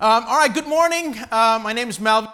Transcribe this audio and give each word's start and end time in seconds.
Um, 0.00 0.24
all 0.26 0.38
right, 0.38 0.52
good 0.52 0.66
morning. 0.66 1.14
Uh, 1.30 1.60
my 1.62 1.72
name 1.72 1.88
is 1.88 2.00
Melvin. 2.00 2.28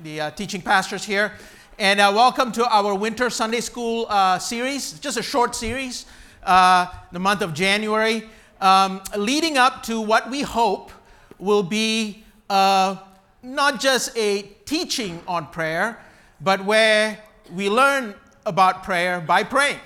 The 0.00 0.20
uh, 0.20 0.30
teaching 0.32 0.60
pastors 0.60 1.04
here. 1.04 1.32
And 1.78 2.00
uh, 2.00 2.12
welcome 2.14 2.52
to 2.52 2.66
our 2.68 2.94
winter 2.94 3.30
Sunday 3.30 3.60
school 3.60 4.04
uh, 4.10 4.38
series, 4.38 4.98
just 4.98 5.16
a 5.16 5.22
short 5.22 5.54
series, 5.54 6.04
uh, 6.42 6.88
the 7.12 7.18
month 7.18 7.40
of 7.40 7.54
January, 7.54 8.28
um, 8.60 9.00
leading 9.16 9.56
up 9.56 9.82
to 9.84 10.02
what 10.02 10.30
we 10.30 10.42
hope 10.42 10.92
will 11.38 11.62
be 11.62 12.24
uh, 12.50 12.96
not 13.42 13.80
just 13.80 14.14
a 14.14 14.42
teaching 14.66 15.18
on 15.26 15.46
prayer, 15.46 15.98
but 16.42 16.62
where 16.62 17.20
we 17.54 17.70
learn 17.70 18.14
about 18.44 18.84
prayer 18.84 19.18
by 19.18 19.42
praying. 19.42 19.80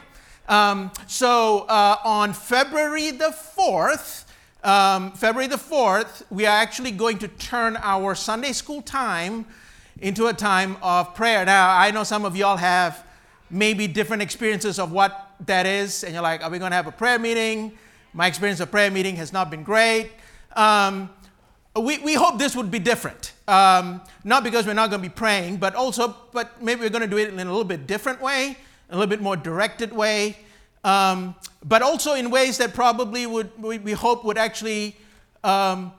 Um, 0.49 0.91
so 1.07 1.67
on 1.69 2.33
February 2.33 3.13
the 3.13 3.33
4th, 3.57 4.26
um, 4.67 5.13
February 5.13 5.47
the 5.47 5.57
4th, 5.57 6.25
we 6.29 6.45
are 6.45 6.57
actually 6.57 6.91
going 6.91 7.19
to 7.19 7.29
turn 7.29 7.79
our 7.83 8.17
Sunday 8.17 8.53
school 8.53 8.83
time 8.83 9.47
into 10.01 10.27
a 10.27 10.33
time 10.33 10.77
of 10.83 11.15
prayer. 11.15 11.45
Now, 11.45 11.71
I 11.71 11.93
know 11.93 12.03
some 12.03 12.25
of 12.25 12.35
y'all 12.35 12.57
have 12.57 13.07
maybe 13.49 13.87
different 13.87 14.23
experiences 14.23 14.81
of 14.81 14.91
what 14.91 15.35
that 15.47 15.67
is, 15.67 16.03
and 16.03 16.13
you're 16.13 16.23
like, 16.23 16.43
are 16.43 16.51
we 16.51 16.59
going 16.59 16.73
to 16.73 16.77
have 16.77 16.89
a 16.89 16.93
prayer 16.93 17.17
meeting? 17.17 17.79
My 18.13 18.27
experience 18.27 18.59
of 18.59 18.73
prayer 18.73 18.91
meeting 18.91 19.15
has 19.17 19.33
not 19.33 19.51
been 19.51 19.63
great. 19.63 20.11
Um, 20.57 21.11
we, 21.81 21.99
we 21.99 22.15
hope 22.15 22.37
this 22.37 22.57
would 22.57 22.73
be 22.73 22.81
different. 22.81 23.35
Um, 23.47 24.03
not 24.25 24.43
because 24.43 24.67
we're 24.67 24.75
not 24.75 24.91
going 24.91 25.01
to 25.01 25.09
be 25.09 25.15
praying, 25.15 25.59
but 25.59 25.77
also, 25.77 26.17
but 26.33 26.61
maybe 26.61 26.81
we're 26.81 26.91
going 26.91 27.03
to 27.03 27.09
do 27.09 27.19
it 27.19 27.29
in 27.29 27.39
a 27.39 27.45
little 27.45 27.63
bit 27.63 27.87
different 27.87 28.21
way, 28.21 28.57
a 28.91 28.97
little 28.97 29.09
bit 29.09 29.21
more 29.21 29.37
directed 29.37 29.93
way, 29.93 30.39
um, 30.87 31.35
but 31.65 31.83
also 31.83 32.15
in 32.15 32.31
ways 32.31 32.59
that 32.59 32.73
probably 32.73 33.27
would, 33.27 33.51
we, 33.61 33.79
we 33.79 33.93
hope 33.93 34.25
would 34.25 34.39
actually 34.39 34.97
um, 35.43 35.93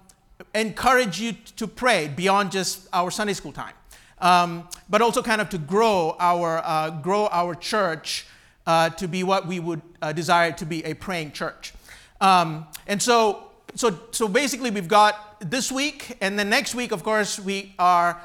encourage 0.56 1.20
you 1.20 1.34
to 1.58 1.68
pray 1.68 2.08
beyond 2.08 2.52
just 2.54 2.88
our 2.94 3.12
Sunday 3.12 3.34
school 3.34 3.52
time. 3.52 3.74
Um, 4.20 4.68
but 4.90 5.02
also 5.02 5.22
kind 5.22 5.42
of 5.42 5.50
to 5.50 5.58
grow 5.58 6.16
our, 6.20 6.62
uh, 6.64 6.90
grow 6.90 7.28
our 7.28 7.54
church 7.54 8.26
uh, 8.66 8.90
to 8.92 9.08
be 9.08 9.24
what 9.24 9.46
we 9.46 9.60
would 9.60 9.82
uh, 10.02 10.14
desire 10.14 10.54
to 10.54 10.66
be 10.66 10.84
a 10.86 10.94
praying 10.94 11.34
church. 11.34 11.74
Um, 12.22 12.66
and 12.88 13.02
so, 13.02 13.52
so, 13.76 14.00
so 14.12 14.28
basically, 14.28 14.72
we've 14.72 14.88
got 14.88 15.40
this 15.40 15.72
week, 15.72 16.18
and 16.22 16.40
then 16.40 16.50
next 16.50 16.74
week, 16.74 16.94
of 16.94 17.04
course, 17.04 17.40
we 17.40 17.76
are, 17.78 18.20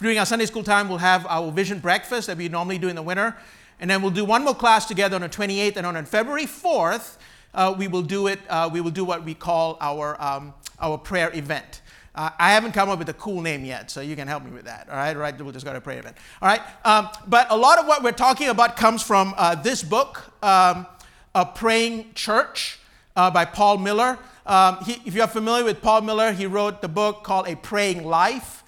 during 0.00 0.18
our 0.18 0.26
Sunday 0.26 0.46
school 0.46 0.62
time, 0.62 0.88
we'll 0.88 0.98
have 0.98 1.26
our 1.26 1.50
vision 1.50 1.78
breakfast 1.80 2.26
that 2.26 2.36
we 2.36 2.48
normally 2.48 2.78
do 2.78 2.88
in 2.88 2.96
the 2.96 3.02
winter. 3.02 3.34
And 3.82 3.90
then 3.90 4.00
we'll 4.00 4.12
do 4.12 4.24
one 4.24 4.44
more 4.44 4.54
class 4.54 4.86
together 4.86 5.16
on 5.16 5.22
the 5.22 5.28
28th, 5.28 5.76
and 5.76 5.84
on 5.84 6.04
February 6.04 6.46
4th, 6.46 7.16
uh, 7.52 7.74
we 7.76 7.88
will 7.88 8.02
do 8.02 8.28
it, 8.28 8.38
uh, 8.48 8.70
we 8.72 8.80
will 8.80 8.92
do 8.92 9.04
what 9.04 9.24
we 9.24 9.34
call 9.34 9.76
our, 9.80 10.16
um, 10.22 10.54
our 10.78 10.96
prayer 10.96 11.32
event. 11.34 11.82
Uh, 12.14 12.30
I 12.38 12.52
haven't 12.52 12.72
come 12.72 12.90
up 12.90 13.00
with 13.00 13.08
a 13.08 13.14
cool 13.14 13.42
name 13.42 13.64
yet, 13.64 13.90
so 13.90 14.00
you 14.00 14.14
can 14.14 14.28
help 14.28 14.44
me 14.44 14.52
with 14.52 14.66
that. 14.66 14.88
All 14.88 14.96
right. 14.96 15.36
We'll 15.36 15.50
just 15.50 15.64
go 15.64 15.72
to 15.72 15.80
prayer 15.80 15.98
event. 15.98 16.16
All 16.40 16.48
right. 16.48 16.60
Um, 16.84 17.08
but 17.26 17.48
a 17.50 17.56
lot 17.56 17.80
of 17.80 17.88
what 17.88 18.04
we're 18.04 18.12
talking 18.12 18.50
about 18.50 18.76
comes 18.76 19.02
from 19.02 19.34
uh, 19.36 19.56
this 19.56 19.82
book, 19.82 20.32
um, 20.44 20.86
"A 21.34 21.44
Praying 21.44 22.12
Church," 22.14 22.78
uh, 23.16 23.32
by 23.32 23.44
Paul 23.44 23.78
Miller. 23.78 24.16
Um, 24.46 24.78
he, 24.84 25.00
if 25.06 25.14
you're 25.14 25.26
familiar 25.26 25.64
with 25.64 25.82
Paul 25.82 26.02
Miller, 26.02 26.32
he 26.32 26.46
wrote 26.46 26.82
the 26.82 26.88
book 26.88 27.24
called 27.24 27.48
"A 27.48 27.56
Praying 27.56 28.04
Life." 28.04 28.62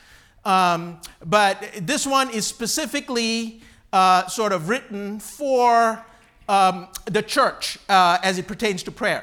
Um, 0.45 1.01
but 1.25 1.63
this 1.83 2.07
one 2.07 2.31
is 2.31 2.47
specifically 2.47 3.61
uh, 3.95 4.27
sort 4.27 4.51
of 4.51 4.69
written 4.69 5.21
for 5.21 6.05
um, 6.49 6.89
the 7.05 7.23
church 7.23 7.79
uh, 7.89 8.19
as 8.25 8.39
it 8.39 8.49
pertains 8.49 8.83
to 8.83 8.91
prayer. 8.91 9.23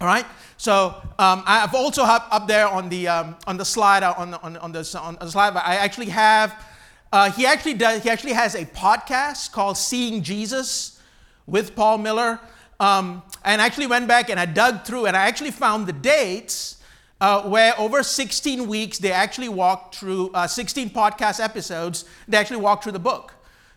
All 0.00 0.08
right. 0.08 0.26
So 0.56 0.88
um, 1.20 1.44
I've 1.46 1.74
also 1.74 2.04
have 2.04 2.24
up 2.32 2.48
there 2.48 2.66
on 2.66 2.88
the 2.88 3.06
um, 3.06 3.36
on 3.46 3.56
the 3.56 3.64
slide 3.64 4.02
uh, 4.02 4.12
on 4.18 4.34
on, 4.34 4.56
on, 4.56 4.72
the, 4.72 4.98
on 4.98 5.16
the 5.20 5.30
slide. 5.30 5.56
I 5.56 5.76
actually 5.76 6.08
have. 6.08 6.66
Uh, 7.12 7.30
he 7.30 7.46
actually 7.46 7.74
does. 7.74 8.02
He 8.02 8.10
actually 8.10 8.32
has 8.32 8.56
a 8.56 8.64
podcast 8.66 9.52
called 9.52 9.78
"Seeing 9.78 10.20
Jesus" 10.22 11.00
with 11.46 11.76
Paul 11.76 11.98
Miller. 11.98 12.40
Um, 12.78 13.22
and 13.42 13.62
actually 13.62 13.86
went 13.86 14.06
back 14.06 14.28
and 14.28 14.38
I 14.38 14.44
dug 14.44 14.84
through 14.84 15.06
and 15.06 15.16
I 15.16 15.28
actually 15.28 15.50
found 15.50 15.86
the 15.86 15.94
dates 15.94 16.76
uh, 17.22 17.40
where 17.44 17.72
over 17.80 18.02
16 18.02 18.68
weeks 18.68 18.98
they 18.98 19.12
actually 19.12 19.48
walked 19.48 19.94
through 19.94 20.30
uh, 20.34 20.46
16 20.46 20.90
podcast 20.90 21.42
episodes. 21.42 22.04
They 22.28 22.36
actually 22.36 22.58
walked 22.58 22.82
through 22.82 22.92
the 22.92 22.98
book. 22.98 23.32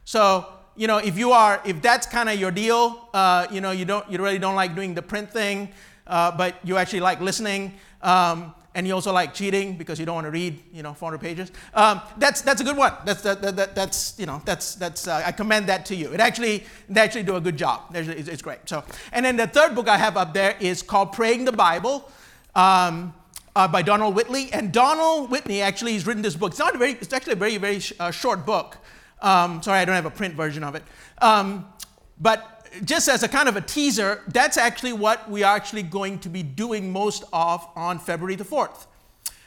So 0.09 0.45
you 0.75 0.87
know, 0.87 0.97
if 0.97 1.17
you 1.17 1.33
are, 1.33 1.61
if 1.65 1.81
that's 1.81 2.07
kind 2.07 2.29
of 2.29 2.39
your 2.39 2.51
deal, 2.51 3.09
uh, 3.13 3.47
you 3.51 3.59
know, 3.61 3.71
you 3.71 3.85
don't, 3.85 4.09
you 4.09 4.17
really 4.17 4.39
don't 4.39 4.55
like 4.55 4.73
doing 4.73 4.93
the 4.95 5.01
print 5.01 5.29
thing 5.29 5.69
uh, 6.09 6.31
but 6.35 6.55
you 6.63 6.77
actually 6.77 6.99
like 6.99 7.21
listening. 7.21 7.73
Um, 8.01 8.53
and 8.75 8.87
you 8.87 8.93
also 8.93 9.11
like 9.11 9.33
cheating 9.33 9.77
because 9.77 9.99
you 9.99 10.05
don't 10.05 10.15
want 10.15 10.25
to 10.25 10.31
read, 10.31 10.61
you 10.73 10.83
know, 10.83 10.93
400 10.93 11.19
pages. 11.19 11.51
Um, 11.73 12.01
that's 12.17 12.41
that's 12.41 12.61
a 12.61 12.63
good 12.63 12.77
one. 12.77 12.93
That's 13.03 13.21
that, 13.23 13.41
that, 13.41 13.75
that's 13.75 14.17
you 14.17 14.25
know 14.25 14.41
that's 14.45 14.75
that's 14.75 15.07
uh, 15.07 15.23
I 15.25 15.31
commend 15.31 15.67
that 15.67 15.85
to 15.87 15.95
you. 15.95 16.13
It 16.13 16.19
actually 16.19 16.63
they 16.87 17.01
actually 17.01 17.23
do 17.23 17.35
a 17.35 17.41
good 17.41 17.57
job. 17.57 17.81
It's, 17.93 18.29
it's, 18.29 18.41
great. 18.41 18.59
So 18.65 18.83
and 19.11 19.25
then 19.25 19.37
the 19.37 19.47
third 19.47 19.73
book 19.73 19.87
I 19.87 19.97
have 19.97 20.17
up 20.17 20.33
there 20.33 20.55
is 20.59 20.83
called 20.83 21.13
Praying 21.13 21.45
the 21.45 21.51
Bible. 21.51 22.09
Um, 22.55 23.13
uh, 23.55 23.67
by 23.67 23.81
Donald 23.81 24.15
Whitney, 24.15 24.53
and 24.53 24.71
Donald 24.71 25.31
Whitney 25.31 25.61
actually 25.61 25.93
has 25.93 26.05
written 26.05 26.21
this 26.21 26.35
book. 26.35 26.51
It's 26.51 26.59
not 26.59 26.77
very, 26.77 26.91
it's 26.91 27.11
actually 27.11 27.33
a 27.33 27.35
very, 27.35 27.57
very 27.57 27.79
sh- 27.79 27.93
uh, 27.99 28.11
short 28.11 28.45
book. 28.45 28.77
Um, 29.21 29.61
sorry, 29.61 29.79
I 29.79 29.85
don't 29.85 29.95
have 29.95 30.05
a 30.05 30.11
print 30.11 30.35
version 30.35 30.63
of 30.63 30.75
it. 30.75 30.83
Um, 31.21 31.67
but 32.19 32.67
just 32.83 33.07
as 33.07 33.23
a 33.23 33.27
kind 33.27 33.49
of 33.49 33.55
a 33.55 33.61
teaser, 33.61 34.21
that's 34.27 34.57
actually 34.57 34.93
what 34.93 35.29
we 35.29 35.43
are 35.43 35.55
actually 35.55 35.83
going 35.83 36.19
to 36.19 36.29
be 36.29 36.43
doing 36.43 36.91
most 36.91 37.23
of 37.33 37.67
on 37.75 37.99
February 37.99 38.35
the 38.35 38.43
4th 38.43 38.87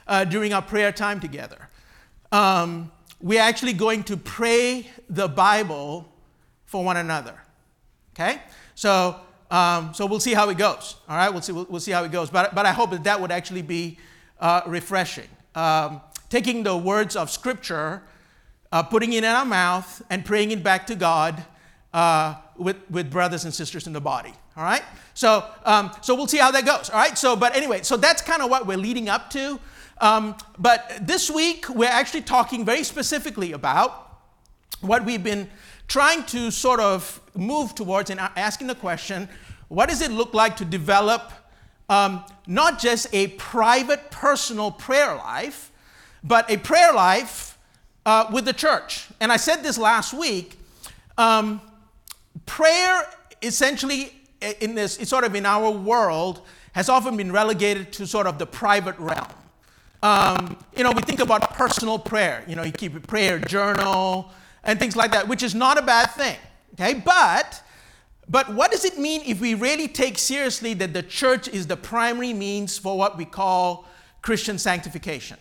uh, 0.06 0.24
during 0.24 0.52
our 0.52 0.62
prayer 0.62 0.92
time 0.92 1.20
together. 1.20 1.68
Um, 2.30 2.90
we're 3.20 3.40
actually 3.40 3.72
going 3.72 4.02
to 4.04 4.16
pray 4.16 4.90
the 5.08 5.28
Bible 5.28 6.08
for 6.66 6.84
one 6.84 6.96
another. 6.96 7.34
Okay? 8.14 8.40
So, 8.74 9.16
um, 9.50 9.94
so 9.94 10.06
we'll 10.06 10.20
see 10.20 10.34
how 10.34 10.48
it 10.48 10.58
goes. 10.58 10.96
All 11.08 11.16
right? 11.16 11.30
We'll 11.30 11.42
see, 11.42 11.52
we'll, 11.52 11.66
we'll, 11.68 11.80
see 11.80 11.92
how 11.92 12.04
it 12.04 12.10
goes. 12.10 12.30
But, 12.30 12.54
but 12.54 12.66
I 12.66 12.72
hope 12.72 12.90
that 12.90 13.04
that 13.04 13.20
would 13.20 13.30
actually 13.30 13.62
be 13.62 13.98
uh, 14.40 14.62
refreshing. 14.66 15.28
Um, 15.54 16.00
taking 16.30 16.62
the 16.62 16.76
words 16.76 17.14
of 17.14 17.30
Scripture, 17.30 18.02
uh, 18.72 18.82
putting 18.82 19.12
it 19.12 19.18
in 19.18 19.30
our 19.30 19.44
mouth, 19.44 20.02
and 20.10 20.24
praying 20.24 20.50
it 20.50 20.62
back 20.64 20.86
to 20.88 20.94
God 20.94 21.44
uh, 21.92 22.34
with, 22.56 22.76
with 22.90 23.10
brothers 23.10 23.44
and 23.44 23.52
sisters 23.54 23.86
in 23.86 23.92
the 23.92 24.00
body. 24.00 24.32
All 24.56 24.64
right? 24.64 24.82
So, 25.14 25.44
um, 25.64 25.92
so 26.00 26.14
we'll 26.14 26.26
see 26.26 26.38
how 26.38 26.50
that 26.50 26.64
goes. 26.64 26.90
All 26.90 26.98
right? 26.98 27.16
So, 27.16 27.36
but 27.36 27.54
anyway, 27.54 27.82
so 27.82 27.96
that's 27.96 28.22
kind 28.22 28.42
of 28.42 28.50
what 28.50 28.66
we're 28.66 28.78
leading 28.78 29.08
up 29.08 29.30
to. 29.30 29.60
Um, 30.00 30.36
but 30.58 30.90
this 31.00 31.30
week, 31.30 31.68
we're 31.68 31.88
actually 31.88 32.22
talking 32.22 32.64
very 32.64 32.82
specifically 32.82 33.52
about 33.52 34.18
what 34.80 35.04
we've 35.04 35.22
been 35.22 35.48
trying 35.86 36.24
to 36.24 36.50
sort 36.50 36.80
of 36.80 37.20
move 37.36 37.74
towards 37.74 38.10
and 38.10 38.18
asking 38.20 38.66
the 38.66 38.74
question 38.74 39.28
what 39.68 39.88
does 39.88 40.02
it 40.02 40.10
look 40.10 40.34
like 40.34 40.56
to 40.58 40.64
develop 40.66 41.32
um, 41.88 42.24
not 42.46 42.78
just 42.78 43.06
a 43.12 43.28
private, 43.28 44.10
personal 44.10 44.70
prayer 44.70 45.14
life, 45.14 45.70
but 46.22 46.50
a 46.50 46.56
prayer 46.58 46.92
life 46.92 47.51
uh, 48.06 48.30
with 48.32 48.44
the 48.44 48.52
church? 48.52 49.08
And 49.20 49.32
I 49.32 49.36
said 49.36 49.62
this 49.62 49.78
last 49.78 50.12
week. 50.14 50.58
Um, 51.18 51.60
prayer 52.46 53.06
essentially 53.42 54.12
in 54.60 54.74
this 54.74 54.98
it's 54.98 55.10
sort 55.10 55.24
of 55.24 55.34
in 55.34 55.46
our 55.46 55.70
world 55.70 56.42
has 56.72 56.88
often 56.88 57.16
been 57.16 57.30
relegated 57.30 57.92
to 57.92 58.06
sort 58.06 58.26
of 58.26 58.38
the 58.38 58.46
private 58.46 58.98
realm 58.98 59.26
um, 60.02 60.56
you 60.76 60.82
know 60.82 60.92
we 60.92 61.02
think 61.02 61.20
about 61.20 61.54
personal 61.54 61.98
prayer 61.98 62.44
you 62.46 62.56
know 62.56 62.62
you 62.62 62.72
keep 62.72 62.94
a 62.96 63.00
prayer 63.00 63.38
journal 63.38 64.30
and 64.64 64.78
things 64.78 64.96
like 64.96 65.12
that 65.12 65.26
which 65.28 65.42
is 65.42 65.54
not 65.54 65.78
a 65.78 65.82
bad 65.82 66.10
thing 66.12 66.36
okay 66.74 66.94
but 66.94 67.62
but 68.28 68.52
what 68.54 68.70
does 68.70 68.84
it 68.84 68.98
mean 68.98 69.20
if 69.26 69.40
we 69.40 69.54
really 69.54 69.88
take 69.88 70.16
seriously 70.16 70.74
that 70.74 70.92
the 70.92 71.02
church 71.02 71.48
is 71.48 71.66
the 71.66 71.76
primary 71.76 72.32
means 72.32 72.78
for 72.78 72.96
what 72.96 73.16
we 73.16 73.24
call 73.24 73.86
christian 74.22 74.58
sanctification 74.58 75.37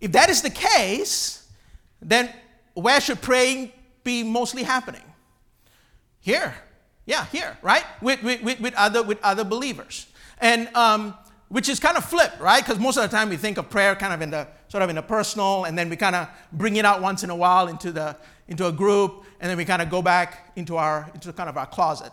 if 0.00 0.12
that 0.12 0.28
is 0.28 0.42
the 0.42 0.50
case 0.50 1.41
then 2.02 2.30
where 2.74 3.00
should 3.00 3.20
praying 3.20 3.72
be 4.04 4.22
mostly 4.22 4.62
happening 4.62 5.02
here. 6.20 6.54
Yeah, 7.04 7.26
here, 7.26 7.56
right? 7.62 7.84
With, 8.00 8.22
with, 8.22 8.60
with, 8.60 8.74
other, 8.74 9.02
with 9.02 9.18
other 9.22 9.44
believers. 9.44 10.06
And 10.38 10.68
um, 10.74 11.14
which 11.52 11.68
is 11.68 11.78
kind 11.78 11.98
of 11.98 12.04
flip, 12.04 12.32
right? 12.40 12.64
Because 12.64 12.78
most 12.78 12.96
of 12.96 13.02
the 13.02 13.14
time 13.14 13.28
we 13.28 13.36
think 13.36 13.58
of 13.58 13.68
prayer 13.68 13.94
kind 13.94 14.14
of 14.14 14.22
in 14.22 14.30
the 14.30 14.48
sort 14.68 14.82
of 14.82 14.88
in 14.88 14.96
the 14.96 15.02
personal, 15.02 15.64
and 15.64 15.76
then 15.76 15.90
we 15.90 15.96
kind 15.96 16.16
of 16.16 16.26
bring 16.50 16.76
it 16.76 16.84
out 16.86 17.02
once 17.02 17.22
in 17.24 17.28
a 17.28 17.36
while 17.36 17.68
into 17.68 17.92
the 17.92 18.16
into 18.48 18.66
a 18.66 18.72
group, 18.72 19.24
and 19.38 19.50
then 19.50 19.58
we 19.58 19.66
kind 19.66 19.82
of 19.82 19.90
go 19.90 20.00
back 20.00 20.50
into 20.56 20.78
our 20.78 21.10
into 21.12 21.30
kind 21.34 21.50
of 21.50 21.58
our 21.58 21.66
closet. 21.66 22.10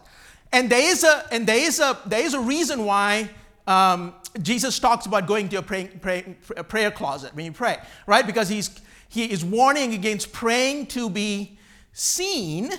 And 0.51 0.69
there 0.69 0.91
is 0.91 1.05
a 1.05 1.25
and 1.31 1.47
there 1.47 1.57
is 1.57 1.79
a 1.79 1.97
there 2.05 2.21
is 2.21 2.33
a 2.33 2.39
reason 2.39 2.83
why 2.83 3.29
um, 3.65 4.13
Jesus 4.41 4.77
talks 4.77 5.05
about 5.05 5.25
going 5.25 5.47
to 5.49 5.59
a, 5.59 5.61
praying, 5.61 5.99
pray, 6.01 6.35
a 6.57 6.63
prayer 6.63 6.91
closet 6.91 7.33
when 7.33 7.45
you 7.45 7.53
pray, 7.53 7.77
right? 8.07 8.27
Because 8.27 8.49
he's 8.49 8.69
he 9.09 9.25
is 9.25 9.43
warning 9.43 9.93
against 9.93 10.31
praying 10.31 10.87
to 10.87 11.09
be 11.09 11.57
seen 11.91 12.71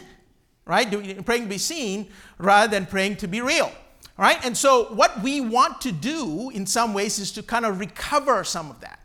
right? 0.71 0.89
Praying 1.25 1.43
to 1.43 1.49
be 1.49 1.59
seen 1.59 2.09
rather 2.39 2.71
than 2.71 2.87
praying 2.87 3.17
to 3.17 3.29
be 3.29 3.41
real. 3.41 3.73
right? 4.17 4.39
and 4.45 4.57
so 4.57 4.85
what 4.95 5.21
we 5.21 5.41
want 5.41 5.81
to 5.81 5.91
do 5.91 6.51
in 6.51 6.65
some 6.65 6.95
ways 6.95 7.19
is 7.19 7.33
to 7.33 7.43
kind 7.43 7.67
of 7.67 7.81
recover 7.81 8.45
some 8.45 8.71
of 8.71 8.81
that. 8.81 9.01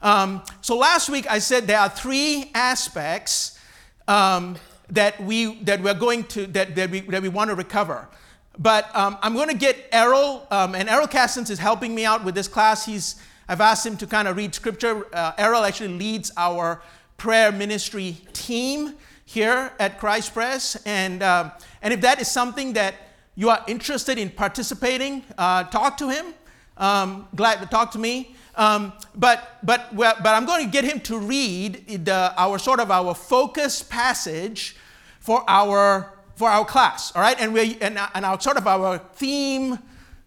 Um, 0.00 0.42
so 0.60 0.76
last 0.76 1.08
week 1.08 1.28
I 1.28 1.40
said 1.40 1.66
there 1.66 1.80
are 1.80 1.88
three 1.88 2.52
aspects 2.54 3.58
um, 4.06 4.56
that 4.90 5.20
we 5.20 5.60
that 5.64 5.82
we're 5.82 5.92
going 5.92 6.22
to 6.24 6.46
that, 6.46 6.76
that 6.76 6.90
we 6.90 7.00
that 7.00 7.20
we 7.20 7.28
want 7.28 7.50
to 7.50 7.56
recover. 7.56 8.08
But 8.56 8.94
um, 8.94 9.18
I'm 9.20 9.34
going 9.34 9.48
to 9.48 9.56
get 9.56 9.76
Errol, 9.92 10.46
um, 10.50 10.74
and 10.74 10.88
Errol 10.88 11.06
Castens 11.06 11.50
is 11.50 11.58
helping 11.58 11.94
me 11.94 12.04
out 12.04 12.24
with 12.24 12.34
this 12.34 12.48
class. 12.48 12.86
He's 12.86 13.16
I've 13.48 13.60
asked 13.62 13.86
him 13.86 13.96
to 13.96 14.06
kind 14.06 14.28
of 14.28 14.36
read 14.36 14.54
scripture. 14.54 15.06
Uh, 15.14 15.32
Errol 15.38 15.64
actually 15.64 15.96
leads 15.96 16.30
our 16.36 16.82
prayer 17.16 17.50
ministry 17.50 18.18
team 18.32 18.94
here 19.24 19.72
at 19.78 19.98
Christ 19.98 20.34
Pres, 20.34 20.80
and 20.84 21.22
um, 21.22 21.52
and 21.80 21.94
if 21.94 22.00
that 22.02 22.20
is 22.20 22.28
something 22.28 22.74
that 22.74 22.94
you 23.34 23.48
are 23.50 23.64
interested 23.66 24.18
in 24.18 24.30
participating, 24.30 25.24
uh, 25.38 25.64
talk 25.64 25.96
to 25.96 26.10
him. 26.10 26.34
Um, 26.76 27.28
glad 27.34 27.60
to 27.60 27.66
talk 27.66 27.92
to 27.92 27.98
me. 27.98 28.34
Um, 28.58 28.92
but, 29.14 29.58
but, 29.62 29.94
but 29.96 30.26
I'm 30.26 30.44
going 30.44 30.64
to 30.64 30.70
get 30.70 30.84
him 30.84 30.98
to 31.02 31.16
read 31.16 32.04
the, 32.04 32.34
our 32.36 32.58
sort 32.58 32.80
of 32.80 32.90
our 32.90 33.14
focus 33.14 33.84
passage 33.84 34.74
for 35.20 35.44
our, 35.48 36.12
for 36.34 36.50
our 36.50 36.64
class, 36.64 37.14
all 37.14 37.22
right? 37.22 37.40
And, 37.40 37.54
we, 37.54 37.78
and, 37.80 37.96
and 38.14 38.24
our 38.24 38.40
sort 38.40 38.56
of 38.56 38.66
our 38.66 38.98
theme 38.98 39.78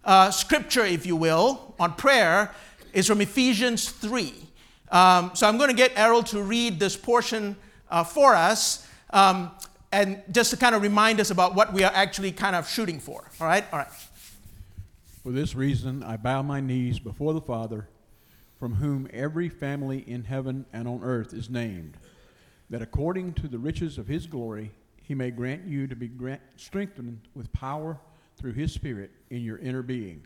uh, 0.05 0.31
scripture, 0.31 0.85
if 0.85 1.05
you 1.05 1.17
will, 1.17 1.75
on 1.77 1.93
prayer 1.95 2.51
is 2.93 3.07
from 3.07 3.21
Ephesians 3.21 3.89
3. 3.89 4.33
Um, 4.91 5.31
so 5.33 5.47
I'm 5.47 5.57
going 5.57 5.69
to 5.69 5.75
get 5.75 5.91
Errol 5.95 6.23
to 6.23 6.41
read 6.41 6.79
this 6.79 6.97
portion 6.97 7.55
uh, 7.89 8.03
for 8.03 8.35
us. 8.35 8.87
Um, 9.11 9.51
and 9.91 10.21
just 10.31 10.51
to 10.51 10.57
kind 10.57 10.73
of 10.73 10.81
remind 10.81 11.19
us 11.19 11.31
about 11.31 11.55
what 11.55 11.73
we 11.73 11.83
are 11.83 11.91
actually 11.93 12.31
kind 12.31 12.55
of 12.55 12.69
shooting 12.69 12.99
for. 12.99 13.29
All 13.39 13.47
right? 13.47 13.65
All 13.71 13.79
right. 13.79 13.91
For 15.23 15.31
this 15.31 15.53
reason, 15.53 16.01
I 16.03 16.17
bow 16.17 16.41
my 16.41 16.61
knees 16.61 16.97
before 16.97 17.33
the 17.33 17.41
Father, 17.41 17.87
from 18.57 18.75
whom 18.75 19.07
every 19.13 19.49
family 19.49 19.99
in 20.07 20.23
heaven 20.23 20.65
and 20.71 20.87
on 20.87 21.03
earth 21.03 21.33
is 21.33 21.49
named, 21.49 21.97
that 22.69 22.81
according 22.81 23.33
to 23.33 23.47
the 23.47 23.59
riches 23.59 23.97
of 23.97 24.07
his 24.07 24.27
glory, 24.27 24.71
he 25.03 25.13
may 25.13 25.29
grant 25.29 25.65
you 25.67 25.87
to 25.87 25.95
be 25.95 26.07
grant, 26.07 26.41
strengthened 26.55 27.19
with 27.35 27.51
power 27.53 27.99
through 28.37 28.53
his 28.53 28.71
Spirit 28.71 29.11
in 29.29 29.41
your 29.41 29.57
inner 29.57 29.83
being. 29.83 30.25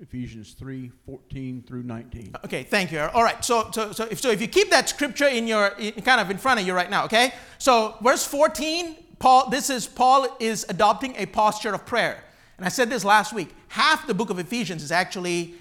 Ephesians 0.00 0.52
3 0.54 0.90
14 1.06 1.64
through 1.66 1.82
19. 1.82 2.36
Okay, 2.44 2.62
thank 2.62 2.92
you. 2.92 3.00
All 3.00 3.22
right, 3.22 3.44
so, 3.44 3.70
so, 3.72 3.92
so, 3.92 4.06
if, 4.10 4.20
so 4.20 4.30
if 4.30 4.40
you 4.40 4.48
keep 4.48 4.70
that 4.70 4.88
scripture 4.88 5.28
in 5.28 5.46
your, 5.46 5.68
in, 5.78 5.92
kind 6.02 6.20
of 6.20 6.30
in 6.30 6.38
front 6.38 6.60
of 6.60 6.66
you 6.66 6.74
right 6.74 6.90
now, 6.90 7.04
okay? 7.04 7.32
So, 7.58 7.96
verse 8.02 8.24
14, 8.26 8.96
Paul, 9.18 9.50
this 9.50 9.70
is 9.70 9.86
Paul 9.86 10.28
is 10.40 10.66
adopting 10.68 11.14
a 11.16 11.26
posture 11.26 11.74
of 11.74 11.86
prayer. 11.86 12.22
And 12.56 12.66
I 12.66 12.68
said 12.68 12.90
this 12.90 13.04
last 13.04 13.32
week 13.32 13.54
half 13.68 14.06
the 14.06 14.14
book 14.14 14.30
of 14.30 14.38
Ephesians 14.38 14.82
is 14.82 14.92
actually 14.92 15.54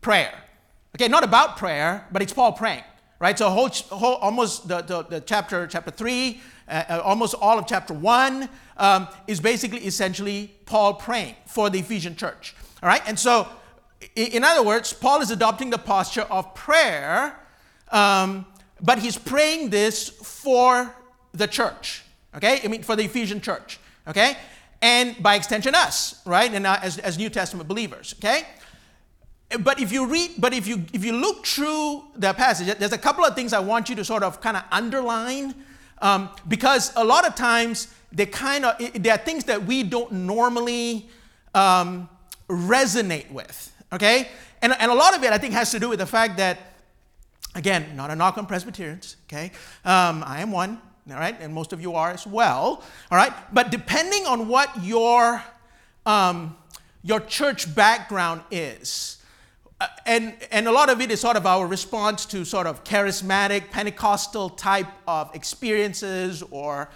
prayer. 0.00 0.32
Okay, 0.96 1.08
not 1.08 1.24
about 1.24 1.56
prayer, 1.56 2.06
but 2.12 2.20
it's 2.20 2.32
Paul 2.32 2.52
praying, 2.52 2.84
right? 3.18 3.38
So, 3.38 3.48
whole, 3.48 3.68
whole, 3.68 4.16
almost 4.16 4.68
the, 4.68 4.82
the, 4.82 5.02
the, 5.02 5.20
chapter, 5.20 5.66
chapter 5.66 5.90
3, 5.90 6.40
uh, 6.68 6.84
uh, 6.88 7.00
almost 7.02 7.34
all 7.40 7.58
of 7.58 7.66
chapter 7.66 7.94
1 7.94 8.48
um, 8.76 9.08
is 9.26 9.40
basically 9.40 9.80
essentially 9.80 10.54
Paul 10.66 10.94
praying 10.94 11.36
for 11.46 11.70
the 11.70 11.78
Ephesian 11.78 12.14
church. 12.14 12.54
All 12.82 12.88
right, 12.88 13.02
and 13.06 13.18
so, 13.18 13.48
in 14.14 14.44
other 14.44 14.62
words, 14.62 14.92
Paul 14.92 15.20
is 15.20 15.30
adopting 15.30 15.70
the 15.70 15.78
posture 15.78 16.22
of 16.22 16.54
prayer, 16.54 17.38
um, 17.90 18.46
but 18.80 18.98
he's 18.98 19.16
praying 19.16 19.70
this 19.70 20.08
for 20.08 20.94
the 21.32 21.46
church, 21.46 22.02
okay? 22.36 22.60
I 22.64 22.68
mean, 22.68 22.82
for 22.82 22.96
the 22.96 23.04
Ephesian 23.04 23.40
church, 23.40 23.78
okay? 24.06 24.36
and 24.82 25.20
by 25.22 25.36
extension 25.36 25.74
us, 25.74 26.20
right? 26.26 26.52
And 26.52 26.66
uh, 26.66 26.78
as, 26.82 26.98
as 26.98 27.16
New 27.16 27.30
Testament 27.30 27.68
believers, 27.68 28.14
okay? 28.18 28.42
But 29.60 29.80
if 29.80 29.92
you 29.92 30.06
read, 30.06 30.32
but 30.38 30.52
if 30.52 30.66
you 30.66 30.84
if 30.92 31.04
you 31.04 31.12
look 31.12 31.46
through 31.46 32.04
the 32.16 32.32
passage, 32.32 32.74
there's 32.78 32.92
a 32.92 32.98
couple 32.98 33.24
of 33.24 33.34
things 33.34 33.52
I 33.52 33.60
want 33.60 33.88
you 33.88 33.94
to 33.96 34.04
sort 34.04 34.22
of 34.22 34.40
kind 34.40 34.56
of 34.56 34.64
underline, 34.72 35.54
um, 36.00 36.30
because 36.48 36.92
a 36.96 37.04
lot 37.04 37.26
of 37.26 37.34
times 37.34 37.94
they 38.10 38.26
kind 38.26 38.64
of 38.64 38.76
there 38.94 39.14
are 39.14 39.18
things 39.18 39.44
that 39.44 39.64
we 39.64 39.82
don't 39.82 40.10
normally 40.10 41.08
um, 41.54 42.08
resonate 42.48 43.30
with, 43.30 43.71
okay? 43.92 44.28
And, 44.62 44.74
and 44.78 44.90
a 44.90 44.94
lot 44.94 45.16
of 45.16 45.22
it 45.22 45.32
I 45.32 45.38
think 45.38 45.54
has 45.54 45.70
to 45.72 45.80
do 45.80 45.88
with 45.88 45.98
the 45.98 46.06
fact 46.06 46.36
that, 46.38 46.58
again, 47.54 47.94
not 47.94 48.10
a 48.10 48.16
knock 48.16 48.38
on 48.38 48.46
Presbyterians, 48.46 49.16
okay? 49.26 49.52
Um, 49.84 50.24
I 50.26 50.40
am 50.40 50.50
one, 50.50 50.80
all 51.10 51.16
right, 51.16 51.36
and 51.40 51.52
most 51.52 51.72
of 51.72 51.80
you 51.80 51.94
are 51.94 52.10
as 52.10 52.26
well, 52.26 52.82
all 53.10 53.18
right. 53.18 53.32
But 53.52 53.70
depending 53.70 54.26
on 54.26 54.48
what 54.48 54.82
your 54.82 55.42
um, 56.06 56.56
your 57.02 57.18
church 57.20 57.72
background 57.74 58.42
is, 58.52 59.18
uh, 59.80 59.88
and 60.06 60.34
and 60.52 60.68
a 60.68 60.72
lot 60.72 60.88
of 60.90 61.00
it 61.00 61.10
is 61.10 61.20
sort 61.20 61.36
of 61.36 61.44
our 61.44 61.66
response 61.66 62.24
to 62.26 62.44
sort 62.44 62.68
of 62.68 62.84
charismatic 62.84 63.70
Pentecostal 63.70 64.50
type 64.50 64.86
of 65.08 65.34
experiences 65.34 66.44
or 66.52 66.88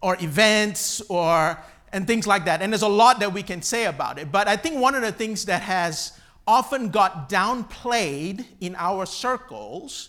or 0.00 0.16
events 0.20 1.00
or 1.08 1.58
and 1.92 2.06
things 2.06 2.26
like 2.28 2.44
that. 2.44 2.62
And 2.62 2.72
there's 2.72 2.82
a 2.82 2.88
lot 2.88 3.18
that 3.18 3.32
we 3.32 3.42
can 3.42 3.62
say 3.62 3.86
about 3.86 4.18
it. 4.20 4.30
But 4.30 4.46
I 4.46 4.56
think 4.56 4.80
one 4.80 4.94
of 4.94 5.02
the 5.02 5.10
things 5.10 5.46
that 5.46 5.62
has 5.62 6.12
often 6.50 6.90
got 6.90 7.30
downplayed 7.30 8.44
in 8.60 8.74
our 8.76 9.06
circles 9.06 10.08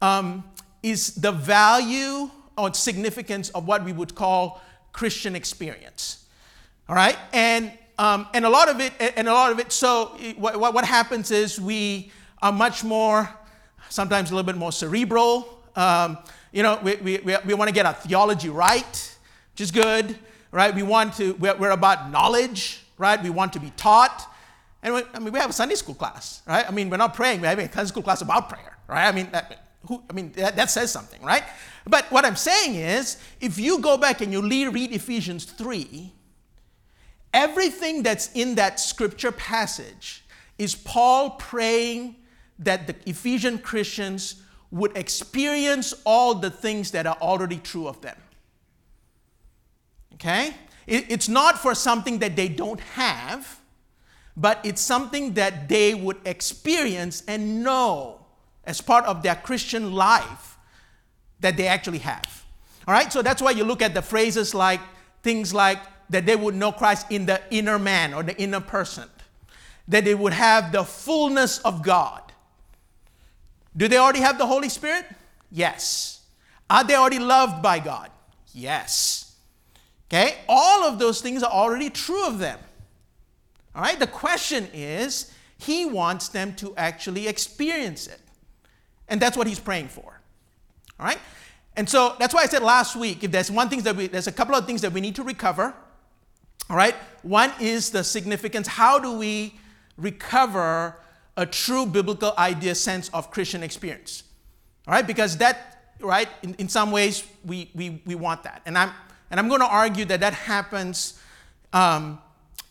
um, 0.00 0.42
is 0.82 1.14
the 1.16 1.30
value 1.30 2.30
or 2.56 2.72
significance 2.72 3.50
of 3.50 3.66
what 3.66 3.84
we 3.84 3.92
would 3.92 4.14
call 4.14 4.62
Christian 4.92 5.36
experience. 5.36 6.24
All 6.88 6.96
right, 6.96 7.18
and 7.34 7.70
um, 7.98 8.26
and 8.32 8.46
a 8.46 8.48
lot 8.48 8.70
of 8.70 8.80
it, 8.80 8.94
and 8.98 9.28
a 9.28 9.32
lot 9.32 9.52
of 9.52 9.58
it. 9.58 9.70
So 9.72 10.16
what, 10.38 10.58
what 10.58 10.84
happens 10.86 11.30
is 11.30 11.60
we 11.60 12.10
are 12.40 12.50
much 12.50 12.82
more, 12.82 13.28
sometimes 13.88 14.30
a 14.30 14.34
little 14.34 14.46
bit 14.46 14.56
more 14.56 14.72
cerebral. 14.72 15.62
Um, 15.76 16.18
you 16.50 16.62
know, 16.62 16.80
we, 16.82 16.96
we, 16.96 17.36
we 17.44 17.54
want 17.54 17.68
to 17.68 17.74
get 17.74 17.86
our 17.86 17.92
theology 17.92 18.48
right, 18.48 19.16
which 19.52 19.60
is 19.60 19.70
good, 19.70 20.18
right? 20.50 20.74
We 20.74 20.82
want 20.82 21.14
to, 21.18 21.34
we're 21.34 21.70
about 21.70 22.10
knowledge, 22.10 22.80
right? 22.98 23.22
We 23.22 23.30
want 23.30 23.52
to 23.52 23.60
be 23.60 23.70
taught. 23.76 24.33
And 24.84 24.94
we, 24.94 25.02
I 25.14 25.18
mean, 25.18 25.32
we 25.32 25.38
have 25.40 25.48
a 25.48 25.54
Sunday 25.54 25.74
school 25.76 25.94
class, 25.94 26.42
right? 26.46 26.64
I 26.68 26.70
mean, 26.70 26.90
we're 26.90 26.98
not 26.98 27.14
praying, 27.14 27.40
we're 27.40 27.48
having 27.48 27.66
a 27.66 27.72
Sunday 27.72 27.88
school 27.88 28.02
class 28.02 28.20
about 28.20 28.50
prayer, 28.50 28.76
right? 28.86 29.08
I 29.08 29.12
mean, 29.12 29.30
that, 29.32 29.64
who, 29.86 30.02
I 30.08 30.12
mean, 30.12 30.30
that, 30.32 30.56
that 30.56 30.70
says 30.70 30.92
something, 30.92 31.22
right? 31.22 31.42
But 31.86 32.04
what 32.12 32.26
I'm 32.26 32.36
saying 32.36 32.74
is, 32.74 33.16
if 33.40 33.58
you 33.58 33.78
go 33.80 33.96
back 33.96 34.20
and 34.20 34.30
you 34.30 34.42
read 34.46 34.92
Ephesians 34.92 35.46
3, 35.46 36.12
everything 37.32 38.02
that's 38.02 38.30
in 38.34 38.56
that 38.56 38.78
scripture 38.78 39.32
passage 39.32 40.22
is 40.58 40.74
Paul 40.74 41.30
praying 41.30 42.16
that 42.58 42.86
the 42.86 42.94
Ephesian 43.06 43.58
Christians 43.58 44.42
would 44.70 44.96
experience 44.96 45.94
all 46.04 46.34
the 46.34 46.50
things 46.50 46.90
that 46.90 47.06
are 47.06 47.16
already 47.22 47.56
true 47.56 47.88
of 47.88 48.02
them. 48.02 48.16
Okay? 50.14 50.54
It's 50.86 51.28
not 51.28 51.58
for 51.58 51.74
something 51.74 52.18
that 52.18 52.36
they 52.36 52.48
don't 52.48 52.80
have, 52.80 53.60
but 54.36 54.60
it's 54.64 54.80
something 54.80 55.34
that 55.34 55.68
they 55.68 55.94
would 55.94 56.18
experience 56.24 57.22
and 57.28 57.62
know 57.62 58.20
as 58.64 58.80
part 58.80 59.04
of 59.04 59.22
their 59.22 59.36
Christian 59.36 59.92
life 59.92 60.56
that 61.40 61.56
they 61.56 61.66
actually 61.66 61.98
have. 61.98 62.44
All 62.86 62.94
right, 62.94 63.12
so 63.12 63.22
that's 63.22 63.40
why 63.40 63.52
you 63.52 63.64
look 63.64 63.82
at 63.82 63.94
the 63.94 64.02
phrases 64.02 64.54
like 64.54 64.80
things 65.22 65.54
like 65.54 65.78
that 66.10 66.26
they 66.26 66.36
would 66.36 66.54
know 66.54 66.72
Christ 66.72 67.06
in 67.10 67.26
the 67.26 67.40
inner 67.50 67.78
man 67.78 68.12
or 68.12 68.22
the 68.22 68.36
inner 68.40 68.60
person, 68.60 69.08
that 69.88 70.04
they 70.04 70.14
would 70.14 70.32
have 70.32 70.72
the 70.72 70.84
fullness 70.84 71.58
of 71.60 71.82
God. 71.82 72.20
Do 73.76 73.88
they 73.88 73.96
already 73.96 74.20
have 74.20 74.38
the 74.38 74.46
Holy 74.46 74.68
Spirit? 74.68 75.06
Yes. 75.50 76.20
Are 76.68 76.84
they 76.84 76.94
already 76.94 77.18
loved 77.18 77.62
by 77.62 77.78
God? 77.78 78.10
Yes. 78.52 79.36
Okay, 80.08 80.36
all 80.48 80.84
of 80.84 80.98
those 80.98 81.20
things 81.20 81.42
are 81.42 81.50
already 81.50 81.90
true 81.90 82.26
of 82.26 82.38
them. 82.38 82.58
All 83.74 83.82
right, 83.82 83.98
the 83.98 84.06
question 84.06 84.68
is, 84.72 85.32
He 85.58 85.86
wants 85.86 86.28
them 86.28 86.54
to 86.56 86.74
actually 86.76 87.28
experience 87.28 88.06
it. 88.06 88.20
And 89.08 89.20
that's 89.20 89.36
what 89.36 89.46
he's 89.46 89.60
praying 89.60 89.88
for. 89.88 90.20
All 90.98 91.06
right? 91.06 91.18
And 91.76 91.88
so 91.88 92.14
that's 92.18 92.32
why 92.32 92.42
I 92.42 92.46
said 92.46 92.62
last 92.62 92.96
week 92.96 93.24
if 93.24 93.30
there's 93.30 93.50
one 93.50 93.68
thing 93.68 93.80
that 93.82 93.96
we, 93.96 94.06
there's 94.06 94.26
a 94.26 94.32
couple 94.32 94.54
of 94.54 94.66
things 94.66 94.80
that 94.82 94.92
we 94.92 95.00
need 95.00 95.16
to 95.16 95.22
recover. 95.22 95.74
All 96.70 96.76
right? 96.76 96.94
One 97.22 97.52
is 97.60 97.90
the 97.90 98.04
significance. 98.04 98.66
How 98.66 98.98
do 98.98 99.12
we 99.12 99.54
recover 99.96 100.96
a 101.36 101.44
true 101.44 101.84
biblical 101.84 102.32
idea 102.38 102.74
sense 102.74 103.10
of 103.10 103.30
Christian 103.30 103.62
experience? 103.62 104.22
All 104.86 104.94
right, 104.94 105.06
because 105.06 105.38
that, 105.38 105.94
right, 106.00 106.28
in, 106.42 106.54
in 106.54 106.68
some 106.68 106.90
ways, 106.90 107.24
we, 107.44 107.70
we, 107.74 108.02
we 108.04 108.14
want 108.14 108.42
that. 108.42 108.60
And 108.66 108.76
I'm, 108.76 108.92
and 109.30 109.40
I'm 109.40 109.48
going 109.48 109.60
to 109.60 109.66
argue 109.66 110.04
that 110.06 110.20
that 110.20 110.34
happens 110.34 111.18
um, 111.72 112.20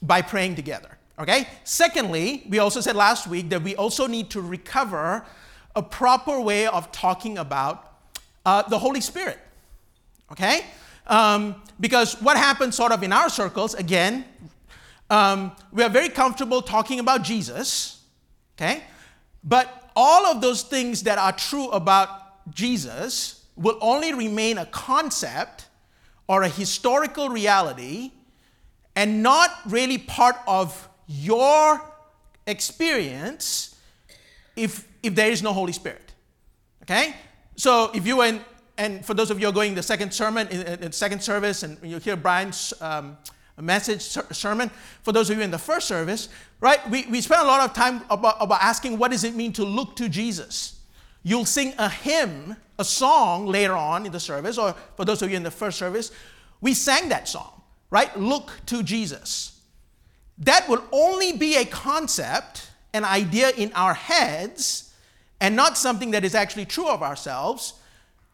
by 0.03 0.22
praying 0.22 0.55
together. 0.55 0.98
Okay? 1.17 1.48
Secondly, 1.63 2.43
we 2.50 2.60
also 2.60 2.81
said 2.81 2.95
last 2.95 3.27
week 3.27 3.50
that 3.50 3.63
we 3.63 3.75
also 3.75 4.05
need 4.05 4.29
to 4.31 4.41
recover 4.41 5.25
a 5.75 5.81
proper 5.81 6.39
way 6.39 6.67
of 6.67 6.91
talking 6.91 7.38
about 7.38 7.98
uh, 8.45 8.62
the 8.63 8.77
Holy 8.77 9.01
Spirit. 9.01 9.39
Okay? 10.31 10.65
Um, 11.07 11.55
because 11.79 12.22
what 12.22 12.38
happens 12.38 12.75
sort 12.75 12.91
of 12.91 13.01
in 13.01 13.13
our 13.13 13.29
circles, 13.29 13.74
again, 13.74 14.25
um, 15.10 15.51
we 15.72 15.83
are 15.83 15.89
very 15.89 16.10
comfortable 16.10 16.62
talking 16.62 17.00
about 17.00 17.24
Jesus. 17.24 18.03
Okay? 18.57 18.83
But 19.43 19.91
all 19.95 20.25
of 20.25 20.41
those 20.41 20.63
things 20.63 21.03
that 21.03 21.17
are 21.17 21.31
true 21.31 21.69
about 21.69 22.53
Jesus 22.53 23.45
will 23.55 23.77
only 23.81 24.13
remain 24.13 24.57
a 24.57 24.65
concept 24.65 25.67
or 26.27 26.43
a 26.43 26.50
historical 26.50 27.29
reality 27.29 28.12
and 28.95 29.23
not 29.23 29.51
really 29.65 29.97
part 29.97 30.35
of 30.47 30.88
your 31.07 31.81
experience 32.47 33.75
if, 34.55 34.88
if 35.01 35.15
there 35.15 35.31
is 35.31 35.41
no 35.41 35.53
Holy 35.53 35.73
Spirit. 35.73 36.13
Okay? 36.83 37.15
So 37.55 37.91
if 37.93 38.05
you 38.05 38.17
went, 38.17 38.43
and 38.77 39.05
for 39.05 39.13
those 39.13 39.31
of 39.31 39.39
you 39.39 39.45
who 39.45 39.51
are 39.51 39.53
going 39.53 39.75
the 39.75 39.83
second 39.83 40.13
sermon, 40.13 40.47
in, 40.47 40.62
in 40.83 40.91
second 40.91 41.21
service, 41.21 41.63
and 41.63 41.77
you 41.83 42.00
hear 42.00 42.15
Brian's 42.15 42.73
um, 42.81 43.17
message 43.59 44.01
sermon, 44.01 44.69
for 45.03 45.12
those 45.12 45.29
of 45.29 45.38
you 45.38 45.43
in 45.43 45.51
the 45.51 45.57
first 45.57 45.88
service, 45.88 46.29
right, 46.59 46.88
we, 46.89 47.05
we 47.07 47.21
spent 47.21 47.41
a 47.41 47.45
lot 47.45 47.62
of 47.62 47.75
time 47.75 48.01
about, 48.09 48.38
about 48.39 48.62
asking 48.62 48.97
what 48.97 49.12
does 49.12 49.23
it 49.23 49.35
mean 49.35 49.53
to 49.53 49.63
look 49.63 49.95
to 49.97 50.09
Jesus. 50.09 50.79
You'll 51.21 51.45
sing 51.45 51.73
a 51.77 51.89
hymn, 51.89 52.55
a 52.79 52.83
song 52.83 53.45
later 53.45 53.73
on 53.73 54.05
in 54.05 54.12
the 54.12 54.19
service, 54.19 54.57
or 54.57 54.75
for 54.97 55.05
those 55.05 55.21
of 55.21 55.29
you 55.29 55.38
in 55.38 55.43
the 55.43 55.51
first 55.51 55.77
service, 55.77 56.12
we 56.59 56.73
sang 56.73 57.09
that 57.09 57.27
song, 57.27 57.52
right? 57.93 58.19
Look 58.19 58.51
to 58.65 58.81
Jesus. 58.81 59.62
That 60.39 60.67
will 60.67 60.83
only 60.91 61.38
be 61.38 61.57
a 61.57 61.63
concept, 61.63 62.71
an 62.91 63.05
idea 63.05 63.51
in 63.51 63.71
our 63.73 63.93
heads, 63.93 64.91
and 65.39 65.55
not 65.55 65.77
something 65.77 66.09
that 66.12 66.25
is 66.25 66.33
actually 66.33 66.65
true 66.65 66.89
of 66.89 67.03
ourselves 67.03 67.75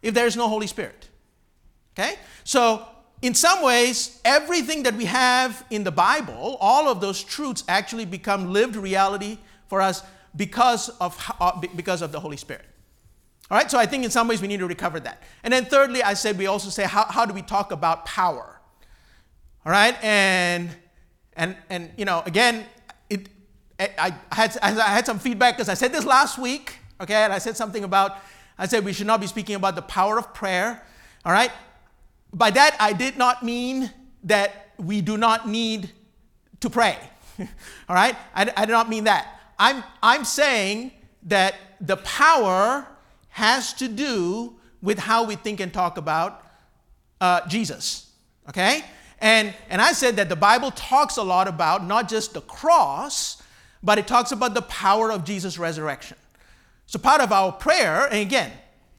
if 0.01 0.13
there 0.13 0.25
is 0.25 0.37
no 0.37 0.47
Holy 0.47 0.65
Spirit. 0.65 1.09
Okay? 1.93 2.15
So 2.45 2.87
in 3.21 3.35
some 3.35 3.61
ways, 3.61 4.21
everything 4.23 4.83
that 4.83 4.93
we 4.93 5.03
have 5.03 5.65
in 5.69 5.83
the 5.83 5.91
Bible, 5.91 6.57
all 6.61 6.87
of 6.87 7.01
those 7.01 7.21
truths 7.21 7.65
actually 7.67 8.05
become 8.05 8.53
lived 8.53 8.77
reality 8.77 9.39
for 9.67 9.81
us 9.81 10.03
because 10.37 10.87
of, 11.01 11.21
uh, 11.41 11.59
because 11.75 12.01
of 12.01 12.13
the 12.13 12.19
Holy 12.21 12.37
Spirit. 12.37 12.63
All 13.51 13.57
right, 13.57 13.69
so 13.69 13.77
I 13.77 13.87
think 13.87 14.05
in 14.05 14.11
some 14.11 14.29
ways 14.29 14.41
we 14.41 14.47
need 14.47 14.59
to 14.59 14.67
recover 14.67 15.01
that. 15.01 15.21
And 15.43 15.51
then 15.51 15.65
thirdly, 15.65 16.01
I 16.01 16.13
said 16.13 16.37
we 16.37 16.47
also 16.47 16.69
say, 16.69 16.85
how, 16.85 17.03
how 17.05 17.25
do 17.25 17.33
we 17.33 17.41
talk 17.41 17.73
about 17.73 18.05
power? 18.05 18.58
All 19.69 19.73
right, 19.73 20.03
and, 20.03 20.71
and, 21.33 21.55
and 21.69 21.91
you 21.95 22.03
know, 22.03 22.23
again, 22.25 22.65
it, 23.07 23.29
I, 23.79 24.15
I, 24.31 24.35
had, 24.35 24.57
I 24.63 24.89
had 24.89 25.05
some 25.05 25.19
feedback 25.19 25.57
because 25.57 25.69
I 25.69 25.75
said 25.75 25.91
this 25.91 26.05
last 26.05 26.39
week, 26.39 26.79
okay, 26.99 27.13
and 27.13 27.31
I 27.31 27.37
said 27.37 27.55
something 27.55 27.83
about, 27.83 28.17
I 28.57 28.65
said 28.65 28.83
we 28.83 28.93
should 28.93 29.05
not 29.05 29.21
be 29.21 29.27
speaking 29.27 29.55
about 29.55 29.75
the 29.75 29.83
power 29.83 30.17
of 30.17 30.33
prayer. 30.33 30.81
All 31.23 31.31
right, 31.31 31.51
by 32.33 32.49
that, 32.49 32.77
I 32.79 32.93
did 32.93 33.15
not 33.15 33.43
mean 33.43 33.91
that 34.23 34.71
we 34.79 35.01
do 35.01 35.17
not 35.17 35.47
need 35.47 35.91
to 36.61 36.69
pray. 36.71 36.97
All 37.39 37.95
right? 37.95 38.15
I, 38.33 38.51
I 38.57 38.65
did 38.65 38.71
not 38.71 38.89
mean 38.89 39.03
that. 39.03 39.39
I'm, 39.59 39.83
I'm 40.01 40.25
saying 40.25 40.93
that 41.27 41.53
the 41.79 41.97
power 41.97 42.87
has 43.29 43.73
to 43.73 43.87
do 43.87 44.55
with 44.81 44.97
how 44.97 45.25
we 45.25 45.35
think 45.35 45.59
and 45.59 45.71
talk 45.71 45.99
about 45.99 46.43
uh, 47.21 47.47
Jesus. 47.47 48.11
Okay? 48.47 48.83
And, 49.21 49.53
and 49.69 49.81
I 49.81 49.91
said 49.91 50.15
that 50.15 50.29
the 50.29 50.35
Bible 50.35 50.71
talks 50.71 51.17
a 51.17 51.23
lot 51.23 51.47
about 51.47 51.85
not 51.85 52.09
just 52.09 52.33
the 52.33 52.41
cross, 52.41 53.41
but 53.83 53.97
it 53.97 54.07
talks 54.07 54.31
about 54.31 54.53
the 54.53 54.61
power 54.63 55.11
of 55.11 55.23
Jesus' 55.23 55.57
resurrection. 55.57 56.17
So 56.85 56.99
part 56.99 57.21
of 57.21 57.31
our 57.31 57.51
prayer, 57.51 58.05
and 58.05 58.19
again, 58.19 58.51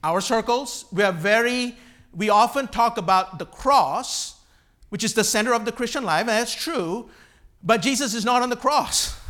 our 0.04 0.20
circles, 0.20 0.84
we 0.92 1.02
are 1.02 1.12
very 1.12 1.76
we 2.14 2.28
often 2.28 2.66
talk 2.68 2.98
about 2.98 3.38
the 3.38 3.46
cross, 3.46 4.40
which 4.88 5.04
is 5.04 5.14
the 5.14 5.24
center 5.24 5.54
of 5.54 5.64
the 5.64 5.72
Christian 5.72 6.04
life, 6.04 6.20
and 6.20 6.30
that's 6.30 6.54
true, 6.54 7.08
but 7.62 7.82
Jesus 7.82 8.14
is 8.14 8.24
not 8.24 8.42
on 8.42 8.50
the 8.50 8.56
cross. 8.56 9.18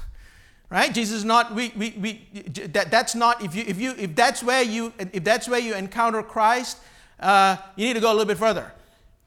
Right? 0.72 0.94
Jesus 0.94 1.16
is 1.16 1.24
not, 1.24 1.52
we, 1.52 1.72
we, 1.76 1.90
we, 1.98 2.28
that, 2.68 2.92
that's 2.92 3.16
not, 3.16 3.42
if, 3.42 3.56
you, 3.56 3.64
if, 3.66 3.80
you, 3.80 3.92
if, 3.98 4.14
that's 4.14 4.40
where 4.40 4.62
you, 4.62 4.92
if 5.12 5.24
that's 5.24 5.48
where 5.48 5.58
you 5.58 5.74
encounter 5.74 6.22
Christ, 6.22 6.78
uh, 7.18 7.56
you 7.74 7.88
need 7.88 7.94
to 7.94 8.00
go 8.00 8.06
a 8.06 8.14
little 8.14 8.24
bit 8.24 8.38
further. 8.38 8.72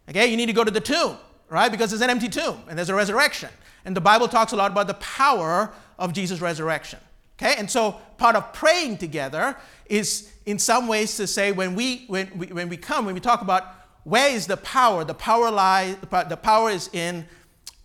Okay? 0.09 0.27
You 0.27 0.37
need 0.37 0.45
to 0.45 0.53
go 0.53 0.63
to 0.63 0.71
the 0.71 0.79
tomb, 0.79 1.17
right? 1.49 1.71
Because 1.71 1.93
it's 1.93 2.01
an 2.01 2.09
empty 2.09 2.29
tomb 2.29 2.61
and 2.67 2.77
there's 2.77 2.89
a 2.89 2.95
resurrection. 2.95 3.49
And 3.85 3.95
the 3.95 4.01
Bible 4.01 4.27
talks 4.27 4.53
a 4.53 4.55
lot 4.55 4.71
about 4.71 4.87
the 4.87 4.93
power 4.95 5.71
of 5.99 6.13
Jesus' 6.13 6.41
resurrection. 6.41 6.99
Okay? 7.37 7.55
And 7.57 7.69
so 7.69 7.93
part 8.17 8.35
of 8.35 8.53
praying 8.53 8.97
together 8.97 9.55
is 9.87 10.31
in 10.45 10.59
some 10.59 10.87
ways 10.87 11.15
to 11.17 11.27
say 11.27 11.51
when 11.51 11.75
we 11.75 12.05
when 12.07 12.31
we, 12.37 12.47
when 12.47 12.69
we 12.69 12.77
come 12.77 13.05
when 13.05 13.13
we 13.13 13.19
talk 13.19 13.41
about 13.41 13.75
where 14.03 14.29
is 14.29 14.47
the 14.47 14.57
power 14.57 15.03
the 15.03 15.13
power 15.13 15.49
lies 15.49 15.95
the 16.29 16.37
power 16.37 16.69
is 16.69 16.89
in 16.93 17.25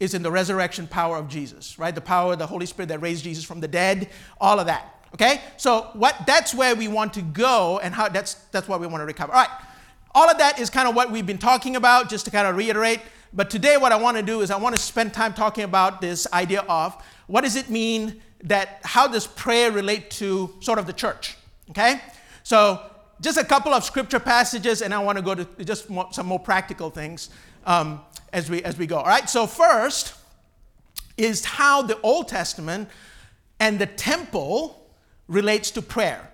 is 0.00 0.14
in 0.14 0.22
the 0.22 0.30
resurrection 0.30 0.86
power 0.86 1.16
of 1.16 1.28
jesus 1.28 1.78
right 1.78 1.94
the 1.94 2.00
power 2.00 2.32
of 2.32 2.38
the 2.38 2.46
holy 2.46 2.66
spirit 2.66 2.88
that 2.88 3.00
raised 3.00 3.24
jesus 3.24 3.44
from 3.44 3.60
the 3.60 3.68
dead 3.68 4.08
all 4.40 4.58
of 4.58 4.66
that 4.66 5.00
okay 5.14 5.40
so 5.56 5.90
what 5.92 6.16
that's 6.26 6.54
where 6.54 6.74
we 6.74 6.88
want 6.88 7.12
to 7.12 7.22
go 7.22 7.78
and 7.82 7.94
how 7.94 8.08
that's 8.08 8.34
that's 8.52 8.68
what 8.68 8.80
we 8.80 8.86
want 8.86 9.00
to 9.00 9.06
recover 9.06 9.32
all 9.32 9.40
right 9.40 9.50
all 10.14 10.28
of 10.28 10.38
that 10.38 10.58
is 10.58 10.70
kind 10.70 10.88
of 10.88 10.96
what 10.96 11.10
we've 11.10 11.26
been 11.26 11.38
talking 11.38 11.76
about 11.76 12.08
just 12.08 12.24
to 12.24 12.30
kind 12.30 12.46
of 12.46 12.56
reiterate 12.56 13.00
but 13.32 13.50
today 13.50 13.76
what 13.76 13.92
i 13.92 13.96
want 13.96 14.16
to 14.16 14.22
do 14.22 14.40
is 14.40 14.50
i 14.50 14.56
want 14.56 14.74
to 14.74 14.80
spend 14.80 15.12
time 15.12 15.32
talking 15.32 15.64
about 15.64 16.00
this 16.00 16.26
idea 16.32 16.60
of 16.68 16.96
what 17.26 17.42
does 17.42 17.56
it 17.56 17.68
mean 17.68 18.20
that 18.42 18.80
how 18.82 19.06
does 19.06 19.26
prayer 19.26 19.72
relate 19.72 20.10
to 20.10 20.54
sort 20.60 20.78
of 20.78 20.86
the 20.86 20.92
church 20.92 21.36
okay 21.70 22.00
so, 22.48 22.80
just 23.20 23.36
a 23.36 23.44
couple 23.44 23.74
of 23.74 23.84
scripture 23.84 24.18
passages, 24.18 24.80
and 24.80 24.94
I 24.94 25.00
want 25.00 25.18
to 25.18 25.22
go 25.22 25.34
to 25.34 25.44
just 25.66 25.90
more, 25.90 26.08
some 26.12 26.24
more 26.24 26.38
practical 26.40 26.88
things 26.88 27.28
um, 27.66 28.00
as, 28.32 28.48
we, 28.48 28.62
as 28.62 28.78
we 28.78 28.86
go. 28.86 28.96
All 28.96 29.04
right, 29.04 29.28
so 29.28 29.46
first 29.46 30.14
is 31.18 31.44
how 31.44 31.82
the 31.82 32.00
Old 32.00 32.26
Testament 32.26 32.88
and 33.60 33.78
the 33.78 33.84
temple 33.84 34.90
relates 35.26 35.70
to 35.72 35.82
prayer. 35.82 36.32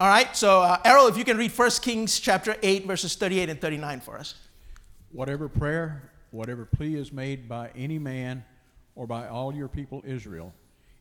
All 0.00 0.08
right, 0.08 0.36
so 0.36 0.60
uh, 0.60 0.80
Errol, 0.84 1.06
if 1.06 1.16
you 1.16 1.24
can 1.24 1.36
read 1.36 1.56
1 1.56 1.70
Kings 1.82 2.18
chapter 2.18 2.56
8, 2.60 2.86
verses 2.86 3.14
38 3.14 3.48
and 3.48 3.60
39 3.60 4.00
for 4.00 4.18
us. 4.18 4.34
Whatever 5.10 5.48
prayer, 5.48 6.10
whatever 6.30 6.64
plea 6.64 6.96
is 6.96 7.12
made 7.12 7.48
by 7.48 7.70
any 7.74 7.98
man 7.98 8.44
or 8.94 9.06
by 9.06 9.28
all 9.28 9.54
your 9.54 9.68
people 9.68 10.02
Israel, 10.06 10.52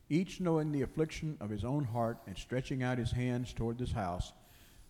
each 0.10 0.40
knowing 0.40 0.72
the 0.72 0.84
affliction 0.84 1.38
of 1.42 1.50
his 1.50 1.66
own 1.66 1.84
heart 1.84 2.18
and 2.28 2.38
stretching 2.38 2.84
out 2.84 2.98
his 2.98 3.12
hands 3.12 3.52
toward 3.52 3.78
this 3.78 3.92
house, 3.92 4.32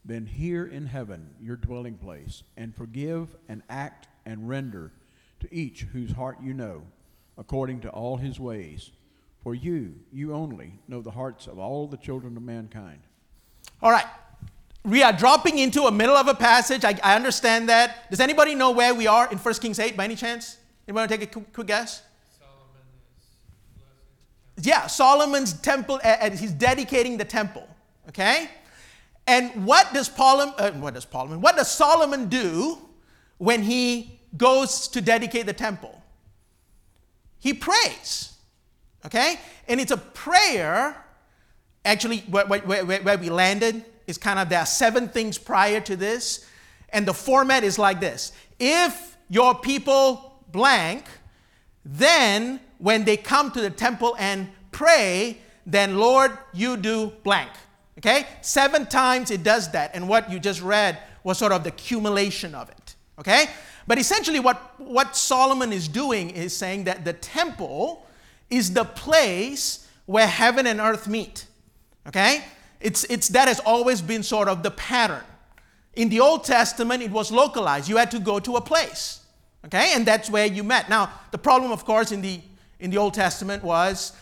then 0.05 0.25
hear 0.25 0.65
in 0.65 0.85
heaven 0.85 1.29
your 1.41 1.55
dwelling 1.55 1.95
place, 1.95 2.43
and 2.55 2.75
forgive 2.75 3.35
and 3.49 3.63
act 3.69 4.07
and 4.25 4.47
render 4.47 4.91
to 5.39 5.53
each 5.53 5.81
whose 5.81 6.11
heart 6.11 6.37
you 6.41 6.53
know, 6.53 6.83
according 7.37 7.79
to 7.81 7.89
all 7.89 8.17
his 8.17 8.39
ways. 8.39 8.91
For 9.41 9.55
you, 9.55 9.95
you 10.11 10.33
only, 10.33 10.79
know 10.87 11.01
the 11.01 11.11
hearts 11.11 11.47
of 11.47 11.57
all 11.57 11.87
the 11.87 11.97
children 11.97 12.37
of 12.37 12.43
mankind. 12.43 12.99
All 13.81 13.91
right. 13.91 14.05
We 14.87 15.03
are 15.03 15.11
dropping 15.11 15.57
into 15.57 15.83
a 15.83 15.91
middle 15.91 16.15
of 16.15 16.29
a 16.29 16.33
passage. 16.33 16.85
I, 16.85 16.97
I 17.03 17.17
understand 17.17 17.67
that. 17.67 18.09
Does 18.09 18.21
anybody 18.21 18.55
know 18.55 18.71
where 18.71 18.95
we 18.95 19.05
are 19.05 19.29
in 19.29 19.37
1 19.37 19.53
Kings 19.55 19.79
8 19.79 19.97
by 19.97 20.05
any 20.05 20.15
chance? 20.15 20.55
Anybody 20.87 21.17
take 21.17 21.23
a 21.23 21.31
quick, 21.31 21.51
quick 21.51 21.67
guess? 21.67 22.03
yeah, 24.61 24.87
Solomon's 24.87 25.53
temple, 25.53 25.99
and 26.03 26.33
he's 26.33 26.51
dedicating 26.51 27.17
the 27.17 27.25
temple. 27.25 27.67
Okay? 28.07 28.49
And 29.27 29.65
what 29.65 29.93
does 29.93 30.07
Solomon, 30.07 30.53
uh, 30.57 30.71
what 30.71 30.93
does 30.93 31.05
Solomon, 31.11 31.41
what 31.41 31.57
does 31.57 31.69
Solomon 31.69 32.29
do 32.29 32.77
when 33.37 33.63
he 33.63 34.19
goes 34.37 34.87
to 34.87 35.01
dedicate 35.01 35.45
the 35.47 35.53
temple? 35.53 36.01
He 37.39 37.53
prays. 37.53 38.37
Okay? 39.05 39.37
And 39.67 39.81
it's 39.81 39.91
a 39.91 39.97
prayer, 39.97 40.95
actually, 41.83 42.19
where, 42.29 42.45
where, 42.45 42.85
where 42.85 43.17
we 43.17 43.29
landed 43.29 43.83
is 44.07 44.17
kind 44.17 44.39
of 44.39 44.49
there 44.49 44.59
are 44.59 44.65
seven 44.65 45.09
things 45.09 45.37
prior 45.37 45.79
to 45.81 45.95
this. 45.95 46.45
And 46.89 47.05
the 47.05 47.13
format 47.13 47.63
is 47.63 47.77
like 47.77 47.99
this 47.99 48.31
If 48.59 49.17
your 49.29 49.53
people 49.55 50.41
blank, 50.51 51.05
then 51.85 52.59
when 52.77 53.03
they 53.03 53.17
come 53.17 53.51
to 53.51 53.61
the 53.61 53.69
temple 53.69 54.15
and 54.17 54.49
pray, 54.71 55.37
then 55.65 55.97
Lord, 55.97 56.37
you 56.53 56.77
do 56.77 57.11
blank. 57.23 57.51
Okay? 57.97 58.25
Seven 58.41 58.85
times 58.85 59.31
it 59.31 59.43
does 59.43 59.71
that. 59.71 59.91
And 59.93 60.07
what 60.07 60.31
you 60.31 60.39
just 60.39 60.61
read 60.61 60.99
was 61.23 61.37
sort 61.37 61.51
of 61.51 61.63
the 61.63 61.69
accumulation 61.69 62.55
of 62.55 62.69
it. 62.69 62.95
Okay? 63.19 63.47
But 63.87 63.97
essentially, 63.97 64.39
what, 64.39 64.79
what 64.79 65.15
Solomon 65.15 65.73
is 65.73 65.87
doing 65.87 66.29
is 66.29 66.55
saying 66.55 66.85
that 66.85 67.05
the 67.05 67.13
temple 67.13 68.05
is 68.49 68.73
the 68.73 68.83
place 68.83 69.87
where 70.05 70.27
heaven 70.27 70.67
and 70.67 70.79
earth 70.79 71.07
meet. 71.07 71.45
Okay? 72.07 72.43
It's, 72.79 73.03
it's, 73.05 73.29
that 73.29 73.47
has 73.47 73.59
always 73.61 74.01
been 74.01 74.23
sort 74.23 74.47
of 74.47 74.63
the 74.63 74.71
pattern. 74.71 75.23
In 75.95 76.09
the 76.09 76.19
Old 76.19 76.43
Testament, 76.43 77.01
it 77.01 77.11
was 77.11 77.31
localized. 77.31 77.89
You 77.89 77.97
had 77.97 78.11
to 78.11 78.19
go 78.19 78.39
to 78.39 78.55
a 78.55 78.61
place, 78.61 79.21
okay? 79.65 79.93
And 79.95 80.05
that's 80.05 80.29
where 80.29 80.45
you 80.45 80.63
met. 80.63 80.89
Now, 80.89 81.11
the 81.31 81.37
problem, 81.37 81.71
of 81.71 81.85
course, 81.85 82.11
in 82.11 82.21
the, 82.21 82.39
in 82.79 82.91
the 82.91 82.97
Old 82.97 83.15
Testament 83.15 83.63
was 83.63 84.13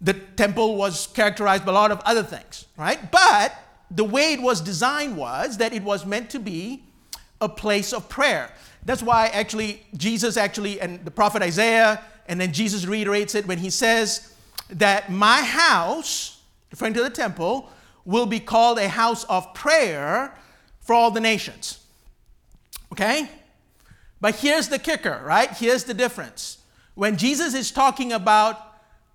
the 0.00 0.14
temple 0.14 0.76
was 0.76 1.06
characterized 1.08 1.64
by 1.64 1.72
a 1.72 1.74
lot 1.74 1.92
of 1.92 2.00
other 2.00 2.22
things, 2.22 2.66
right? 2.76 3.10
But 3.12 3.54
the 3.90 4.04
way 4.04 4.32
it 4.32 4.40
was 4.40 4.60
designed 4.60 5.16
was 5.16 5.58
that 5.58 5.72
it 5.72 5.82
was 5.82 6.06
meant 6.06 6.30
to 6.30 6.38
be 6.38 6.82
a 7.40 7.48
place 7.48 7.92
of 7.92 8.08
prayer. 8.08 8.50
That's 8.84 9.02
why 9.02 9.28
actually 9.28 9.82
Jesus 9.96 10.36
actually 10.36 10.80
and 10.80 11.04
the 11.04 11.10
prophet 11.10 11.42
Isaiah 11.42 12.02
and 12.26 12.40
then 12.40 12.52
Jesus 12.52 12.86
reiterates 12.86 13.34
it 13.34 13.46
when 13.46 13.58
he 13.58 13.70
says 13.70 14.34
that 14.70 15.10
my 15.10 15.42
house, 15.42 16.40
referring 16.70 16.94
to 16.94 17.02
the 17.02 17.10
temple, 17.10 17.70
will 18.04 18.26
be 18.26 18.40
called 18.40 18.78
a 18.78 18.88
house 18.88 19.24
of 19.24 19.54
prayer 19.54 20.34
for 20.80 20.94
all 20.94 21.10
the 21.10 21.20
nations. 21.20 21.78
Okay? 22.92 23.28
But 24.20 24.36
here's 24.36 24.68
the 24.68 24.78
kicker, 24.78 25.20
right? 25.24 25.50
Here's 25.50 25.84
the 25.84 25.94
difference. 25.94 26.58
When 26.94 27.16
Jesus 27.16 27.54
is 27.54 27.70
talking 27.70 28.12
about 28.12 28.60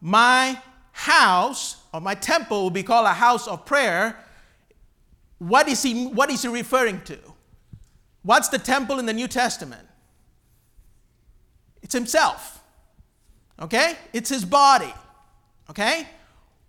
my 0.01 0.60
house 0.91 1.77
or 1.94 2.01
my 2.01 2.15
temple 2.15 2.63
will 2.63 2.70
be 2.70 2.84
called 2.84 3.06
a 3.06 3.13
house 3.13 3.48
of 3.48 3.65
prayer, 3.65 4.17
what 5.38 5.67
is 5.67 5.84
he, 5.84 6.08
what 6.08 6.29
is 6.29 6.41
he 6.41 6.48
referring 6.48 7.01
to? 7.01 7.17
What's 8.24 8.50
the 8.50 8.58
temple 8.58 9.00
in 9.00 9.06
the 9.06 9.13
New 9.13 9.27
Testament? 9.27 9.88
It's 11.82 11.94
himself. 11.94 12.62
Okay? 13.62 13.96
It's 14.12 14.29
his 14.29 14.44
body. 14.44 14.94
Okay? 15.70 16.08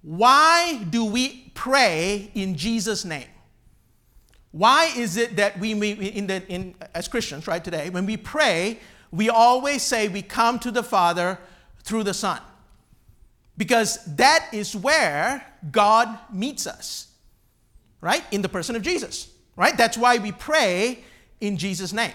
Why 0.02 0.84
do 0.88 1.04
we 1.04 1.50
pray 1.54 2.30
in 2.34 2.56
Jesus' 2.56 3.04
name? 3.04 3.28
Why 4.50 4.92
is 4.96 5.16
it 5.16 5.36
that 5.36 5.58
we, 5.58 5.72
in 5.72 6.26
the, 6.26 6.46
in, 6.48 6.74
as 6.94 7.08
Christians, 7.08 7.46
right, 7.46 7.62
today, 7.62 7.90
when 7.90 8.06
we 8.06 8.16
pray, 8.16 8.78
we 9.10 9.28
always 9.28 9.82
say 9.82 10.08
we 10.08 10.22
come 10.22 10.58
to 10.60 10.70
the 10.70 10.82
Father 10.82 11.38
through 11.82 12.04
the 12.04 12.14
Son? 12.14 12.40
Because 13.56 14.04
that 14.16 14.48
is 14.52 14.74
where 14.74 15.44
God 15.70 16.16
meets 16.32 16.66
us, 16.66 17.08
right? 18.00 18.22
In 18.30 18.40
the 18.40 18.48
person 18.48 18.76
of 18.76 18.82
Jesus, 18.82 19.30
right? 19.56 19.76
That's 19.76 19.98
why 19.98 20.18
we 20.18 20.32
pray 20.32 21.04
in 21.40 21.56
Jesus' 21.56 21.92
name. 21.92 22.12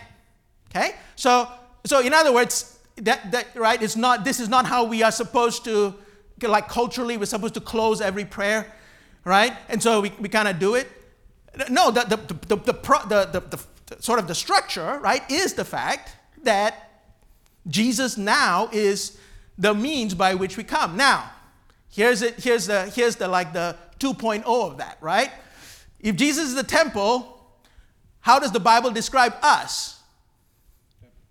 Okay? 0.69 0.95
So, 1.15 1.49
so 1.85 1.99
in 1.99 2.13
other 2.13 2.33
words, 2.33 2.79
that, 2.97 3.31
that 3.31 3.47
right, 3.55 3.81
it's 3.81 3.95
not, 3.95 4.23
this 4.23 4.39
is 4.39 4.49
not 4.49 4.65
how 4.65 4.85
we 4.85 5.03
are 5.03 5.11
supposed 5.11 5.65
to, 5.65 5.93
like 6.49 6.67
culturally, 6.67 7.17
we're 7.17 7.25
supposed 7.25 7.53
to 7.55 7.61
close 7.61 8.01
every 8.01 8.25
prayer, 8.25 8.71
right? 9.25 9.53
And 9.69 9.81
so 9.81 10.01
we, 10.01 10.11
we 10.19 10.29
kind 10.29 10.47
of 10.47 10.59
do 10.59 10.75
it. 10.75 10.87
No, 11.69 11.91
the, 11.91 12.01
the, 12.01 12.17
the, 12.17 12.55
the, 12.55 12.55
the, 12.55 13.29
the, 13.39 13.57
the, 13.87 14.01
sort 14.01 14.19
of 14.19 14.27
the 14.27 14.35
structure, 14.35 14.99
right, 15.01 15.29
is 15.29 15.53
the 15.53 15.65
fact 15.65 16.15
that 16.43 16.89
Jesus 17.67 18.17
now 18.17 18.69
is 18.71 19.17
the 19.57 19.73
means 19.73 20.13
by 20.13 20.33
which 20.33 20.57
we 20.57 20.63
come. 20.63 20.97
Now, 20.97 21.31
here's 21.89 22.21
it, 22.21 22.39
here's 22.39 22.65
the, 22.65 22.85
here's 22.87 23.15
the, 23.15 23.27
like 23.27 23.53
the 23.53 23.77
2.0 23.99 24.43
of 24.45 24.77
that, 24.77 24.97
right? 24.99 25.31
If 25.99 26.15
Jesus 26.15 26.49
is 26.49 26.55
the 26.55 26.63
temple, 26.63 27.39
how 28.19 28.39
does 28.39 28.51
the 28.51 28.59
Bible 28.59 28.91
describe 28.91 29.33
us? 29.41 30.01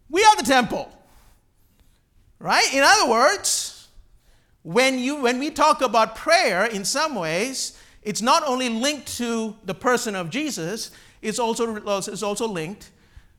We 0.09 0.23
are 0.23 0.37
the 0.37 0.45
temple. 0.45 0.90
Right? 2.38 2.75
In 2.75 2.83
other 2.83 3.09
words, 3.09 3.72
when, 4.62 4.99
you, 4.99 5.23
when 5.23 5.38
we 5.38 5.50
talk 5.50 5.83
about 5.83 6.14
prayer, 6.16 6.66
in 6.66 6.85
some 6.85 7.14
ways, 7.14 7.78
it's 8.02 8.23
not 8.23 8.42
only 8.47 8.69
linked 8.69 9.16
to 9.19 9.57
the 9.64 9.75
person 9.75 10.14
of 10.14 10.31
Jesus, 10.31 10.90
it's 11.21 11.38
also, 11.38 11.76
it's 11.99 12.23
also 12.23 12.47
linked 12.47 12.90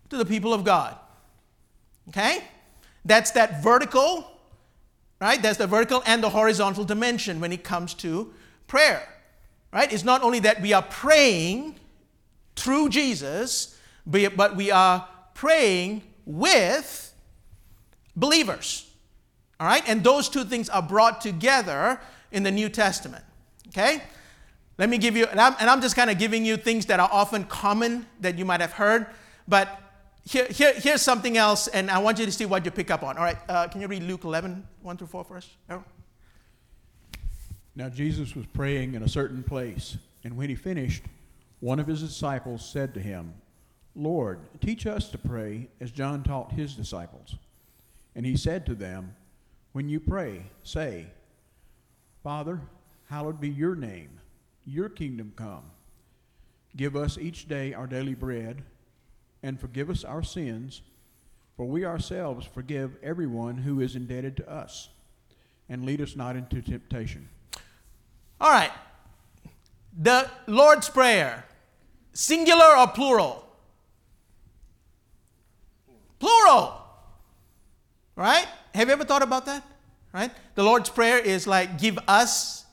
to 0.09 0.17
the 0.17 0.25
people 0.25 0.53
of 0.53 0.63
God. 0.63 0.97
Okay? 2.09 2.43
That's 3.05 3.31
that 3.31 3.63
vertical, 3.63 4.29
right? 5.19 5.41
That's 5.41 5.57
the 5.57 5.67
vertical 5.67 6.03
and 6.05 6.23
the 6.23 6.29
horizontal 6.29 6.83
dimension 6.83 7.39
when 7.39 7.51
it 7.51 7.63
comes 7.63 7.93
to 7.95 8.33
prayer. 8.67 9.07
Right? 9.71 9.91
It's 9.91 10.03
not 10.03 10.21
only 10.23 10.39
that 10.39 10.61
we 10.61 10.73
are 10.73 10.83
praying 10.83 11.75
through 12.55 12.89
Jesus, 12.89 13.77
but 14.05 14.55
we 14.55 14.71
are 14.71 15.07
praying 15.33 16.03
with 16.25 17.13
believers. 18.15 18.89
All 19.59 19.67
right? 19.67 19.83
And 19.87 20.03
those 20.03 20.29
two 20.29 20.43
things 20.43 20.69
are 20.69 20.81
brought 20.81 21.21
together 21.21 21.99
in 22.31 22.43
the 22.43 22.51
New 22.51 22.69
Testament. 22.69 23.23
Okay? 23.69 24.01
Let 24.77 24.89
me 24.89 24.97
give 24.97 25.15
you, 25.15 25.25
and 25.25 25.39
I'm, 25.39 25.55
and 25.59 25.69
I'm 25.69 25.81
just 25.81 25.95
kind 25.95 26.09
of 26.09 26.17
giving 26.17 26.45
you 26.45 26.57
things 26.57 26.87
that 26.87 26.99
are 26.99 27.09
often 27.11 27.43
common 27.43 28.07
that 28.21 28.37
you 28.37 28.45
might 28.45 28.61
have 28.61 28.73
heard, 28.73 29.05
but 29.47 29.79
here, 30.25 30.47
here, 30.47 30.73
here's 30.73 31.01
something 31.01 31.37
else, 31.37 31.67
and 31.67 31.91
I 31.91 31.99
want 31.99 32.17
you 32.17 32.25
to 32.25 32.31
see 32.31 32.45
what 32.45 32.65
you 32.65 32.71
pick 32.71 32.89
up 32.89 33.03
on. 33.03 33.17
All 33.17 33.23
right, 33.23 33.37
uh, 33.49 33.67
can 33.67 33.81
you 33.81 33.87
read 33.87 34.03
Luke 34.03 34.23
11, 34.23 34.65
1 34.81 34.97
through 34.97 35.07
4 35.07 35.23
for 35.25 35.37
us? 35.37 35.49
Now 37.75 37.89
Jesus 37.89 38.35
was 38.35 38.45
praying 38.47 38.93
in 38.93 39.03
a 39.03 39.09
certain 39.09 39.43
place, 39.43 39.97
and 40.23 40.37
when 40.37 40.49
he 40.49 40.55
finished, 40.55 41.03
one 41.59 41.79
of 41.79 41.87
his 41.87 42.01
disciples 42.01 42.67
said 42.67 42.93
to 42.93 42.99
him, 42.99 43.33
Lord, 43.95 44.39
teach 44.59 44.87
us 44.87 45.09
to 45.09 45.17
pray 45.17 45.67
as 45.79 45.91
John 45.91 46.23
taught 46.23 46.51
his 46.51 46.73
disciples. 46.73 47.35
And 48.15 48.25
he 48.25 48.37
said 48.37 48.65
to 48.67 48.75
them, 48.75 49.15
When 49.73 49.89
you 49.89 49.99
pray, 49.99 50.43
say, 50.63 51.07
Father, 52.23 52.61
hallowed 53.09 53.41
be 53.41 53.49
your 53.49 53.75
name, 53.75 54.19
your 54.65 54.87
kingdom 54.87 55.33
come. 55.35 55.63
Give 56.75 56.95
us 56.95 57.17
each 57.17 57.47
day 57.47 57.73
our 57.73 57.87
daily 57.87 58.13
bread, 58.13 58.63
and 59.41 59.59
forgive 59.59 59.89
us 59.89 60.03
our 60.03 60.23
sins, 60.23 60.81
for 61.57 61.65
we 61.65 61.85
ourselves 61.85 62.45
forgive 62.45 62.95
everyone 63.03 63.57
who 63.57 63.81
is 63.81 63.95
indebted 63.95 64.37
to 64.37 64.49
us. 64.49 64.89
And 65.69 65.85
lead 65.85 66.01
us 66.01 66.15
not 66.15 66.35
into 66.35 66.61
temptation. 66.61 67.29
All 68.39 68.51
right. 68.51 68.71
The 69.97 70.29
Lord's 70.47 70.89
Prayer 70.89 71.45
Singular 72.13 72.77
or 72.77 72.87
plural? 72.87 73.45
Plural. 76.19 76.79
Right? 78.15 78.47
Have 78.73 78.87
you 78.87 78.93
ever 78.93 79.05
thought 79.05 79.21
about 79.21 79.45
that? 79.45 79.63
Right? 80.13 80.31
The 80.55 80.63
Lord's 80.63 80.89
Prayer 80.89 81.17
is 81.17 81.47
like, 81.47 81.79
give 81.79 81.97
us, 82.07 82.65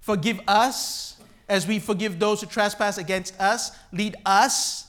forgive 0.00 0.40
us 0.46 1.16
as 1.48 1.66
we 1.66 1.78
forgive 1.78 2.18
those 2.18 2.40
who 2.40 2.46
trespass 2.46 2.98
against 2.98 3.38
us, 3.40 3.70
lead 3.92 4.16
us, 4.24 4.86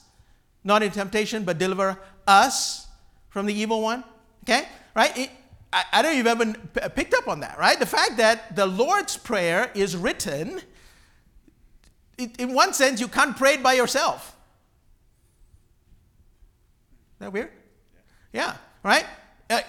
not 0.64 0.84
in 0.84 0.92
temptation, 0.92 1.44
but 1.44 1.58
deliver 1.58 1.98
us 2.26 2.88
from 3.30 3.46
the 3.46 3.54
evil 3.54 3.82
one. 3.82 4.04
Okay? 4.44 4.68
Right? 4.96 5.16
It, 5.18 5.30
I, 5.72 5.84
I 5.94 6.02
don't 6.02 6.16
you've 6.16 6.28
ever 6.28 6.54
picked 6.96 7.14
up 7.14 7.28
on 7.28 7.42
that, 7.42 7.58
right? 7.60 7.80
The 7.80 7.86
fact 7.86 8.18
that 8.18 8.56
the 8.56 8.66
Lord's 8.66 9.18
Prayer 9.18 9.72
is 9.76 9.96
written 9.96 10.62
in 12.18 12.54
one 12.54 12.74
sense, 12.74 13.00
you 13.00 13.08
can't 13.08 13.38
pray 13.38 13.56
it 13.56 13.64
by 13.64 13.74
yourself. 13.74 14.36
Is 17.16 17.20
that 17.20 17.34
weird? 17.34 17.52
Yeah, 18.34 18.56
right? 18.84 19.06
Uh, 19.50 19.62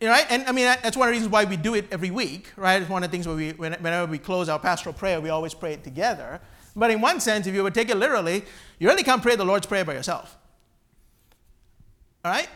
right? 0.00 0.26
And 0.30 0.44
I 0.46 0.52
mean, 0.52 0.66
that's 0.66 0.96
one 0.96 1.08
of 1.08 1.12
the 1.12 1.16
reasons 1.16 1.32
why 1.32 1.44
we 1.44 1.56
do 1.56 1.74
it 1.74 1.86
every 1.90 2.10
week, 2.10 2.52
right? 2.56 2.80
It's 2.80 2.90
one 2.90 3.02
of 3.02 3.10
the 3.10 3.14
things 3.14 3.26
where 3.26 3.36
we, 3.36 3.50
whenever 3.52 4.10
we 4.10 4.18
close 4.18 4.48
our 4.48 4.58
pastoral 4.58 4.92
prayer, 4.92 5.20
we 5.20 5.30
always 5.30 5.54
pray 5.54 5.72
it 5.72 5.84
together. 5.84 6.40
But 6.74 6.90
in 6.90 7.00
one 7.00 7.20
sense, 7.20 7.46
if 7.46 7.54
you 7.54 7.62
would 7.62 7.74
take 7.74 7.88
it 7.88 7.96
literally, 7.96 8.44
you 8.78 8.88
really 8.88 9.02
can't 9.02 9.22
pray 9.22 9.36
the 9.36 9.44
Lord's 9.44 9.66
Prayer 9.66 9.84
by 9.84 9.94
yourself. 9.94 10.36
All 12.24 12.30
right? 12.30 12.48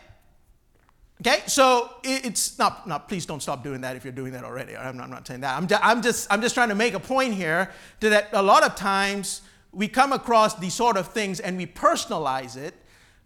Okay, 1.23 1.43
so 1.47 1.91
it's 2.03 2.59
not, 2.59 2.87
not, 2.87 3.07
please 3.07 3.27
don't 3.27 3.43
stop 3.43 3.63
doing 3.63 3.83
that 3.83 3.95
if 3.95 4.05
you're 4.05 4.13
doing 4.13 4.33
that 4.33 4.43
already. 4.43 4.75
I'm 4.75 4.97
not, 4.97 5.05
I'm 5.05 5.11
not 5.11 5.27
saying 5.27 5.41
that. 5.41 5.57
I'm, 5.57 5.67
just, 5.67 5.85
I'm, 5.85 6.03
just, 6.03 6.33
I'm 6.33 6.41
just 6.41 6.55
trying 6.55 6.71
to 6.71 6.75
make 6.75 6.95
a 6.95 7.01
point 7.01 7.35
here 7.35 7.71
to 8.01 8.09
that 8.11 8.29
a 8.33 8.43
lot 8.43 8.63
of 8.63 8.75
times 8.75 9.43
we 9.73 9.87
come 9.87 10.13
across 10.13 10.59
these 10.59 10.75
sort 10.75 10.97
of 10.97 11.09
things 11.13 11.39
and 11.39 11.57
we 11.57 11.67
personalize 11.67 12.57
it, 12.57 12.75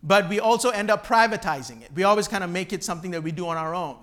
but 0.04 0.28
we 0.28 0.38
also 0.38 0.68
end 0.68 0.90
up 0.90 1.06
privatizing 1.06 1.82
it. 1.82 1.90
We 1.94 2.04
always 2.04 2.28
kind 2.28 2.44
of 2.44 2.50
make 2.50 2.74
it 2.74 2.84
something 2.84 3.10
that 3.12 3.22
we 3.22 3.32
do 3.32 3.48
on 3.48 3.56
our 3.56 3.74
own. 3.74 3.96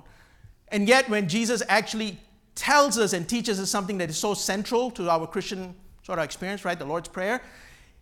And 0.70 0.88
yet, 0.88 1.08
when 1.08 1.30
Jesus 1.30 1.62
actually 1.70 2.18
tells 2.56 2.98
us 2.98 3.14
and 3.14 3.30
teaches 3.30 3.60
us 3.60 3.70
something 3.70 4.00
that 4.00 4.10
is 4.10 4.18
so 4.18 4.34
central 4.34 4.90
to 4.92 5.10
our 5.10 5.28
Christian 5.28 5.76
sort 6.02 6.18
of 6.18 6.26
experience, 6.26 6.66
right, 6.66 6.78
the 6.78 6.86
Lord's 6.86 7.08
Prayer, 7.08 7.44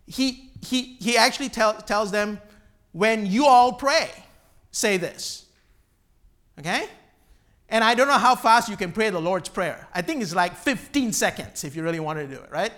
he, 0.06 0.50
he, 0.64 0.96
he 0.98 1.18
actually 1.18 1.50
tell, 1.50 1.74
tells 1.74 2.10
them, 2.10 2.40
when 2.92 3.26
you 3.26 3.46
all 3.46 3.74
pray, 3.74 4.10
say 4.72 4.96
this. 4.96 5.44
Okay? 6.58 6.88
And 7.68 7.84
I 7.84 7.94
don't 7.94 8.08
know 8.08 8.18
how 8.18 8.34
fast 8.34 8.68
you 8.68 8.76
can 8.76 8.92
pray 8.92 9.10
the 9.10 9.20
Lord's 9.20 9.48
Prayer. 9.48 9.86
I 9.94 10.00
think 10.00 10.22
it's 10.22 10.34
like 10.34 10.56
15 10.56 11.12
seconds 11.12 11.64
if 11.64 11.76
you 11.76 11.82
really 11.82 12.00
want 12.00 12.18
to 12.18 12.26
do 12.26 12.40
it, 12.40 12.50
right? 12.50 12.72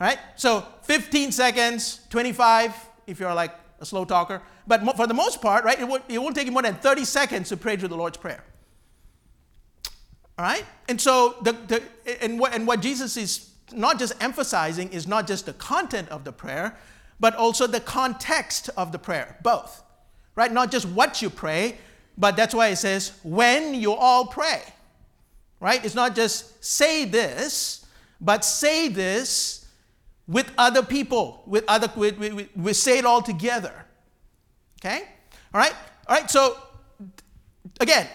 All 0.00 0.06
right? 0.06 0.18
So 0.36 0.64
15 0.82 1.32
seconds, 1.32 2.00
25 2.10 2.74
if 3.08 3.18
you're 3.18 3.34
like 3.34 3.52
a 3.80 3.86
slow 3.86 4.04
talker. 4.04 4.42
But 4.66 4.84
for 4.96 5.06
the 5.06 5.14
most 5.14 5.40
part, 5.40 5.64
right, 5.64 5.78
it 5.78 5.86
won't, 5.86 6.04
it 6.08 6.18
won't 6.18 6.34
take 6.34 6.46
you 6.46 6.52
more 6.52 6.62
than 6.62 6.74
30 6.74 7.04
seconds 7.04 7.48
to 7.50 7.56
pray 7.56 7.76
through 7.76 7.88
the 7.88 7.96
Lord's 7.96 8.16
Prayer. 8.16 8.44
All 10.38 10.44
right? 10.44 10.64
And 10.88 11.00
so, 11.00 11.36
the, 11.42 11.52
the, 11.52 11.82
and, 12.22 12.38
what, 12.38 12.54
and 12.54 12.66
what 12.66 12.80
Jesus 12.80 13.16
is 13.16 13.50
not 13.72 13.98
just 13.98 14.14
emphasizing 14.22 14.90
is 14.92 15.06
not 15.06 15.26
just 15.26 15.46
the 15.46 15.52
content 15.52 16.08
of 16.08 16.24
the 16.24 16.32
prayer, 16.32 16.76
but 17.20 17.34
also 17.34 17.66
the 17.66 17.80
context 17.80 18.70
of 18.76 18.92
the 18.92 18.98
prayer, 18.98 19.36
both. 19.42 19.82
Right? 20.34 20.52
Not 20.52 20.70
just 20.70 20.86
what 20.86 21.20
you 21.20 21.30
pray, 21.30 21.78
but 22.16 22.36
that's 22.36 22.54
why 22.54 22.68
it 22.68 22.76
says 22.76 23.18
when 23.22 23.74
you 23.74 23.92
all 23.92 24.26
pray. 24.26 24.62
Right? 25.60 25.84
It's 25.84 25.96
not 25.96 26.14
just 26.14 26.64
say 26.64 27.04
this, 27.04 27.84
but 28.20 28.44
say 28.44 28.88
this 28.88 29.57
with 30.28 30.52
other 30.58 30.82
people, 30.82 31.42
with 31.46 31.64
other 31.66 31.90
with, 31.96 32.18
we, 32.18 32.48
we 32.54 32.72
say 32.74 32.98
it 32.98 33.06
all 33.06 33.22
together. 33.22 33.86
Okay? 34.78 35.02
All 35.52 35.60
right? 35.60 35.74
All 36.06 36.16
right, 36.16 36.30
so 36.30 36.58
again, 37.80 38.06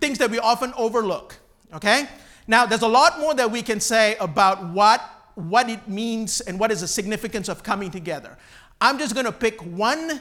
things 0.00 0.18
that 0.18 0.30
we 0.30 0.38
often 0.38 0.72
overlook. 0.76 1.36
Okay? 1.74 2.06
Now, 2.46 2.66
there's 2.66 2.82
a 2.82 2.88
lot 2.88 3.18
more 3.18 3.34
that 3.34 3.50
we 3.50 3.62
can 3.62 3.80
say 3.80 4.16
about 4.20 4.68
what, 4.68 5.02
what 5.34 5.68
it 5.68 5.88
means 5.88 6.40
and 6.42 6.60
what 6.60 6.70
is 6.70 6.82
the 6.82 6.88
significance 6.88 7.48
of 7.48 7.62
coming 7.62 7.90
together. 7.90 8.36
I'm 8.80 8.98
just 8.98 9.14
going 9.14 9.26
to 9.26 9.32
pick 9.32 9.60
one 9.62 10.20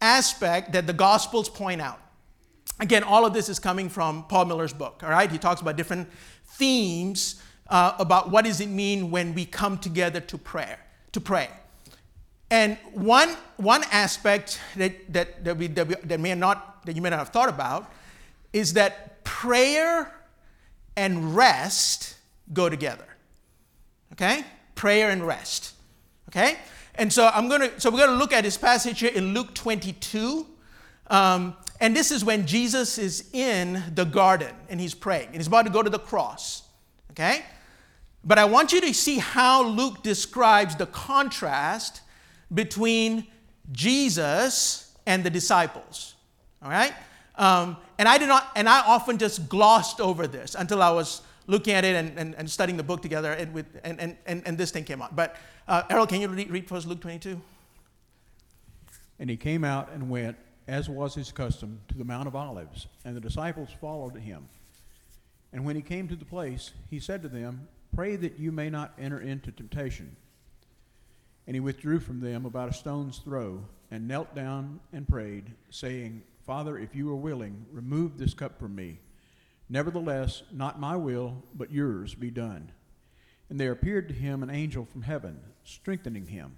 aspect 0.00 0.72
that 0.72 0.86
the 0.86 0.92
Gospels 0.92 1.48
point 1.48 1.80
out. 1.80 2.00
Again, 2.80 3.02
all 3.04 3.24
of 3.24 3.32
this 3.32 3.48
is 3.48 3.58
coming 3.58 3.88
from 3.88 4.24
Paul 4.24 4.46
Miller's 4.46 4.72
book, 4.72 5.02
all 5.02 5.10
right? 5.10 5.30
He 5.30 5.38
talks 5.38 5.60
about 5.60 5.76
different 5.76 6.08
themes 6.46 7.42
uh, 7.68 7.94
about 7.98 8.30
what 8.30 8.44
does 8.44 8.60
it 8.60 8.68
mean 8.68 9.10
when 9.10 9.34
we 9.34 9.44
come 9.44 9.78
together 9.78 10.20
to 10.20 10.38
prayer, 10.38 10.78
to 11.12 11.20
pray. 11.20 11.48
And 12.50 12.78
one, 12.92 13.30
one 13.56 13.82
aspect 13.90 14.60
that, 14.76 15.12
that, 15.12 15.44
that, 15.44 15.56
we, 15.56 15.66
that, 15.68 15.88
we, 15.88 15.94
that, 16.04 16.20
may 16.20 16.34
not, 16.34 16.84
that 16.86 16.94
you 16.94 17.02
may 17.02 17.10
not 17.10 17.18
have 17.18 17.30
thought 17.30 17.48
about 17.48 17.90
is 18.52 18.74
that 18.74 19.24
prayer 19.24 20.12
and 20.96 21.36
rest 21.36 22.16
go 22.52 22.68
together. 22.68 23.06
Okay? 24.12 24.44
Prayer 24.74 25.10
and 25.10 25.26
rest. 25.26 25.74
Okay? 26.28 26.56
And 26.94 27.12
so 27.12 27.30
I'm 27.32 27.48
gonna 27.48 27.78
so 27.78 27.90
we're 27.90 27.98
gonna 27.98 28.18
look 28.18 28.32
at 28.32 28.44
this 28.44 28.56
passage 28.56 29.00
here 29.00 29.12
in 29.12 29.34
Luke 29.34 29.54
22. 29.54 30.46
Um, 31.08 31.56
and 31.80 31.94
this 31.94 32.10
is 32.10 32.24
when 32.24 32.46
Jesus 32.46 32.96
is 32.96 33.28
in 33.32 33.82
the 33.94 34.04
garden 34.04 34.54
and 34.68 34.80
he's 34.80 34.94
praying 34.94 35.26
and 35.26 35.36
he's 35.36 35.46
about 35.46 35.66
to 35.66 35.70
go 35.70 35.82
to 35.82 35.90
the 35.90 35.98
cross. 35.98 36.62
Okay? 37.10 37.44
But 38.26 38.38
I 38.38 38.44
want 38.44 38.72
you 38.72 38.80
to 38.80 38.92
see 38.92 39.18
how 39.18 39.62
Luke 39.62 40.02
describes 40.02 40.74
the 40.74 40.86
contrast 40.86 42.00
between 42.52 43.28
Jesus 43.70 44.92
and 45.06 45.22
the 45.22 45.30
disciples. 45.30 46.16
All 46.60 46.68
right? 46.68 46.92
Um, 47.36 47.76
and 47.98 48.08
I 48.08 48.18
did 48.18 48.26
not, 48.26 48.50
and 48.56 48.68
I 48.68 48.80
often 48.80 49.18
just 49.18 49.48
glossed 49.48 50.00
over 50.00 50.26
this 50.26 50.56
until 50.56 50.82
I 50.82 50.90
was 50.90 51.22
looking 51.46 51.74
at 51.74 51.84
it 51.84 51.94
and, 51.94 52.18
and, 52.18 52.34
and 52.34 52.50
studying 52.50 52.76
the 52.76 52.82
book 52.82 53.00
together, 53.00 53.30
and, 53.32 53.54
with, 53.54 53.66
and, 53.84 54.00
and, 54.00 54.16
and, 54.26 54.42
and 54.44 54.58
this 54.58 54.72
thing 54.72 54.82
came 54.82 55.00
out. 55.00 55.14
But 55.14 55.36
uh, 55.68 55.84
Errol, 55.88 56.08
can 56.08 56.20
you 56.20 56.26
read, 56.26 56.50
read 56.50 56.68
for 56.68 56.74
us 56.74 56.84
Luke 56.84 57.00
22? 57.00 57.40
And 59.20 59.30
he 59.30 59.36
came 59.36 59.62
out 59.62 59.92
and 59.92 60.10
went, 60.10 60.36
as 60.66 60.88
was 60.88 61.14
his 61.14 61.30
custom, 61.30 61.80
to 61.88 61.96
the 61.96 62.04
Mount 62.04 62.26
of 62.26 62.34
Olives, 62.34 62.88
and 63.04 63.14
the 63.14 63.20
disciples 63.20 63.68
followed 63.80 64.16
him. 64.16 64.48
And 65.52 65.64
when 65.64 65.76
he 65.76 65.82
came 65.82 66.08
to 66.08 66.16
the 66.16 66.24
place, 66.24 66.72
he 66.90 66.98
said 66.98 67.22
to 67.22 67.28
them, 67.28 67.68
Pray 67.96 68.16
that 68.16 68.38
you 68.38 68.52
may 68.52 68.68
not 68.68 68.92
enter 68.98 69.18
into 69.18 69.50
temptation. 69.50 70.14
And 71.46 71.56
he 71.56 71.60
withdrew 71.60 71.98
from 71.98 72.20
them 72.20 72.44
about 72.44 72.68
a 72.68 72.74
stone's 72.74 73.16
throw, 73.16 73.64
and 73.90 74.06
knelt 74.06 74.34
down 74.34 74.80
and 74.92 75.08
prayed, 75.08 75.52
saying, 75.70 76.22
Father, 76.44 76.76
if 76.76 76.94
you 76.94 77.10
are 77.10 77.16
willing, 77.16 77.64
remove 77.72 78.18
this 78.18 78.34
cup 78.34 78.58
from 78.58 78.74
me. 78.74 78.98
Nevertheless, 79.70 80.42
not 80.52 80.78
my 80.78 80.94
will, 80.94 81.42
but 81.54 81.72
yours 81.72 82.14
be 82.14 82.30
done. 82.30 82.70
And 83.48 83.58
there 83.58 83.72
appeared 83.72 84.08
to 84.08 84.14
him 84.14 84.42
an 84.42 84.50
angel 84.50 84.84
from 84.84 85.00
heaven, 85.00 85.40
strengthening 85.64 86.26
him. 86.26 86.56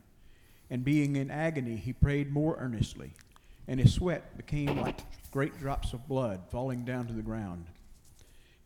And 0.70 0.84
being 0.84 1.14
in 1.14 1.30
agony, 1.30 1.76
he 1.76 1.92
prayed 1.92 2.32
more 2.32 2.56
earnestly, 2.58 3.12
and 3.68 3.78
his 3.78 3.94
sweat 3.94 4.36
became 4.36 4.80
like 4.80 4.98
great 5.30 5.56
drops 5.60 5.92
of 5.92 6.08
blood 6.08 6.40
falling 6.50 6.84
down 6.84 7.06
to 7.06 7.12
the 7.12 7.22
ground. 7.22 7.66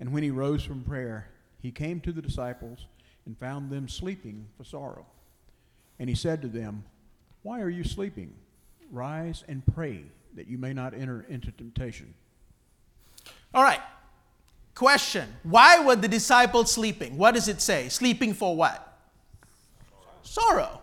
And 0.00 0.11
when 0.11 0.22
he 0.22 0.30
rose 0.30 0.64
from 0.64 0.85
prayer, 0.85 1.28
he 1.62 1.70
came 1.70 2.01
to 2.01 2.12
the 2.12 2.20
disciples 2.20 2.87
and 3.25 3.38
found 3.38 3.70
them 3.70 3.88
sleeping 3.88 4.48
for 4.57 4.64
sorrow. 4.64 5.07
And 5.98 6.09
he 6.09 6.16
said 6.16 6.42
to 6.42 6.48
them, 6.48 6.85
Why 7.42 7.61
are 7.61 7.70
you 7.70 7.85
sleeping? 7.85 8.35
Rise 8.90 9.44
and 9.48 9.62
pray 9.75 10.05
that 10.35 10.48
you 10.48 10.59
may 10.59 10.72
not 10.72 10.92
enter 10.92 11.25
into 11.29 11.53
temptation. 11.53 12.14
All 13.55 13.62
right. 13.62 13.81
Question 14.75 15.29
Why 15.44 15.85
were 15.85 15.96
the 15.96 16.09
disciples 16.09 16.72
sleeping? 16.72 17.16
What 17.16 17.35
does 17.35 17.46
it 17.46 17.61
say? 17.61 17.88
Sleeping 17.88 18.35
for 18.35 18.57
what? 18.57 18.98
Sorrow. 20.22 20.81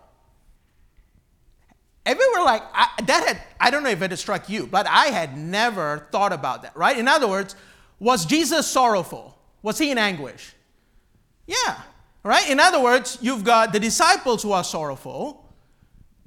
Everywhere, 2.06 2.42
like 2.42 2.62
I, 2.72 2.88
that 3.04 3.28
had, 3.28 3.42
I 3.60 3.70
don't 3.70 3.82
know 3.82 3.90
if 3.90 4.00
it 4.00 4.16
struck 4.16 4.48
you, 4.48 4.66
but 4.66 4.86
I 4.86 5.06
had 5.06 5.36
never 5.36 6.08
thought 6.10 6.32
about 6.32 6.62
that, 6.62 6.74
right? 6.74 6.96
In 6.96 7.06
other 7.06 7.28
words, 7.28 7.54
was 7.98 8.24
Jesus 8.24 8.66
sorrowful? 8.66 9.36
Was 9.62 9.76
he 9.78 9.90
in 9.90 9.98
anguish? 9.98 10.54
Yeah, 11.50 11.82
right? 12.22 12.48
In 12.48 12.60
other 12.60 12.80
words, 12.80 13.18
you've 13.20 13.42
got 13.42 13.72
the 13.72 13.80
disciples 13.80 14.44
who 14.44 14.52
are 14.52 14.62
sorrowful, 14.62 15.52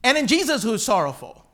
and 0.04 0.18
then 0.18 0.28
Jesus 0.28 0.64
who's 0.64 0.84
sorrowful, 0.84 1.46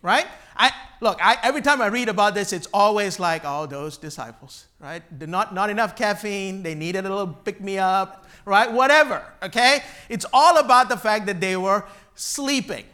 right? 0.00 0.26
I, 0.56 0.70
look, 1.00 1.18
I, 1.20 1.36
every 1.42 1.60
time 1.60 1.82
I 1.82 1.88
read 1.88 2.08
about 2.08 2.34
this, 2.34 2.52
it's 2.52 2.68
always 2.72 3.18
like, 3.18 3.42
oh, 3.44 3.66
those 3.66 3.98
disciples, 3.98 4.66
right? 4.78 5.02
They're 5.10 5.26
not, 5.26 5.52
not 5.52 5.70
enough 5.70 5.96
caffeine. 5.96 6.62
They 6.62 6.76
needed 6.76 7.04
a 7.04 7.08
little 7.08 7.26
pick 7.26 7.60
me 7.60 7.78
up, 7.78 8.26
right? 8.44 8.70
Whatever, 8.70 9.24
okay? 9.42 9.82
It's 10.08 10.24
all 10.32 10.58
about 10.58 10.88
the 10.88 10.96
fact 10.96 11.26
that 11.26 11.40
they 11.40 11.56
were 11.56 11.84
sleeping, 12.14 12.84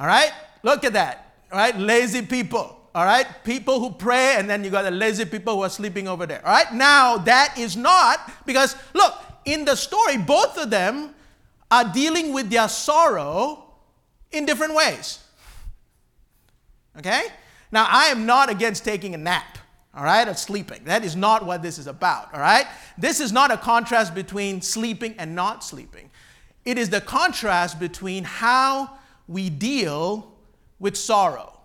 all 0.00 0.08
right? 0.08 0.32
Look 0.64 0.82
at 0.82 0.94
that, 0.94 1.36
right? 1.52 1.78
Lazy 1.78 2.22
people, 2.22 2.76
all 2.92 3.04
right? 3.04 3.26
People 3.44 3.78
who 3.78 3.92
pray, 3.92 4.34
and 4.36 4.50
then 4.50 4.64
you 4.64 4.70
got 4.70 4.82
the 4.82 4.90
lazy 4.90 5.26
people 5.26 5.54
who 5.54 5.62
are 5.62 5.70
sleeping 5.70 6.08
over 6.08 6.26
there, 6.26 6.44
all 6.44 6.52
right? 6.52 6.74
Now, 6.74 7.18
that 7.18 7.56
is 7.56 7.76
not, 7.76 8.32
because 8.44 8.74
look, 8.94 9.14
in 9.52 9.64
the 9.64 9.76
story, 9.76 10.16
both 10.16 10.58
of 10.58 10.70
them 10.70 11.14
are 11.70 11.84
dealing 11.84 12.32
with 12.32 12.50
their 12.50 12.68
sorrow 12.68 13.64
in 14.30 14.46
different 14.46 14.74
ways. 14.74 15.20
Okay? 16.98 17.22
Now, 17.70 17.86
I 17.88 18.06
am 18.06 18.26
not 18.26 18.50
against 18.50 18.84
taking 18.84 19.14
a 19.14 19.18
nap, 19.18 19.58
all 19.94 20.04
right, 20.04 20.26
or 20.26 20.34
sleeping. 20.34 20.84
That 20.84 21.04
is 21.04 21.14
not 21.14 21.44
what 21.44 21.62
this 21.62 21.78
is 21.78 21.86
about, 21.86 22.32
all 22.34 22.40
right? 22.40 22.66
This 22.96 23.20
is 23.20 23.32
not 23.32 23.50
a 23.50 23.56
contrast 23.56 24.14
between 24.14 24.62
sleeping 24.62 25.14
and 25.18 25.34
not 25.34 25.62
sleeping. 25.62 26.10
It 26.64 26.78
is 26.78 26.90
the 26.90 27.00
contrast 27.00 27.78
between 27.78 28.24
how 28.24 28.98
we 29.26 29.50
deal 29.50 30.32
with 30.78 30.96
sorrow. 30.96 31.58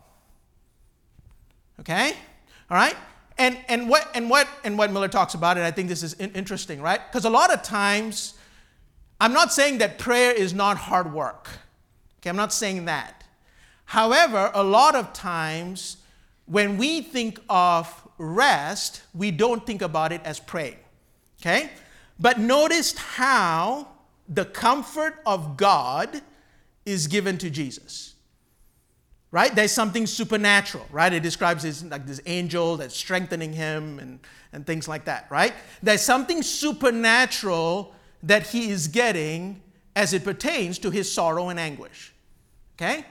Okay? 1.80 2.14
All 2.70 2.78
right? 2.78 2.96
And, 3.38 3.58
and, 3.68 3.90
what, 3.90 4.10
and, 4.14 4.30
what, 4.30 4.48
and 4.64 4.78
what 4.78 4.92
Miller 4.92 5.08
talks 5.08 5.34
about 5.34 5.58
it, 5.58 5.64
I 5.64 5.72
think 5.72 5.90
this 5.90 6.04
is 6.04 6.14
in- 6.14 6.32
interesting, 6.32 6.82
right? 6.82 7.02
Because 7.10 7.26
a 7.26 7.30
lot 7.30 7.52
of 7.52 7.64
times, 7.64 8.36
I'm 9.20 9.34
not 9.34 9.52
saying 9.52 9.80
that 9.80 9.98
prayer 9.98 10.32
is 10.32 10.54
not 10.54 10.78
hard 10.78 11.12
work. 11.14 11.50
Okay, 12.20 12.30
I'm 12.30 12.36
not 12.36 12.54
saying 12.54 12.86
that. 12.86 13.24
However, 13.86 14.52
a 14.54 14.64
lot 14.64 14.96
of 14.96 15.14
times 15.14 15.98
when 16.46 16.78
we 16.78 17.02
think 17.02 17.40
of 17.50 18.08
rest, 18.18 19.02
we 19.14 19.32
don't 19.32 19.66
think 19.66 19.82
about 19.82 20.12
it 20.12 20.22
as 20.24 20.40
praying. 20.40 20.78
Okay? 21.42 21.70
But 22.20 22.40
notice 22.40 22.98
how 22.98 23.88
the 24.30 24.46
comfort 24.46 25.16
of 25.26 25.58
God 25.58 26.22
is 26.86 27.08
given 27.08 27.38
to 27.40 27.50
Jesus. 27.50 28.13
Right? 29.34 29.54
There's 29.54 29.72
something 29.72 30.06
supernatural, 30.06 30.86
right? 30.92 31.12
It 31.12 31.24
describes 31.24 31.64
his, 31.64 31.84
like 31.84 32.06
this 32.06 32.22
angel 32.28 32.78
that's 32.78 32.96
strengthening 32.96 33.52
him 33.52 33.98
and, 33.98 34.20
and 34.54 34.66
things 34.66 34.88
like 34.88 35.06
that, 35.06 35.26
right? 35.30 35.54
There's 35.82 36.04
something 36.04 36.44
supernatural 36.44 37.96
that 38.22 38.48
he 38.48 38.70
is 38.70 38.88
getting 38.88 39.62
as 39.96 40.14
it 40.14 40.24
pertains 40.24 40.78
to 40.80 40.92
his 40.92 41.12
sorrow 41.12 41.50
and 41.50 41.60
anguish. 41.60 42.14
Okay? 42.80 43.06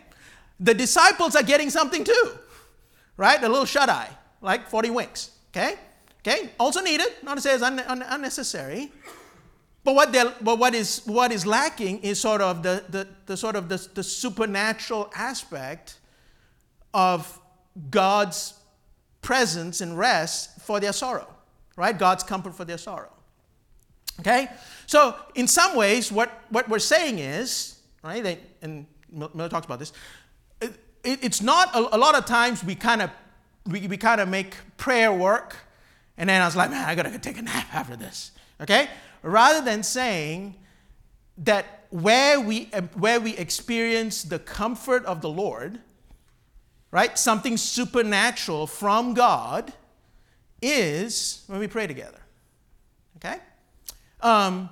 the 0.62 0.74
disciples 0.74 1.34
are 1.34 1.42
getting 1.42 1.68
something 1.70 2.04
too, 2.04 2.38
right? 3.16 3.42
A 3.42 3.48
little 3.48 3.64
shut 3.64 3.88
eye, 3.88 4.08
like 4.40 4.68
40 4.68 4.90
winks, 4.90 5.32
okay? 5.50 5.74
Okay, 6.24 6.50
also 6.58 6.80
needed, 6.80 7.08
not 7.24 7.34
to 7.34 7.40
say 7.40 7.52
it's 7.52 7.64
un- 7.64 7.80
un- 7.80 8.04
unnecessary. 8.06 8.92
But 9.82 9.96
what, 9.96 10.12
but 10.12 10.58
what, 10.60 10.72
is, 10.72 11.02
what 11.04 11.32
is 11.32 11.44
lacking 11.44 11.98
is 12.02 12.20
sort 12.20 12.40
of 12.40 12.62
the, 12.62 12.84
the, 12.88 13.08
the 13.26 13.36
sort 13.36 13.56
of 13.56 13.68
the, 13.68 13.84
the 13.94 14.04
supernatural 14.04 15.10
aspect 15.16 15.96
of 16.94 17.40
God's 17.90 18.54
presence 19.20 19.80
and 19.80 19.98
rest 19.98 20.60
for 20.60 20.80
their 20.80 20.92
sorrow, 20.92 21.28
right? 21.76 21.96
God's 21.96 22.22
comfort 22.22 22.54
for 22.54 22.64
their 22.64 22.78
sorrow. 22.78 23.12
Okay? 24.20 24.48
So, 24.86 25.16
in 25.34 25.48
some 25.48 25.76
ways, 25.76 26.12
what, 26.12 26.30
what 26.50 26.68
we're 26.68 26.78
saying 26.78 27.18
is, 27.18 27.80
right, 28.02 28.22
they, 28.22 28.38
and 28.60 28.86
Miller 29.10 29.48
talks 29.48 29.66
about 29.66 29.78
this, 29.78 29.92
it, 30.60 30.74
it's 31.02 31.42
not 31.42 31.74
a, 31.74 31.96
a, 31.96 31.98
lot 31.98 32.14
of 32.14 32.26
times 32.26 32.62
we 32.62 32.74
kind 32.74 33.02
of 33.02 33.10
we, 33.66 33.86
we 33.88 33.96
kind 33.96 34.20
of 34.20 34.28
make 34.28 34.54
prayer 34.76 35.12
work 35.12 35.56
and 36.16 36.28
then 36.28 36.40
i 36.40 36.44
was 36.44 36.54
like 36.54 36.70
man 36.70 36.88
i 36.88 36.94
gotta 36.94 37.18
take 37.18 37.38
a 37.38 37.42
nap 37.42 37.66
after 37.74 37.96
this 37.96 38.30
okay 38.60 38.88
rather 39.22 39.64
than 39.64 39.82
saying 39.82 40.54
that 41.38 41.86
where 41.90 42.40
we, 42.40 42.64
where 42.94 43.20
we 43.20 43.36
experience 43.36 44.22
the 44.22 44.38
comfort 44.38 45.04
of 45.04 45.20
the 45.20 45.28
Lord, 45.28 45.80
right, 46.92 47.18
something 47.18 47.56
supernatural 47.56 48.68
from 48.68 49.14
God, 49.14 49.72
is 50.60 51.42
when 51.48 51.58
we 51.58 51.66
pray 51.66 51.88
together. 51.88 52.20
Okay? 53.16 53.38
Um, 54.20 54.70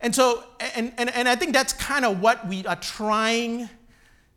and 0.00 0.14
so, 0.14 0.42
and, 0.74 0.92
and, 0.98 1.08
and 1.14 1.28
I 1.28 1.36
think 1.36 1.52
that's 1.52 1.72
kind 1.72 2.04
of 2.04 2.20
what 2.20 2.48
we 2.48 2.66
are 2.66 2.76
trying 2.76 3.68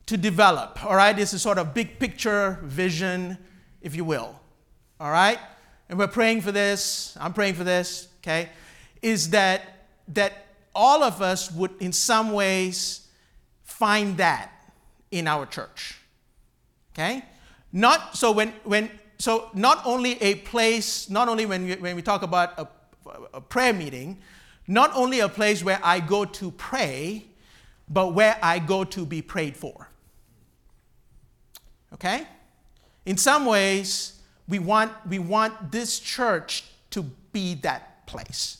to 0.06 0.18
develop, 0.18 0.86
all 0.86 0.96
right? 0.96 1.16
This 1.16 1.34
is 1.34 1.42
sort 1.42 1.58
of 1.58 1.74
big 1.74 2.00
picture 2.00 2.60
vision, 2.64 3.38
if 3.82 3.96
you 3.96 4.06
will, 4.06 4.40
all 5.00 5.12
right? 5.12 5.40
And 5.90 5.98
we're 6.00 6.08
praying 6.08 6.42
for 6.42 6.52
this, 6.52 7.18
I'm 7.20 7.34
praying 7.34 7.56
for 7.56 7.64
this, 7.64 8.08
okay? 8.22 8.50
Is 9.02 9.32
that, 9.32 9.62
that 10.10 10.46
all 10.74 11.04
of 11.04 11.22
us 11.22 11.52
would, 11.52 11.72
in 11.82 11.92
some 11.92 12.32
ways, 12.32 13.08
find 13.64 14.18
that 14.18 14.52
in 15.12 15.28
our 15.28 15.46
church, 15.46 16.00
okay? 16.98 17.24
Not, 17.72 18.18
so 18.18 18.32
when, 18.32 18.54
when, 18.64 18.90
so 19.20 19.50
not 19.54 19.86
only 19.86 20.22
a 20.22 20.36
place, 20.36 21.10
not 21.10 21.28
only 21.28 21.46
when 21.46 21.66
we, 21.66 21.76
when 21.76 21.96
we 21.96 22.02
talk 22.02 22.24
about 22.24 22.58
a, 22.58 22.68
a 23.34 23.42
prayer 23.42 23.74
meeting, 23.74 24.18
not 24.68 24.92
only 24.96 25.20
a 25.20 25.30
place 25.30 25.64
where 25.64 25.80
I 25.84 26.00
go 26.00 26.26
to 26.26 26.52
pray, 26.52 27.26
but 27.90 28.14
where 28.14 28.38
I 28.42 28.60
go 28.60 28.84
to 28.84 29.06
be 29.06 29.22
prayed 29.22 29.56
for. 29.56 29.90
Okay? 31.94 32.28
In 33.06 33.16
some 33.18 33.46
ways, 33.46 34.20
we 34.48 34.60
want, 34.60 34.92
we 35.08 35.20
want 35.20 35.72
this 35.72 36.00
church 36.00 36.66
to 36.92 37.04
be 37.32 37.56
that 37.56 38.06
place. 38.08 38.58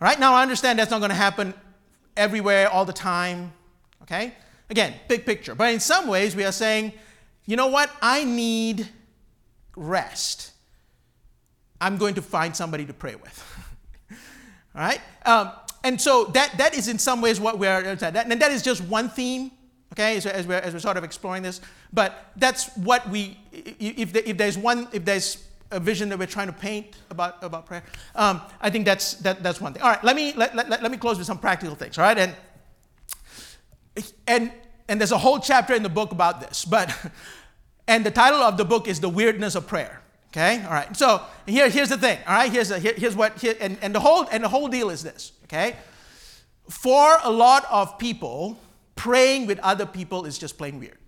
All 0.00 0.06
right? 0.06 0.18
Now, 0.18 0.34
I 0.34 0.42
understand 0.42 0.78
that's 0.78 0.90
not 0.90 0.98
going 0.98 1.10
to 1.10 1.16
happen 1.16 1.54
everywhere 2.16 2.68
all 2.68 2.84
the 2.84 2.92
time. 2.92 3.52
Okay? 4.02 4.34
Again, 4.70 4.94
big 5.08 5.26
picture. 5.26 5.54
But 5.54 5.74
in 5.74 5.80
some 5.80 6.06
ways, 6.06 6.36
we 6.36 6.44
are 6.44 6.52
saying, 6.52 6.92
you 7.46 7.56
know 7.56 7.66
what? 7.66 7.90
I 8.00 8.24
need 8.24 8.88
rest. 9.76 10.52
I'm 11.80 11.96
going 11.96 12.14
to 12.14 12.22
find 12.22 12.54
somebody 12.54 12.86
to 12.86 12.92
pray 12.92 13.16
with. 13.16 13.66
All 14.74 14.82
right? 14.82 15.00
Um, 15.26 15.50
and 15.82 16.00
so 16.00 16.24
that, 16.26 16.56
that 16.58 16.74
is 16.74 16.88
in 16.88 16.98
some 16.98 17.20
ways 17.20 17.40
what 17.40 17.58
we're, 17.58 17.80
and 17.80 17.98
that 17.98 18.52
is 18.52 18.62
just 18.62 18.82
one 18.82 19.08
theme, 19.08 19.50
okay, 19.92 20.18
as, 20.18 20.26
as, 20.26 20.46
we're, 20.46 20.58
as 20.58 20.72
we're 20.72 20.78
sort 20.78 20.96
of 20.96 21.04
exploring 21.04 21.42
this. 21.42 21.60
But 21.92 22.30
that's 22.36 22.68
what 22.76 23.08
we, 23.08 23.38
if, 23.50 24.14
if 24.14 24.36
there's 24.36 24.56
one, 24.56 24.86
if 24.92 25.04
there's 25.04 25.42
a 25.72 25.80
vision 25.80 26.10
that 26.10 26.18
we're 26.18 26.26
trying 26.26 26.48
to 26.48 26.52
paint 26.52 26.94
about, 27.10 27.42
about 27.42 27.66
prayer, 27.66 27.82
um, 28.14 28.42
I 28.60 28.70
think 28.70 28.84
that's, 28.84 29.14
that, 29.14 29.42
that's 29.42 29.60
one 29.60 29.72
thing. 29.72 29.82
All 29.82 29.90
right, 29.90 30.04
let 30.04 30.14
me, 30.14 30.34
let, 30.34 30.54
let, 30.54 30.68
let 30.70 30.90
me 30.90 30.98
close 30.98 31.16
with 31.16 31.26
some 31.26 31.38
practical 31.38 31.74
things, 31.74 31.98
all 31.98 32.04
right? 32.04 32.18
And, 32.18 32.34
and, 34.28 34.52
and 34.90 35.00
there's 35.00 35.12
a 35.12 35.18
whole 35.18 35.38
chapter 35.38 35.72
in 35.72 35.84
the 35.84 35.88
book 35.88 36.10
about 36.10 36.40
this, 36.40 36.64
but, 36.64 36.92
and 37.88 38.04
the 38.04 38.10
title 38.10 38.40
of 38.40 38.56
the 38.56 38.64
book 38.64 38.88
is 38.88 38.98
The 38.98 39.08
Weirdness 39.08 39.54
of 39.54 39.68
Prayer. 39.68 40.02
Okay, 40.32 40.62
all 40.64 40.72
right. 40.72 40.96
So 40.96 41.22
here, 41.46 41.68
here's 41.70 41.88
the 41.88 41.96
thing. 41.96 42.18
All 42.26 42.34
right, 42.34 42.52
here's, 42.52 42.74
here, 42.76 42.94
here's 42.96 43.16
what, 43.16 43.38
here, 43.38 43.54
and, 43.60 43.78
and, 43.82 43.94
the 43.94 44.00
whole, 44.00 44.26
and 44.30 44.42
the 44.44 44.48
whole 44.48 44.68
deal 44.68 44.90
is 44.90 45.02
this. 45.02 45.32
Okay, 45.44 45.76
for 46.68 47.18
a 47.22 47.30
lot 47.30 47.64
of 47.70 47.98
people, 47.98 48.58
praying 48.96 49.46
with 49.46 49.60
other 49.60 49.86
people 49.86 50.24
is 50.24 50.38
just 50.38 50.58
plain 50.58 50.80
weird. 50.80 50.98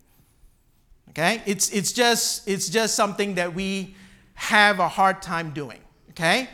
Okay, 1.11 1.43
it's, 1.45 1.69
it's, 1.71 1.93
just, 1.93 2.49
it's 2.49 2.69
just 2.69 2.95
something 2.95 3.35
that 3.35 3.53
we 3.53 3.97
have 4.35 4.79
a 4.79 4.89
hard 4.89 5.23
time 5.23 5.51
doing. 5.51 5.81
Okay, 6.11 6.49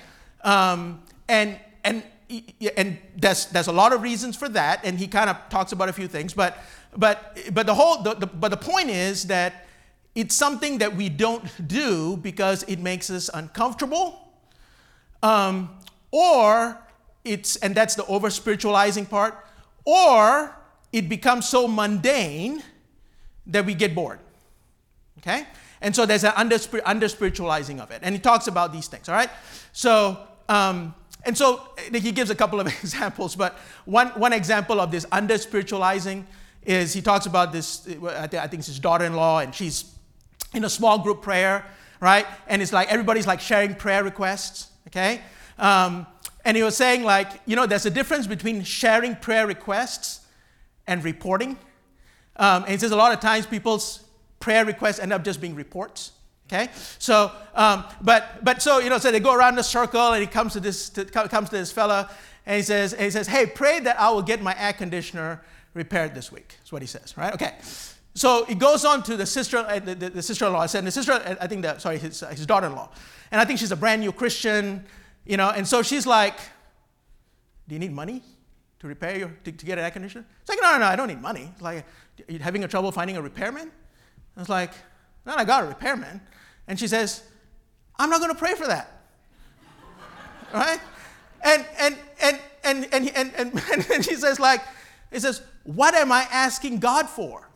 um, 0.44 1.02
and, 1.28 1.58
and, 1.84 2.02
and 2.76 2.98
there's, 3.16 3.46
there's 3.46 3.66
a 3.66 3.72
lot 3.72 3.92
of 3.92 4.00
reasons 4.00 4.34
for 4.34 4.48
that, 4.48 4.80
and 4.82 4.98
he 4.98 5.06
kind 5.06 5.28
of 5.28 5.36
talks 5.50 5.72
about 5.72 5.90
a 5.90 5.92
few 5.92 6.08
things, 6.08 6.32
but, 6.32 6.56
but, 6.96 7.38
but, 7.52 7.66
the, 7.66 7.74
whole, 7.74 8.02
the, 8.02 8.14
the, 8.14 8.26
but 8.26 8.50
the 8.50 8.56
point 8.56 8.90
is 8.90 9.24
that 9.24 9.66
it's 10.14 10.34
something 10.34 10.78
that 10.78 10.96
we 10.96 11.08
don't 11.08 11.68
do 11.68 12.16
because 12.16 12.62
it 12.64 12.78
makes 12.78 13.10
us 13.10 13.30
uncomfortable, 13.32 14.32
um, 15.22 15.70
or 16.10 16.78
it's, 17.24 17.56
and 17.56 17.74
that's 17.74 17.94
the 17.94 18.04
over 18.06 18.30
spiritualizing 18.30 19.06
part, 19.06 19.46
or 19.84 20.56
it 20.92 21.08
becomes 21.08 21.48
so 21.48 21.68
mundane 21.68 22.62
that 23.46 23.64
we 23.64 23.74
get 23.74 23.94
bored. 23.94 24.18
Okay? 25.18 25.46
And 25.80 25.94
so 25.94 26.06
there's 26.06 26.24
an 26.24 26.32
under, 26.36 26.58
under 26.84 27.08
spiritualizing 27.08 27.80
of 27.80 27.90
it. 27.90 28.00
And 28.02 28.14
he 28.14 28.20
talks 28.20 28.46
about 28.46 28.72
these 28.72 28.88
things, 28.88 29.08
all 29.08 29.14
right? 29.14 29.30
So, 29.72 30.18
um, 30.48 30.94
and 31.24 31.36
so 31.36 31.68
he 31.92 32.12
gives 32.12 32.30
a 32.30 32.34
couple 32.34 32.60
of 32.60 32.66
examples, 32.82 33.36
but 33.36 33.58
one, 33.84 34.08
one 34.08 34.32
example 34.32 34.80
of 34.80 34.90
this 34.90 35.06
under 35.12 35.38
spiritualizing 35.38 36.26
is 36.68 36.92
he 36.92 37.00
talks 37.00 37.24
about 37.24 37.50
this, 37.50 37.88
I 38.04 38.26
think 38.26 38.60
it's 38.60 38.66
his 38.66 38.78
daughter 38.78 39.06
in 39.06 39.14
law, 39.14 39.38
and 39.38 39.54
she's 39.54 39.90
in 40.52 40.64
a 40.64 40.68
small 40.68 40.98
group 40.98 41.22
prayer, 41.22 41.64
right? 41.98 42.26
And 42.46 42.60
it's 42.60 42.74
like 42.74 42.92
everybody's 42.92 43.26
like 43.26 43.40
sharing 43.40 43.74
prayer 43.74 44.04
requests, 44.04 44.70
okay? 44.88 45.22
Um, 45.58 46.06
and 46.44 46.58
he 46.58 46.62
was 46.62 46.76
saying, 46.76 47.04
like, 47.04 47.40
you 47.46 47.56
know, 47.56 47.64
there's 47.64 47.86
a 47.86 47.90
difference 47.90 48.26
between 48.26 48.62
sharing 48.64 49.16
prayer 49.16 49.46
requests 49.46 50.20
and 50.86 51.02
reporting. 51.02 51.56
Um, 52.36 52.64
and 52.64 52.72
he 52.72 52.76
says 52.76 52.92
a 52.92 52.96
lot 52.96 53.12
of 53.12 53.20
times 53.20 53.46
people's 53.46 54.04
prayer 54.38 54.66
requests 54.66 54.98
end 54.98 55.12
up 55.14 55.24
just 55.24 55.40
being 55.40 55.54
reports. 55.54 56.12
Okay, 56.46 56.68
so 56.98 57.30
um, 57.54 57.84
but 58.00 58.42
but 58.42 58.62
so 58.62 58.78
you 58.78 58.88
know, 58.88 58.96
so 58.96 59.10
they 59.10 59.20
go 59.20 59.34
around 59.34 59.56
the 59.56 59.62
circle, 59.62 60.12
and 60.12 60.22
he 60.22 60.26
comes 60.26 60.54
to 60.54 60.60
this 60.60 60.88
to, 60.90 61.04
comes 61.04 61.50
to 61.50 61.56
this 61.56 61.70
fella, 61.70 62.10
and 62.46 62.56
he 62.56 62.62
says, 62.62 62.94
and 62.94 63.02
he 63.02 63.10
says, 63.10 63.26
hey, 63.26 63.44
pray 63.44 63.80
that 63.80 64.00
I 64.00 64.08
will 64.10 64.22
get 64.22 64.40
my 64.40 64.54
air 64.58 64.72
conditioner 64.72 65.42
repaired 65.74 66.14
this 66.14 66.32
week. 66.32 66.56
That's 66.58 66.72
what 66.72 66.82
he 66.82 66.88
says, 66.88 67.16
right? 67.16 67.34
Okay, 67.34 67.54
so 68.14 68.44
it 68.46 68.58
goes 68.58 68.84
on 68.84 69.02
to 69.04 69.16
the 69.16 69.26
sister, 69.26 69.58
uh, 69.58 69.78
the, 69.78 69.94
the, 69.94 70.10
the 70.10 70.22
sister-in-law. 70.22 70.60
I 70.60 70.66
said, 70.66 70.84
the 70.84 70.90
sister, 70.90 71.12
I 71.40 71.46
think 71.46 71.62
that, 71.62 71.80
sorry, 71.80 71.98
his, 71.98 72.20
his 72.20 72.46
daughter-in-law. 72.46 72.90
And 73.30 73.40
I 73.40 73.44
think 73.44 73.60
she's 73.60 73.70
a 73.70 73.76
brand 73.76 74.00
new 74.00 74.10
Christian, 74.10 74.84
you 75.24 75.36
know, 75.36 75.50
and 75.50 75.66
so 75.66 75.82
she's 75.82 76.06
like, 76.06 76.36
do 77.68 77.74
you 77.74 77.78
need 77.78 77.92
money 77.92 78.22
to 78.80 78.88
repair 78.88 79.18
your, 79.18 79.36
to, 79.44 79.52
to 79.52 79.66
get 79.66 79.78
an 79.78 79.84
air 79.84 79.90
conditioner? 79.90 80.24
It's 80.40 80.48
like, 80.48 80.58
no, 80.60 80.72
no, 80.72 80.78
no, 80.78 80.86
I 80.86 80.96
don't 80.96 81.08
need 81.08 81.20
money. 81.20 81.48
It's 81.52 81.62
like, 81.62 81.84
you 82.26 82.38
having 82.40 82.64
a 82.64 82.68
trouble 82.68 82.90
finding 82.90 83.16
a 83.16 83.22
repairman? 83.22 83.70
I 84.36 84.40
was 84.40 84.48
like, 84.48 84.72
no, 85.26 85.34
I 85.36 85.44
got 85.44 85.64
a 85.64 85.66
repairman. 85.66 86.20
And 86.66 86.78
she 86.78 86.88
says, 86.88 87.22
I'm 87.98 88.10
not 88.10 88.20
going 88.20 88.32
to 88.32 88.38
pray 88.38 88.54
for 88.54 88.66
that. 88.66 89.00
right? 90.52 90.80
And, 91.44 91.64
and, 91.78 91.96
and, 92.20 92.40
and, 92.64 92.88
and, 92.92 93.08
and, 93.14 93.32
and, 93.36 93.90
and, 93.92 94.04
she 94.04 94.14
says, 94.14 94.40
like, 94.40 94.62
he 95.12 95.20
says, 95.20 95.42
what 95.74 95.94
am 95.94 96.10
I 96.10 96.26
asking 96.30 96.78
God 96.78 97.08
for? 97.08 97.48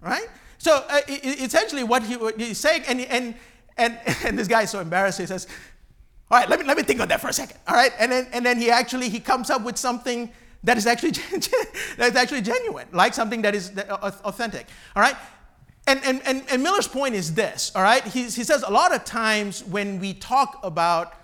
right? 0.00 0.26
So 0.58 0.84
uh, 0.88 1.00
essentially, 1.08 1.84
what, 1.84 2.02
he, 2.02 2.16
what 2.16 2.38
he's 2.38 2.58
saying, 2.58 2.84
and, 2.88 3.00
and, 3.02 3.34
and, 3.76 3.98
and 4.24 4.38
this 4.38 4.48
guy 4.48 4.62
is 4.62 4.70
so 4.70 4.80
embarrassed, 4.80 5.18
he 5.18 5.26
says, 5.26 5.46
all 6.30 6.38
right, 6.38 6.48
let 6.48 6.60
me, 6.60 6.66
let 6.66 6.76
me 6.76 6.82
think 6.82 7.00
on 7.00 7.08
that 7.08 7.20
for 7.20 7.28
a 7.28 7.32
second, 7.32 7.58
all 7.66 7.74
right? 7.74 7.92
And 7.98 8.12
then, 8.12 8.28
and 8.32 8.46
then 8.46 8.58
he 8.58 8.70
actually, 8.70 9.08
he 9.08 9.20
comes 9.20 9.50
up 9.50 9.62
with 9.62 9.76
something 9.76 10.30
that 10.62 10.76
is 10.76 10.86
actually, 10.86 11.10
that 11.96 12.10
is 12.10 12.16
actually 12.16 12.42
genuine, 12.42 12.86
like 12.92 13.14
something 13.14 13.42
that 13.42 13.54
is 13.54 13.76
authentic, 13.78 14.66
all 14.94 15.02
right? 15.02 15.16
And, 15.86 16.00
and, 16.04 16.20
and, 16.24 16.44
and 16.50 16.62
Miller's 16.62 16.86
point 16.86 17.14
is 17.14 17.34
this, 17.34 17.72
all 17.74 17.82
right? 17.82 18.04
He, 18.04 18.24
he 18.24 18.44
says 18.44 18.62
a 18.62 18.70
lot 18.70 18.94
of 18.94 19.04
times 19.04 19.64
when 19.64 19.98
we 19.98 20.14
talk 20.14 20.60
about 20.62 21.14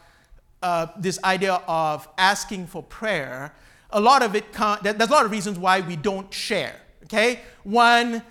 uh, 0.62 0.86
this 0.98 1.22
idea 1.22 1.60
of 1.66 2.08
asking 2.18 2.66
for 2.66 2.82
prayer, 2.82 3.54
a 3.90 4.00
lot 4.00 4.22
of 4.22 4.34
it, 4.34 4.52
there's 4.82 5.10
a 5.10 5.12
lot 5.12 5.24
of 5.24 5.30
reasons 5.30 5.58
why 5.58 5.80
we 5.80 5.96
don't 5.96 6.32
share, 6.32 6.74
okay? 7.04 7.40
One, 7.62 8.22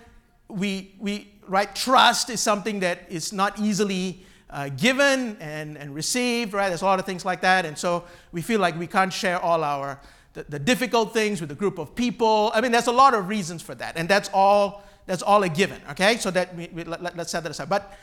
we, 0.48 0.94
we 0.98 1.32
right, 1.48 1.74
trust 1.74 2.30
is 2.30 2.40
something 2.40 2.80
that 2.80 3.06
is 3.08 3.32
not 3.32 3.58
easily 3.58 4.24
uh, 4.50 4.68
given 4.70 5.36
and, 5.40 5.76
and 5.76 5.94
received, 5.94 6.52
right? 6.52 6.68
There's 6.68 6.82
a 6.82 6.84
lot 6.84 6.98
of 6.98 7.06
things 7.06 7.24
like 7.24 7.40
that. 7.40 7.64
And 7.64 7.76
so 7.76 8.04
we 8.32 8.42
feel 8.42 8.60
like 8.60 8.78
we 8.78 8.86
can't 8.86 9.12
share 9.12 9.40
all 9.40 9.64
our, 9.64 10.00
the, 10.34 10.44
the 10.48 10.58
difficult 10.58 11.12
things 11.12 11.40
with 11.40 11.50
a 11.50 11.54
group 11.54 11.78
of 11.78 11.94
people. 11.94 12.52
I 12.54 12.60
mean, 12.60 12.72
there's 12.72 12.86
a 12.86 12.92
lot 12.92 13.14
of 13.14 13.28
reasons 13.28 13.62
for 13.62 13.74
that. 13.74 13.96
And 13.96 14.08
that's 14.08 14.30
all, 14.32 14.84
that's 15.06 15.22
all 15.22 15.42
a 15.42 15.48
given, 15.48 15.80
okay? 15.90 16.16
So 16.16 16.30
that 16.30 16.54
we, 16.54 16.68
we 16.72 16.84
let, 16.84 17.18
us 17.18 17.30
set 17.30 17.42
that 17.42 17.50
aside. 17.50 17.68
But, 17.68 17.96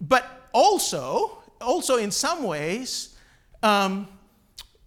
but 0.00 0.48
also, 0.52 1.42
also 1.60 1.96
in 1.96 2.10
some 2.10 2.44
ways, 2.44 3.13
um, 3.64 4.06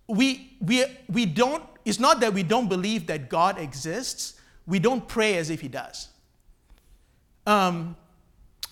we, 0.07 0.55
we, 0.61 0.85
we 1.09 1.25
don't, 1.25 1.63
it's 1.83 1.99
not 1.99 2.21
that 2.21 2.33
we 2.33 2.43
don't 2.43 2.69
believe 2.69 3.07
that 3.07 3.27
God 3.27 3.59
exists, 3.59 4.39
we 4.65 4.79
don't 4.79 5.05
pray 5.07 5.37
as 5.37 5.49
if 5.49 5.59
He 5.59 5.67
does. 5.67 6.09
Um, 7.45 7.97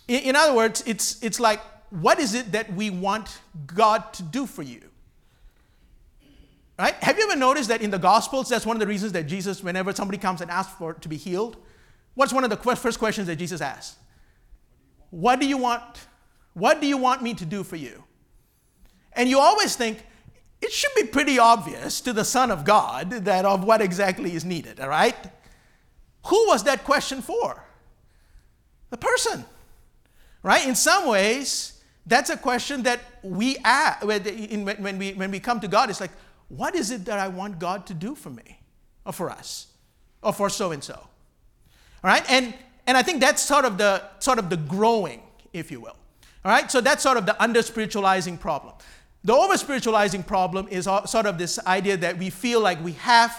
in, 0.07 0.21
in 0.21 0.35
other 0.35 0.53
words, 0.53 0.83
it's, 0.85 1.21
it's 1.23 1.39
like, 1.39 1.59
what 1.89 2.19
is 2.19 2.35
it 2.35 2.51
that 2.51 2.71
we 2.73 2.89
want 2.89 3.39
God 3.65 4.13
to 4.13 4.23
do 4.23 4.45
for 4.45 4.61
you? 4.61 4.81
Right? 6.77 6.93
Have 6.95 7.17
you 7.17 7.23
ever 7.23 7.37
noticed 7.37 7.69
that 7.69 7.81
in 7.81 7.89
the 7.89 7.97
Gospels, 7.97 8.49
that's 8.49 8.65
one 8.65 8.75
of 8.75 8.81
the 8.81 8.87
reasons 8.87 9.13
that 9.13 9.27
Jesus, 9.27 9.63
whenever 9.63 9.91
somebody 9.93 10.17
comes 10.17 10.41
and 10.41 10.51
asks 10.51 10.73
for 10.73 10.93
to 10.93 11.09
be 11.09 11.17
healed, 11.17 11.57
what's 12.13 12.33
one 12.33 12.43
of 12.43 12.49
the 12.49 12.57
first 12.57 12.99
questions 12.99 13.27
that 13.27 13.37
Jesus 13.37 13.59
asks? 13.59 13.97
What 15.09 15.39
do 15.39 15.47
you 15.47 15.57
want? 15.57 16.07
What 16.53 16.79
do 16.79 16.87
you 16.87 16.97
want 16.97 17.23
me 17.23 17.33
to 17.33 17.45
do 17.45 17.63
for 17.63 17.75
you? 17.75 18.04
And 19.15 19.29
you 19.29 19.39
always 19.39 19.75
think, 19.75 20.03
it 20.61 20.71
should 20.71 20.91
be 20.95 21.03
pretty 21.03 21.37
obvious 21.37 22.01
to 22.01 22.13
the 22.13 22.25
Son 22.25 22.49
of 22.49 22.65
God 22.65 23.11
that 23.11 23.45
of 23.45 23.63
what 23.63 23.81
exactly 23.81 24.33
is 24.33 24.43
needed, 24.45 24.79
all 24.79 24.89
right? 24.89 25.15
Who 26.27 26.47
was 26.47 26.63
that 26.63 26.83
question 26.83 27.21
for? 27.21 27.63
The 28.89 28.97
person, 28.97 29.45
right? 30.41 30.65
In 30.65 30.75
some 30.75 31.07
ways, 31.07 31.81
that's 32.05 32.29
a 32.29 32.37
question 32.37 32.83
that 32.83 32.99
we 33.21 33.57
ask 33.63 34.03
when 34.05 34.97
we, 34.97 35.13
when 35.13 35.31
we 35.31 35.39
come 35.39 35.59
to 35.59 35.67
God. 35.67 35.89
It's 35.89 36.01
like, 36.01 36.11
what 36.49 36.75
is 36.75 36.91
it 36.91 37.05
that 37.05 37.19
I 37.19 37.27
want 37.27 37.59
God 37.59 37.85
to 37.87 37.93
do 37.93 38.15
for 38.15 38.29
me 38.29 38.59
or 39.05 39.13
for 39.13 39.29
us 39.29 39.67
or 40.21 40.33
for 40.33 40.49
so 40.49 40.71
and 40.71 40.83
so? 40.83 40.93
All 40.95 41.09
right? 42.03 42.23
And, 42.29 42.53
and 42.87 42.97
I 42.97 43.03
think 43.03 43.21
that's 43.21 43.41
sort 43.41 43.65
of 43.65 43.77
the 43.77 44.03
sort 44.19 44.39
of 44.39 44.49
the 44.49 44.57
growing, 44.57 45.21
if 45.53 45.71
you 45.71 45.79
will. 45.79 45.97
All 46.43 46.51
right? 46.51 46.71
So 46.71 46.79
that's 46.81 47.03
sort 47.03 47.17
of 47.17 47.25
the 47.25 47.41
under 47.41 47.61
spiritualizing 47.61 48.37
problem. 48.37 48.75
The 49.25 49.33
over 49.33 49.57
spiritualizing 49.57 50.21
problem 50.21 50.67
is 50.69 50.85
sort 50.85 51.25
of 51.25 51.39
this 51.39 51.57
idea 51.65 51.97
that 51.97 52.19
we 52.19 52.29
feel 52.29 52.61
like 52.61 52.81
we 52.83 52.91
have 52.91 53.35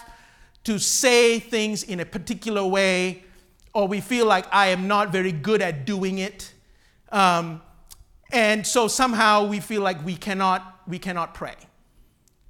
to 0.64 0.80
say 0.80 1.38
things 1.38 1.84
in 1.84 2.00
a 2.00 2.04
particular 2.04 2.66
way, 2.66 3.22
or 3.72 3.86
we 3.86 4.00
feel 4.00 4.26
like 4.26 4.52
I 4.52 4.66
am 4.66 4.88
not 4.88 5.12
very 5.12 5.30
good 5.30 5.62
at 5.62 5.86
doing 5.86 6.18
it. 6.18 6.52
Um, 7.12 7.62
and 8.32 8.66
so 8.66 8.88
somehow 8.88 9.46
we 9.46 9.60
feel 9.60 9.80
like 9.80 10.04
we 10.04 10.16
cannot, 10.16 10.80
we 10.88 10.98
cannot 10.98 11.34
pray. 11.34 11.54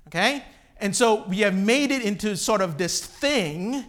Okay? 0.06 0.42
And 0.78 0.96
so 0.96 1.26
we 1.28 1.40
have 1.40 1.54
made 1.54 1.90
it 1.90 2.00
into 2.00 2.38
sort 2.38 2.62
of 2.62 2.78
this 2.78 3.04
thing 3.04 3.84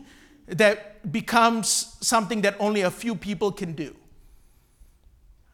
that 0.47 1.09
becomes 1.09 1.95
something 2.01 2.41
that 2.41 2.57
only 2.59 2.81
a 2.81 2.91
few 2.91 3.15
people 3.15 3.53
can 3.53 3.71
do. 3.71 3.95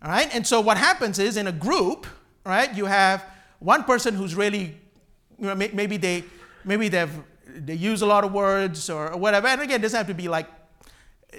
All 0.02 0.10
right? 0.10 0.34
And 0.34 0.48
so 0.48 0.62
what 0.62 0.78
happens 0.78 1.20
is 1.20 1.38
in 1.38 1.46
a 1.46 1.52
group, 1.52 2.08
right, 2.44 2.74
you 2.74 2.86
have 2.86 3.24
one 3.64 3.86
person 3.86 4.14
who's 4.14 4.36
really, 4.36 4.78
you 5.40 5.48
know, 5.48 5.56
maybe 5.56 5.96
they, 5.96 6.26
maybe 6.66 6.90
they've, 6.90 7.12
they 7.48 7.74
use 7.74 8.02
a 8.02 8.06
lot 8.06 8.26
of 8.26 8.34
words 8.34 8.90
or 8.90 9.16
whatever. 9.16 9.48
And 9.48 9.62
again, 9.62 9.80
it 9.80 9.84
doesn't 9.84 9.98
have 9.98 10.08
to 10.08 10.14
be 10.14 10.28
like, 10.28 10.48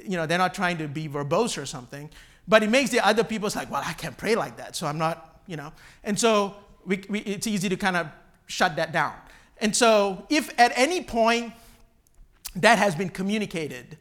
you 0.03 0.17
know, 0.17 0.25
they're 0.25 0.39
not 0.39 0.55
trying 0.55 0.79
to 0.79 0.89
be 0.89 1.07
verbose 1.07 1.61
or 1.61 1.67
something. 1.67 2.09
But 2.49 2.63
it 2.63 2.71
makes 2.71 2.91
the 2.91 3.07
other 3.07 3.25
people 3.25 3.51
like, 3.55 3.71
well, 3.71 3.83
I 3.85 3.93
can't 3.93 4.17
pray 4.17 4.35
like 4.37 4.57
that, 4.57 4.75
so 4.75 4.87
I'm 4.87 4.99
not, 4.99 5.43
you 5.47 5.57
know. 5.57 5.73
And 6.03 6.19
so 6.19 6.57
we, 6.87 7.05
we, 7.09 7.21
it's 7.21 7.47
easy 7.47 7.69
to 7.69 7.77
kind 7.77 7.97
of 7.97 8.09
shut 8.47 8.77
that 8.77 8.91
down. 8.91 9.13
And 9.59 9.77
so 9.77 10.27
if 10.31 10.59
at 10.59 10.73
any 10.77 11.03
point 11.03 11.53
that 12.57 12.79
has 12.79 12.95
been 12.95 13.11
communicated, 13.11 13.99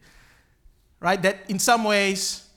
right, 1.01 1.21
that 1.21 1.49
in 1.49 1.59
some 1.59 1.83
ways, 1.83 2.47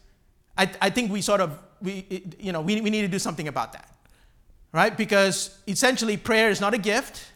I, 0.57 0.71
I 0.81 0.91
think 0.91 1.11
we 1.11 1.23
sort 1.23 1.41
of, 1.41 1.59
we, 1.83 2.25
you 2.39 2.53
know, 2.53 2.61
we, 2.61 2.81
we 2.81 2.91
need 2.91 3.03
to 3.03 3.09
do 3.09 3.19
something 3.19 3.49
about 3.49 3.73
that 3.73 3.96
right? 4.77 4.95
Because 4.95 5.59
essentially 5.67 6.19
prayer 6.19 6.51
is 6.51 6.61
not 6.61 6.75
a 6.75 6.79
gift, 6.79 7.33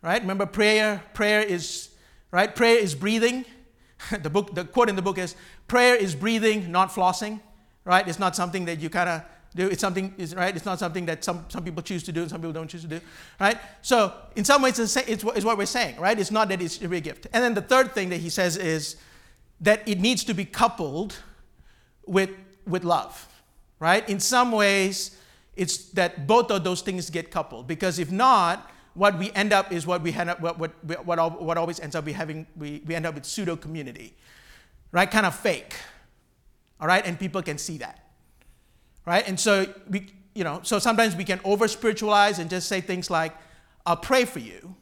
right? 0.00 0.22
Remember 0.22 0.46
prayer, 0.46 1.02
prayer 1.12 1.42
is, 1.42 1.90
right? 2.30 2.56
Prayer 2.56 2.78
is 2.78 2.94
breathing. 2.94 3.44
the 4.22 4.30
book, 4.30 4.54
the 4.54 4.64
quote 4.64 4.88
in 4.88 4.96
the 4.96 5.02
book 5.02 5.18
is, 5.18 5.36
prayer 5.66 5.94
is 5.94 6.14
breathing, 6.14 6.72
not 6.72 6.88
flossing, 6.88 7.38
right? 7.84 8.08
It's 8.08 8.18
not 8.18 8.34
something 8.34 8.64
that 8.64 8.80
you 8.80 8.88
kind 8.88 9.10
of 9.10 9.22
do. 9.54 9.66
It's 9.66 9.82
something, 9.82 10.14
is 10.16 10.34
right? 10.34 10.56
It's 10.56 10.64
not 10.64 10.78
something 10.78 11.04
that 11.04 11.22
some, 11.22 11.44
some 11.50 11.62
people 11.64 11.82
choose 11.82 12.02
to 12.04 12.12
do 12.12 12.22
and 12.22 12.30
some 12.30 12.40
people 12.40 12.54
don't 12.54 12.68
choose 12.68 12.80
to 12.80 12.88
do, 12.88 13.00
right? 13.38 13.58
So 13.82 14.14
in 14.34 14.46
some 14.46 14.62
ways, 14.62 14.78
it's, 14.78 14.96
it's, 14.96 15.24
it's 15.24 15.44
what 15.44 15.58
we're 15.58 15.66
saying, 15.66 16.00
right? 16.00 16.18
It's 16.18 16.30
not 16.30 16.48
that 16.48 16.62
it's 16.62 16.80
a 16.80 17.00
gift. 17.00 17.26
And 17.34 17.44
then 17.44 17.52
the 17.52 17.60
third 17.60 17.92
thing 17.92 18.08
that 18.08 18.20
he 18.20 18.30
says 18.30 18.56
is 18.56 18.96
that 19.60 19.86
it 19.86 20.00
needs 20.00 20.24
to 20.24 20.32
be 20.32 20.46
coupled 20.46 21.14
with, 22.06 22.30
with 22.66 22.84
love, 22.84 23.28
right? 23.80 24.08
In 24.08 24.18
some 24.18 24.50
ways, 24.50 25.17
it's 25.58 25.90
that 25.90 26.26
both 26.26 26.50
of 26.50 26.62
those 26.62 26.80
things 26.80 27.10
get 27.10 27.30
coupled. 27.30 27.66
Because 27.66 27.98
if 27.98 28.10
not, 28.12 28.70
what 28.94 29.18
we 29.18 29.30
end 29.32 29.52
up 29.52 29.72
is 29.72 29.86
what 29.86 30.02
we 30.02 30.12
end 30.12 30.30
up, 30.30 30.40
what, 30.40 30.58
what, 30.58 30.70
what, 31.04 31.42
what 31.42 31.58
always 31.58 31.80
ends 31.80 31.94
up 31.96 32.04
we 32.04 32.12
having, 32.12 32.46
we, 32.56 32.82
we 32.86 32.94
end 32.94 33.06
up 33.06 33.14
with 33.14 33.24
pseudo 33.24 33.56
community, 33.56 34.14
right? 34.92 35.10
Kind 35.10 35.26
of 35.26 35.34
fake, 35.34 35.74
all 36.80 36.86
right? 36.86 37.04
And 37.04 37.18
people 37.18 37.42
can 37.42 37.58
see 37.58 37.78
that, 37.78 38.08
right? 39.04 39.26
And 39.28 39.38
so 39.38 39.66
we, 39.90 40.06
you 40.34 40.44
know, 40.44 40.60
so 40.62 40.78
sometimes 40.78 41.16
we 41.16 41.24
can 41.24 41.40
over 41.44 41.66
spiritualize 41.66 42.38
and 42.38 42.48
just 42.48 42.68
say 42.68 42.80
things 42.80 43.10
like, 43.10 43.36
I'll 43.84 43.96
pray 43.96 44.24
for 44.24 44.38
you, 44.38 44.74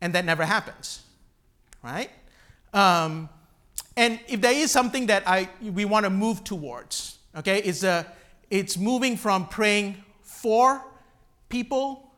and 0.00 0.14
that 0.14 0.24
never 0.24 0.44
happens, 0.44 1.02
right? 1.82 2.10
Um, 2.74 3.28
and 3.96 4.20
if 4.28 4.40
there 4.40 4.52
is 4.52 4.70
something 4.70 5.06
that 5.06 5.22
I, 5.26 5.48
we 5.62 5.84
want 5.84 6.04
to 6.04 6.10
move 6.10 6.44
towards, 6.44 7.18
okay, 7.36 7.58
is 7.58 7.84
a, 7.84 8.06
it's 8.50 8.76
moving 8.76 9.16
from 9.16 9.46
praying 9.46 10.02
for 10.22 10.84
people 11.48 12.12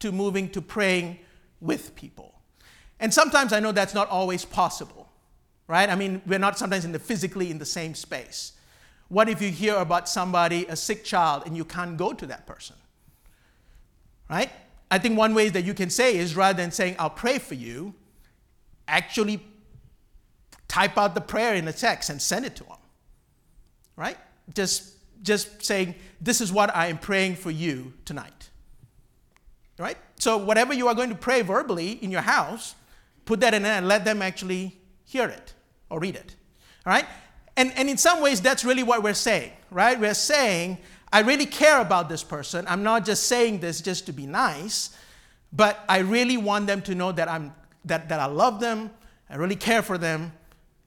to 0.00 0.10
moving 0.10 0.48
to 0.50 0.62
praying 0.62 1.18
with 1.60 1.94
people. 1.94 2.34
And 3.00 3.12
sometimes 3.12 3.52
I 3.52 3.60
know 3.60 3.72
that's 3.72 3.94
not 3.94 4.08
always 4.08 4.44
possible, 4.44 5.08
right? 5.66 5.88
I 5.88 5.94
mean, 5.94 6.22
we're 6.26 6.38
not 6.38 6.58
sometimes 6.58 6.84
in 6.84 6.92
the 6.92 6.98
physically 6.98 7.50
in 7.50 7.58
the 7.58 7.66
same 7.66 7.94
space. 7.94 8.52
What 9.08 9.28
if 9.28 9.40
you 9.40 9.50
hear 9.50 9.76
about 9.76 10.08
somebody, 10.08 10.66
a 10.66 10.76
sick 10.76 11.04
child, 11.04 11.44
and 11.46 11.56
you 11.56 11.64
can't 11.64 11.96
go 11.96 12.12
to 12.12 12.26
that 12.26 12.46
person? 12.46 12.76
Right? 14.28 14.50
I 14.90 14.98
think 14.98 15.16
one 15.16 15.34
way 15.34 15.48
that 15.48 15.64
you 15.64 15.74
can 15.74 15.90
say 15.90 16.16
is 16.16 16.36
rather 16.36 16.56
than 16.56 16.70
saying, 16.70 16.96
I'll 16.98 17.10
pray 17.10 17.38
for 17.38 17.54
you, 17.54 17.94
actually 18.86 19.42
type 20.66 20.98
out 20.98 21.14
the 21.14 21.20
prayer 21.20 21.54
in 21.54 21.66
a 21.68 21.72
text 21.72 22.10
and 22.10 22.20
send 22.20 22.44
it 22.44 22.56
to 22.56 22.64
them. 22.64 22.76
Right? 23.96 24.18
Just 24.54 24.97
just 25.22 25.64
saying, 25.64 25.94
This 26.20 26.40
is 26.40 26.52
what 26.52 26.74
I 26.74 26.86
am 26.86 26.98
praying 26.98 27.36
for 27.36 27.50
you 27.50 27.92
tonight. 28.04 28.50
Right? 29.78 29.96
So, 30.18 30.36
whatever 30.36 30.74
you 30.74 30.88
are 30.88 30.94
going 30.94 31.10
to 31.10 31.14
pray 31.14 31.42
verbally 31.42 31.92
in 31.92 32.10
your 32.10 32.22
house, 32.22 32.74
put 33.24 33.40
that 33.40 33.54
in 33.54 33.62
there 33.62 33.74
and 33.74 33.86
let 33.86 34.04
them 34.04 34.22
actually 34.22 34.76
hear 35.04 35.28
it 35.28 35.54
or 35.90 36.00
read 36.00 36.16
it. 36.16 36.34
All 36.84 36.92
right? 36.92 37.06
And, 37.56 37.72
and 37.76 37.88
in 37.88 37.98
some 37.98 38.22
ways, 38.22 38.40
that's 38.40 38.64
really 38.64 38.82
what 38.82 39.02
we're 39.02 39.14
saying, 39.14 39.50
right? 39.70 39.98
We're 39.98 40.14
saying, 40.14 40.78
I 41.12 41.20
really 41.20 41.46
care 41.46 41.80
about 41.80 42.08
this 42.08 42.22
person. 42.22 42.64
I'm 42.68 42.82
not 42.82 43.04
just 43.04 43.24
saying 43.24 43.58
this 43.58 43.80
just 43.80 44.06
to 44.06 44.12
be 44.12 44.26
nice, 44.26 44.96
but 45.52 45.84
I 45.88 45.98
really 45.98 46.36
want 46.36 46.66
them 46.66 46.82
to 46.82 46.94
know 46.94 47.10
that, 47.12 47.28
I'm, 47.28 47.52
that, 47.84 48.08
that 48.10 48.20
I 48.20 48.26
love 48.26 48.60
them, 48.60 48.90
I 49.28 49.36
really 49.36 49.56
care 49.56 49.82
for 49.82 49.98
them, 49.98 50.32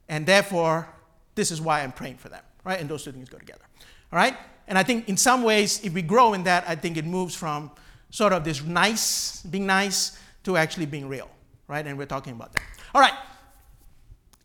and 0.08 0.26
therefore, 0.26 0.88
this 1.36 1.52
is 1.52 1.60
why 1.60 1.82
I'm 1.82 1.92
praying 1.92 2.18
for 2.18 2.30
them, 2.30 2.44
right? 2.64 2.80
And 2.80 2.90
those 2.90 3.04
two 3.04 3.12
things 3.12 3.30
go 3.30 3.38
together. 3.38 3.64
All 4.12 4.18
right? 4.18 4.36
And 4.68 4.78
I 4.78 4.84
think 4.84 5.10
in 5.10 5.18
some 5.18 5.44
ways, 5.44 5.84
if 5.84 5.94
we 5.94 6.02
grow 6.02 6.34
in 6.34 6.44
that, 6.44 6.64
I 6.68 6.76
think 6.76 6.98
it 6.98 7.06
moves 7.06 7.36
from 7.36 7.72
sort 8.10 8.34
of 8.34 8.44
this 8.44 8.64
nice, 8.64 9.42
being 9.44 9.66
nice, 9.66 10.18
to 10.44 10.58
actually 10.58 10.86
being 10.86 11.08
real, 11.08 11.30
right? 11.68 11.86
And 11.86 11.98
we're 11.98 12.06
talking 12.06 12.34
about 12.34 12.54
that. 12.54 12.64
All 12.94 13.02
right. 13.02 13.14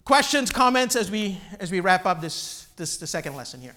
Questions, 0.04 0.50
comments 0.50 0.94
as 0.94 1.10
we 1.10 1.38
as 1.58 1.72
we 1.72 1.80
wrap 1.80 2.06
up 2.06 2.20
this 2.20 2.68
this 2.76 2.96
the 2.96 3.06
second 3.06 3.34
lesson 3.34 3.60
here. 3.60 3.74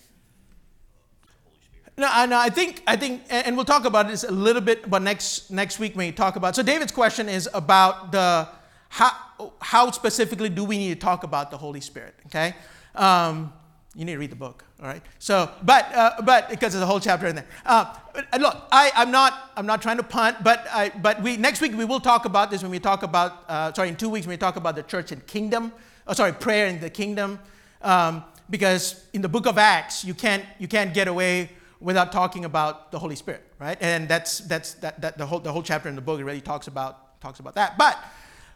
No, 1.98 2.08
I, 2.10 2.26
no, 2.28 2.38
I 2.38 2.50
think 2.50 2.84
I 2.88 2.96
think, 2.96 3.24
and 3.30 3.56
we'll 3.56 3.66
talk 3.66 3.84
about 3.84 4.08
this 4.08 4.24
a 4.24 4.32
little 4.32 4.62
bit, 4.62 4.90
but 4.90 5.02
next 5.02 5.50
next 5.50 5.80
week 5.80 5.96
when 5.96 6.08
we 6.08 6.12
talk 6.12 6.36
about. 6.36 6.56
So 6.56 6.64
David's 6.64 6.92
question 6.92 7.28
is 7.28 7.50
about 7.54 8.12
the 8.12 8.48
how 8.90 9.12
how 9.60 9.92
specifically 9.92 10.50
do 10.50 10.64
we 10.64 10.78
need 10.78 10.94
to 10.94 11.00
talk 11.00 11.24
about 11.24 11.52
the 11.52 11.58
Holy 11.58 11.82
Spirit? 11.82 12.14
Okay, 12.28 12.56
um, 12.96 13.52
you 13.96 14.06
need 14.06 14.14
to 14.14 14.20
read 14.20 14.30
the 14.30 14.36
book. 14.36 14.64
All 14.82 14.88
right. 14.88 15.02
So, 15.18 15.50
but 15.64 15.94
uh, 15.94 16.22
but 16.24 16.50
because 16.50 16.74
there's 16.74 16.84
a 16.84 16.86
whole 16.86 17.00
chapter 17.00 17.28
in 17.28 17.36
there. 17.36 17.48
Uh, 17.66 17.94
look, 18.40 18.56
I 18.72 18.92
I'm 18.96 19.12
not 19.12 19.52
I'm 19.58 19.66
not 19.66 19.82
trying 19.82 19.98
to 19.98 20.04
punt, 20.04 20.44
but 20.44 20.68
I 20.72 20.90
but 20.90 21.22
we 21.24 21.38
next 21.38 21.60
week 21.60 21.76
we 21.76 21.86
will 21.86 22.00
talk 22.00 22.26
about 22.26 22.52
this 22.52 22.62
when 22.62 22.72
we 22.72 22.80
talk 22.80 23.04
about 23.04 23.44
uh, 23.50 23.74
sorry 23.74 23.90
in 23.90 23.96
two 23.96 24.10
weeks 24.10 24.28
when 24.28 24.34
we 24.34 24.38
talk 24.38 24.58
about 24.58 24.76
the 24.76 24.84
church 24.84 25.12
and 25.12 25.26
kingdom. 25.26 25.74
Oh, 26.08 26.14
sorry, 26.14 26.34
prayer 26.34 26.68
in 26.68 26.80
the 26.80 26.90
kingdom. 26.90 27.40
Um, 27.82 28.24
because 28.50 29.06
in 29.14 29.22
the 29.22 29.30
book 29.30 29.46
of 29.46 29.58
Acts 29.58 30.06
you 30.06 30.14
can't 30.14 30.44
you 30.60 30.68
can't 30.68 30.94
get 30.94 31.08
away 31.08 31.50
without 31.80 32.12
talking 32.12 32.46
about 32.46 32.92
the 32.92 33.00
Holy 33.00 33.16
Spirit, 33.16 33.42
right? 33.58 33.78
And 33.82 34.08
that's 34.08 34.40
that's 34.40 34.74
that, 34.76 35.02
that 35.02 35.18
the 35.18 35.26
whole 35.26 35.40
the 35.40 35.52
whole 35.52 35.64
chapter 35.64 35.90
in 35.90 35.96
the 35.96 36.02
book 36.02 36.20
really 36.22 36.42
talks 36.42 36.68
about 36.68 37.20
talks 37.22 37.40
about 37.40 37.56
that. 37.56 37.78
But 37.78 37.98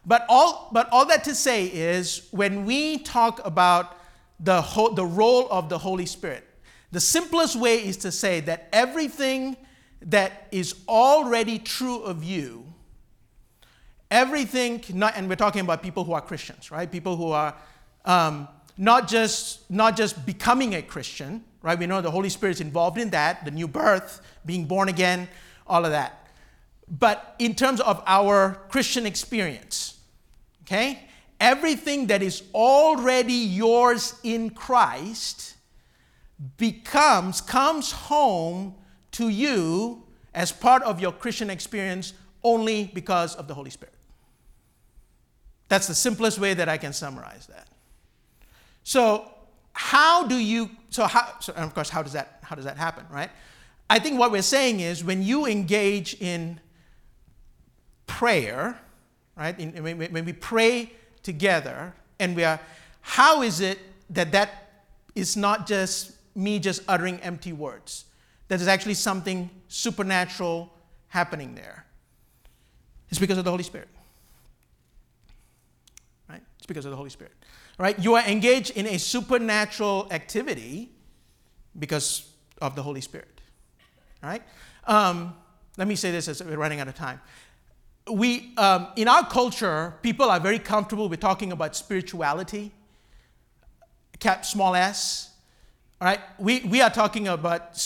but 0.06 0.26
all 0.30 0.70
but 0.72 0.90
all 0.92 1.06
that 1.08 1.24
to 1.24 1.34
say 1.34 1.66
is 1.66 2.28
when 2.32 2.66
we 2.66 3.00
talk 3.00 3.42
about 3.46 3.98
the, 4.44 4.62
whole, 4.62 4.94
the 4.94 5.06
role 5.06 5.48
of 5.50 5.70
the 5.70 5.78
Holy 5.78 6.06
Spirit. 6.06 6.44
The 6.92 7.00
simplest 7.00 7.56
way 7.56 7.78
is 7.78 7.98
to 7.98 8.12
say 8.12 8.42
that 8.42 8.70
everything 8.72 9.58
that 10.02 10.48
is 10.52 10.76
already 10.88 11.58
true 11.58 12.02
of 12.02 12.24
you, 12.24 12.66
everything, 14.12 14.84
not, 14.94 15.16
and 15.16 15.28
we're 15.28 15.36
talking 15.36 15.62
about 15.62 15.82
people 15.82 16.04
who 16.04 16.14
are 16.14 16.22
Christians, 16.22 16.70
right? 16.70 16.92
People 16.92 17.16
who 17.16 17.32
are 17.32 17.56
um, 18.06 18.48
not, 18.78 19.08
just, 19.08 19.70
not 19.72 19.96
just 19.96 20.26
becoming 20.26 20.76
a 20.76 20.82
Christian, 20.82 21.44
right? 21.62 21.80
We 21.80 21.88
know 21.88 22.02
the 22.02 22.12
Holy 22.12 22.30
Spirit 22.30 22.58
is 22.58 22.62
involved 22.62 22.98
in 22.98 23.10
that, 23.12 23.46
the 23.46 23.52
new 23.52 23.68
birth, 23.68 24.22
being 24.46 24.66
born 24.66 24.90
again, 24.90 25.30
all 25.66 25.86
of 25.86 25.92
that. 25.92 26.28
But 26.88 27.36
in 27.40 27.56
terms 27.56 27.80
of 27.80 28.04
our 28.06 28.62
Christian 28.70 29.06
experience, 29.06 30.00
okay? 30.64 31.08
Everything 31.44 32.08
that 32.08 32.24
is 32.24 32.42
already 32.54 33.34
yours 33.34 34.16
in 34.24 34.50
Christ 34.50 35.58
becomes, 36.56 37.42
comes 37.42 37.92
home 37.92 38.76
to 39.12 39.28
you 39.28 40.04
as 40.34 40.54
part 40.54 40.84
of 40.84 41.02
your 41.02 41.12
Christian 41.12 41.50
experience 41.50 42.14
only 42.46 42.90
because 42.94 43.36
of 43.36 43.50
the 43.50 43.54
Holy 43.54 43.70
Spirit. 43.70 43.94
That's 45.68 45.86
the 45.86 45.94
simplest 45.94 46.40
way 46.40 46.54
that 46.54 46.70
I 46.70 46.78
can 46.78 46.94
summarize 46.94 47.46
that. 47.48 47.68
So, 48.84 49.30
how 49.74 50.26
do 50.26 50.38
you, 50.38 50.70
so 50.92 51.06
how, 51.08 51.40
so 51.42 51.52
and 51.58 51.66
of 51.66 51.76
course, 51.76 51.90
how 51.90 52.04
does 52.04 52.14
that, 52.14 52.40
how 52.42 52.56
does 52.56 52.66
that 52.66 52.78
happen, 52.78 53.06
right? 53.12 53.30
I 53.90 54.00
think 54.00 54.18
what 54.18 54.32
we're 54.32 54.44
saying 54.44 54.80
is 54.80 55.04
when 55.04 55.22
you 55.22 55.46
engage 55.46 56.14
in 56.22 56.62
prayer, 58.08 58.80
right, 59.36 59.60
in, 59.60 59.84
when 59.84 60.26
we 60.26 60.32
pray 60.34 60.94
together 61.24 61.94
and 62.20 62.36
we 62.36 62.44
are, 62.44 62.60
how 63.02 63.42
is 63.42 63.60
it 63.60 63.80
that 64.10 64.32
that 64.32 64.84
is 65.16 65.36
not 65.36 65.66
just 65.66 66.12
me 66.36 66.60
just 66.60 66.82
uttering 66.88 67.20
empty 67.22 67.54
words? 67.54 68.06
That 68.50 68.62
is 68.62 68.68
actually 68.68 68.94
something 68.94 69.50
supernatural 69.68 70.72
happening 71.08 71.56
there. 71.56 71.86
It's 73.10 73.20
because 73.20 73.38
of 73.38 73.46
the 73.46 73.52
Holy 73.52 73.64
Spirit. 73.64 73.88
Right? 76.30 76.42
It's 76.58 76.66
because 76.66 76.86
of 76.86 76.92
the 76.92 76.98
Holy 76.98 77.10
Spirit. 77.10 77.34
Right? 77.78 77.98
You 77.98 78.16
are 78.16 78.24
engaged 78.28 78.72
in 78.72 78.88
a 78.88 78.98
supernatural 78.98 80.08
activity 80.12 80.92
because 81.78 82.30
of 82.62 82.76
the 82.76 82.84
Holy 82.84 83.02
Spirit. 83.02 83.42
Right? 84.22 84.44
Um, 84.86 85.36
let 85.78 85.88
me 85.88 85.96
say 85.96 86.12
this 86.12 86.28
as 86.28 86.44
we're 86.44 86.58
running 86.58 86.80
out 86.80 86.88
of 86.88 86.96
time. 86.96 87.20
We, 88.10 88.54
um, 88.58 88.88
in 88.96 89.08
our 89.08 89.26
culture, 89.26 89.94
people 90.02 90.30
are 90.30 90.40
very 90.40 90.60
comfortable 90.60 91.08
with 91.08 91.20
talking 91.20 91.52
about 91.52 91.76
spirituality, 91.76 92.72
cap 94.20 94.46
small 94.46 94.76
s. 94.76 95.32
All 96.02 96.08
right? 96.08 96.20
We, 96.38 96.62
we 96.62 96.82
are 96.82 96.90
talking 96.90 97.28
about 97.28 97.78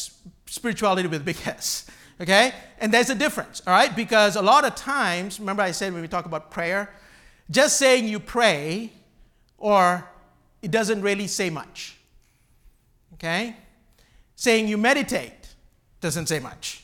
spirituality 0.45 1.07
with 1.07 1.24
big 1.24 1.38
S. 1.45 1.86
Okay? 2.20 2.51
And 2.80 2.93
there's 2.93 3.09
a 3.09 3.15
difference, 3.15 3.61
all 3.68 3.74
right? 3.74 3.95
Because 3.95 4.36
a 4.36 4.41
lot 4.41 4.65
of 4.65 4.76
times, 4.76 5.39
remember 5.39 5.61
I 5.61 5.72
said 5.72 5.93
when 5.93 6.01
we 6.01 6.07
talk 6.07 6.26
about 6.26 6.49
prayer, 6.49 6.89
just 7.51 7.78
saying 7.78 8.07
you 8.07 8.20
pray 8.20 8.91
or 9.57 10.07
it 10.61 10.72
doesn't 10.72 11.01
really 11.01 11.28
say 11.28 11.49
much. 11.49 11.97
Okay? 13.13 13.55
Saying 14.36 14.68
you 14.68 14.78
meditate 14.78 15.55
doesn't 16.01 16.28
say 16.28 16.39
much. 16.39 16.84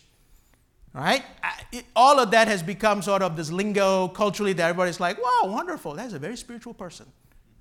Right? 0.93 1.23
It, 1.71 1.85
all 1.95 2.19
of 2.19 2.31
that 2.31 2.47
has 2.47 2.61
become 2.61 3.01
sort 3.01 3.23
of 3.23 3.35
this 3.35 3.51
lingo 3.51 4.09
culturally 4.09 4.53
that 4.53 4.69
everybody's 4.69 4.99
like, 4.99 5.17
wow, 5.21 5.51
wonderful. 5.51 5.95
That's 5.95 6.13
a 6.13 6.19
very 6.19 6.37
spiritual 6.37 6.75
person. 6.75 7.07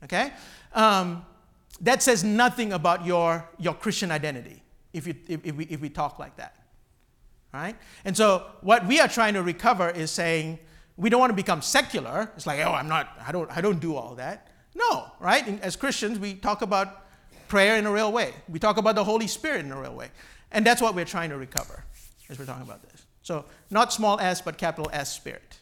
Okay? 0.05 0.33
Um, 0.75 1.25
that 1.81 2.03
says 2.03 2.23
nothing 2.23 2.75
about 2.75 3.07
your, 3.07 3.49
your 3.59 3.75
Christian 3.75 4.11
identity 4.11 4.63
if, 4.93 5.07
you, 5.07 5.15
if, 5.29 5.47
if, 5.47 5.55
we, 5.57 5.65
if 5.65 5.81
we 5.81 5.89
talk 5.89 6.19
like 6.19 6.37
that. 6.37 6.57
Right? 7.55 7.77
And 8.05 8.15
so 8.15 8.47
what 8.61 8.87
we 8.87 9.01
are 9.01 9.09
trying 9.09 9.35
to 9.35 9.43
recover 9.43 9.91
is 9.91 10.11
saying 10.11 10.59
we 10.97 11.09
don't 11.09 11.21
want 11.21 11.31
to 11.31 11.37
become 11.37 11.63
secular. 11.63 12.31
It's 12.37 12.47
like, 12.47 12.61
oh, 12.61 12.73
I'm 12.73 12.89
not, 12.89 13.17
I 13.27 13.33
don't, 13.33 13.51
I 13.51 13.63
don't 13.63 13.81
do 13.81 13.97
all 13.97 14.15
that. 14.17 14.49
No, 14.75 15.11
right? 15.21 15.61
As 15.63 15.77
Christians, 15.77 16.19
we 16.19 16.35
talk 16.35 16.63
about 16.63 17.07
prayer 17.49 17.77
in 17.77 17.87
a 17.87 17.93
real 17.93 18.13
way. 18.13 18.35
We 18.49 18.59
talk 18.59 18.77
about 18.77 18.95
the 18.95 19.05
Holy 19.05 19.27
Spirit 19.27 19.65
in 19.65 19.73
a 19.73 19.81
real 19.81 19.95
way. 19.95 20.11
And 20.51 20.67
that's 20.67 20.83
what 20.83 20.95
we're 20.95 21.07
trying 21.07 21.31
to 21.31 21.37
recover 21.37 21.85
as 22.29 22.39
we're 22.39 22.47
talking 22.47 22.63
about 22.63 22.83
this. 22.83 23.07
So 23.23 23.45
not 23.71 23.93
small 23.93 24.19
s, 24.19 24.41
but 24.41 24.59
capital 24.59 24.91
S 24.93 25.13
spirit. 25.13 25.59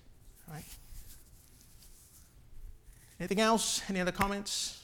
Right? 0.50 0.64
Anything 3.18 3.40
else? 3.40 3.82
Any 3.88 4.00
other 4.00 4.12
comments? 4.12 4.82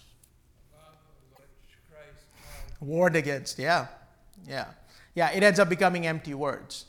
Warned 2.81 3.17
against, 3.17 3.59
yeah. 3.59 3.87
Yeah. 4.47 4.67
Yeah, 5.15 5.31
it 5.31 5.43
ends 5.43 5.59
up 5.59 5.69
becoming 5.71 6.07
empty 6.07 6.35
words. 6.35 6.85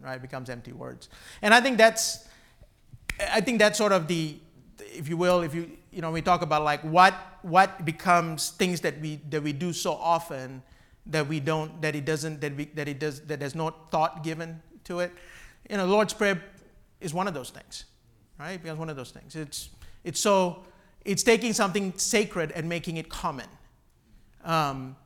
Right? 0.00 0.16
It 0.16 0.22
becomes 0.22 0.50
empty 0.50 0.72
words. 0.72 1.08
And 1.40 1.54
I 1.54 1.60
think 1.60 1.78
that's 1.78 2.26
I 3.32 3.40
think 3.40 3.58
that's 3.58 3.78
sort 3.78 3.92
of 3.92 4.08
the 4.08 4.36
if 4.78 5.08
you 5.08 5.16
will, 5.16 5.42
if 5.42 5.54
you 5.54 5.70
you 5.92 6.00
know, 6.00 6.10
we 6.10 6.22
talk 6.22 6.42
about 6.42 6.64
like 6.64 6.80
what 6.82 7.14
what 7.42 7.84
becomes 7.84 8.50
things 8.50 8.80
that 8.80 9.00
we 9.00 9.20
that 9.28 9.42
we 9.42 9.52
do 9.52 9.72
so 9.72 9.92
often 9.92 10.62
that 11.06 11.26
we 11.26 11.40
don't, 11.40 11.80
that 11.82 11.94
it 11.94 12.04
doesn't, 12.04 12.40
that, 12.40 12.56
we, 12.56 12.66
that 12.66 12.88
it 12.88 12.98
does, 12.98 13.20
that 13.22 13.40
there's 13.40 13.54
no 13.54 13.70
thought 13.90 14.22
given 14.22 14.62
to 14.90 15.00
it. 15.00 15.12
You 15.68 15.76
know, 15.76 15.86
the 15.86 15.92
Lord's 15.92 16.12
Prayer 16.12 16.42
is 17.00 17.14
one 17.14 17.28
of 17.28 17.34
those 17.34 17.50
things, 17.50 17.84
right? 18.38 18.52
It 18.52 18.62
becomes 18.62 18.78
one 18.78 18.90
of 18.90 18.96
those 18.96 19.10
things. 19.10 19.36
It's, 19.36 19.70
it's 20.04 20.20
so, 20.20 20.64
it's 21.04 21.22
taking 21.22 21.52
something 21.52 21.94
sacred 21.96 22.52
and 22.52 22.68
making 22.68 22.96
it 22.96 23.08
common. 23.08 23.46
Um, 24.44 24.96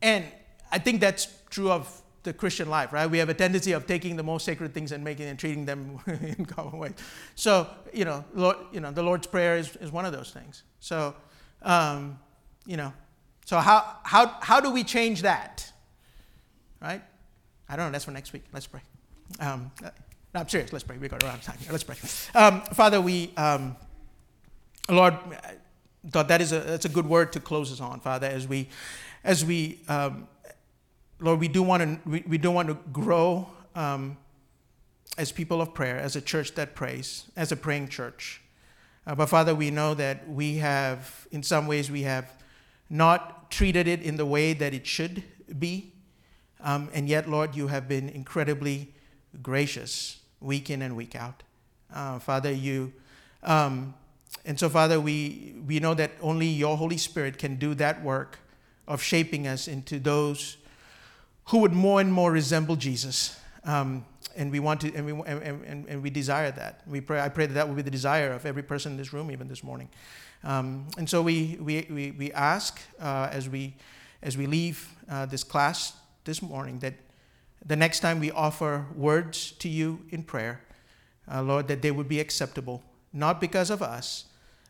and 0.00 0.24
I 0.70 0.78
think 0.78 1.00
that's 1.00 1.26
true 1.50 1.70
of 1.70 2.02
the 2.22 2.32
Christian 2.32 2.68
life, 2.68 2.92
right? 2.92 3.10
We 3.10 3.18
have 3.18 3.28
a 3.28 3.34
tendency 3.34 3.72
of 3.72 3.86
taking 3.86 4.16
the 4.16 4.22
most 4.22 4.44
sacred 4.44 4.72
things 4.72 4.92
and 4.92 5.02
making 5.02 5.26
and 5.26 5.38
treating 5.38 5.64
them 5.64 5.98
in 6.06 6.44
common 6.46 6.78
ways. 6.78 6.94
So, 7.34 7.68
you 7.92 8.04
know, 8.04 8.24
Lord, 8.34 8.56
you 8.72 8.80
know, 8.80 8.92
the 8.92 9.02
Lord's 9.02 9.26
Prayer 9.26 9.56
is, 9.56 9.74
is 9.76 9.90
one 9.90 10.04
of 10.04 10.12
those 10.12 10.30
things. 10.30 10.62
So, 10.80 11.14
um, 11.62 12.18
you 12.66 12.76
know, 12.76 12.92
so 13.44 13.58
how, 13.58 13.98
how, 14.04 14.36
how 14.40 14.60
do 14.60 14.70
we 14.70 14.84
change 14.84 15.22
that? 15.22 15.72
Right? 16.80 17.02
I 17.68 17.76
don't 17.76 17.86
know. 17.86 17.92
That's 17.92 18.04
for 18.04 18.10
next 18.12 18.32
week. 18.32 18.44
Let's 18.52 18.66
pray. 18.66 18.80
Um, 19.40 19.70
no, 19.82 20.40
I'm 20.40 20.48
serious. 20.48 20.72
Let's 20.72 20.84
pray. 20.84 20.98
We 20.98 21.08
got 21.08 21.22
around 21.22 21.42
time 21.42 21.58
here. 21.58 21.72
Let's 21.72 21.84
pray. 21.84 21.96
Um, 22.34 22.60
Father, 22.62 23.00
we, 23.00 23.32
um, 23.36 23.76
Lord, 24.88 25.14
thought 26.10 26.28
that 26.28 26.40
is 26.40 26.52
a 26.52 26.60
that's 26.60 26.84
a 26.84 26.88
good 26.90 27.06
word 27.06 27.32
to 27.32 27.40
close 27.40 27.72
us 27.72 27.80
on, 27.80 28.00
Father. 28.00 28.26
As 28.26 28.46
we, 28.46 28.68
as 29.24 29.44
we, 29.44 29.80
um, 29.88 30.28
Lord, 31.18 31.40
we 31.40 31.48
do 31.48 31.62
want 31.62 31.82
to 31.82 32.08
we, 32.08 32.24
we 32.26 32.38
do 32.38 32.50
want 32.50 32.68
to 32.68 32.74
grow 32.92 33.48
um, 33.74 34.16
as 35.18 35.32
people 35.32 35.60
of 35.60 35.74
prayer, 35.74 35.98
as 35.98 36.16
a 36.16 36.20
church 36.20 36.54
that 36.54 36.74
prays, 36.74 37.24
as 37.36 37.50
a 37.50 37.56
praying 37.56 37.88
church. 37.88 38.42
Uh, 39.06 39.14
but 39.14 39.26
Father, 39.26 39.54
we 39.54 39.70
know 39.70 39.94
that 39.94 40.28
we 40.28 40.56
have, 40.56 41.26
in 41.30 41.42
some 41.42 41.66
ways, 41.66 41.90
we 41.90 42.02
have 42.02 42.30
not 42.90 43.50
treated 43.50 43.86
it 43.86 44.02
in 44.02 44.16
the 44.16 44.26
way 44.26 44.52
that 44.52 44.74
it 44.74 44.86
should 44.86 45.22
be. 45.58 45.92
Um, 46.60 46.88
and 46.92 47.08
yet, 47.08 47.28
Lord, 47.28 47.54
you 47.54 47.68
have 47.68 47.88
been 47.88 48.08
incredibly 48.08 48.92
gracious 49.42 50.18
week 50.40 50.70
in 50.70 50.82
and 50.82 50.96
week 50.96 51.14
out. 51.14 51.42
Uh, 51.92 52.18
Father, 52.18 52.50
you, 52.50 52.92
um, 53.42 53.94
and 54.44 54.58
so, 54.58 54.68
Father, 54.68 55.00
we, 55.00 55.54
we 55.66 55.80
know 55.80 55.94
that 55.94 56.12
only 56.20 56.46
your 56.46 56.76
Holy 56.76 56.96
Spirit 56.96 57.38
can 57.38 57.56
do 57.56 57.74
that 57.74 58.02
work 58.02 58.38
of 58.88 59.02
shaping 59.02 59.46
us 59.46 59.68
into 59.68 59.98
those 59.98 60.56
who 61.46 61.58
would 61.58 61.72
more 61.72 62.00
and 62.00 62.12
more 62.12 62.32
resemble 62.32 62.76
Jesus. 62.76 63.38
Um, 63.64 64.04
and 64.36 64.50
we 64.52 64.60
want 64.60 64.80
to, 64.82 64.94
and 64.94 65.06
we, 65.06 65.12
and, 65.12 65.64
and, 65.64 65.88
and 65.88 66.02
we 66.02 66.10
desire 66.10 66.50
that. 66.52 66.82
We 66.86 67.00
pray, 67.00 67.20
I 67.20 67.28
pray 67.28 67.46
that 67.46 67.54
that 67.54 67.68
will 67.68 67.74
be 67.74 67.82
the 67.82 67.90
desire 67.90 68.32
of 68.32 68.46
every 68.46 68.62
person 68.62 68.92
in 68.92 68.98
this 68.98 69.12
room, 69.12 69.30
even 69.30 69.48
this 69.48 69.64
morning. 69.64 69.88
Um, 70.44 70.86
and 70.98 71.08
so 71.08 71.22
we, 71.22 71.58
we, 71.60 71.86
we, 71.90 72.10
we 72.12 72.32
ask 72.32 72.80
uh, 73.00 73.28
as, 73.32 73.48
we, 73.48 73.74
as 74.22 74.36
we 74.36 74.46
leave 74.46 74.88
uh, 75.10 75.26
this 75.26 75.42
class 75.42 75.94
this 76.26 76.42
morning 76.42 76.80
that 76.80 76.94
the 77.64 77.76
next 77.76 78.00
time 78.00 78.20
we 78.20 78.30
offer 78.30 78.86
words 78.94 79.52
to 79.52 79.68
you 79.68 80.00
in 80.10 80.22
prayer, 80.22 80.60
uh, 81.32 81.42
Lord, 81.42 81.68
that 81.68 81.82
they 81.82 81.90
would 81.90 82.08
be 82.08 82.20
acceptable, 82.20 82.82
not 83.12 83.40
because 83.40 83.70
of 83.70 83.80
us, 83.82 84.26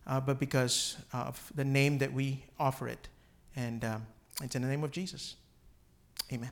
uh, 0.06 0.20
but 0.20 0.38
because 0.38 0.96
of 1.12 1.52
the 1.54 1.64
name 1.64 1.98
that 1.98 2.12
we 2.12 2.44
offer 2.58 2.86
it. 2.86 3.08
And 3.56 3.84
um, 3.84 4.06
it's 4.42 4.54
in 4.54 4.62
the 4.62 4.68
name 4.68 4.84
of 4.84 4.92
Jesus. 4.92 5.36
Amen. 6.32 6.50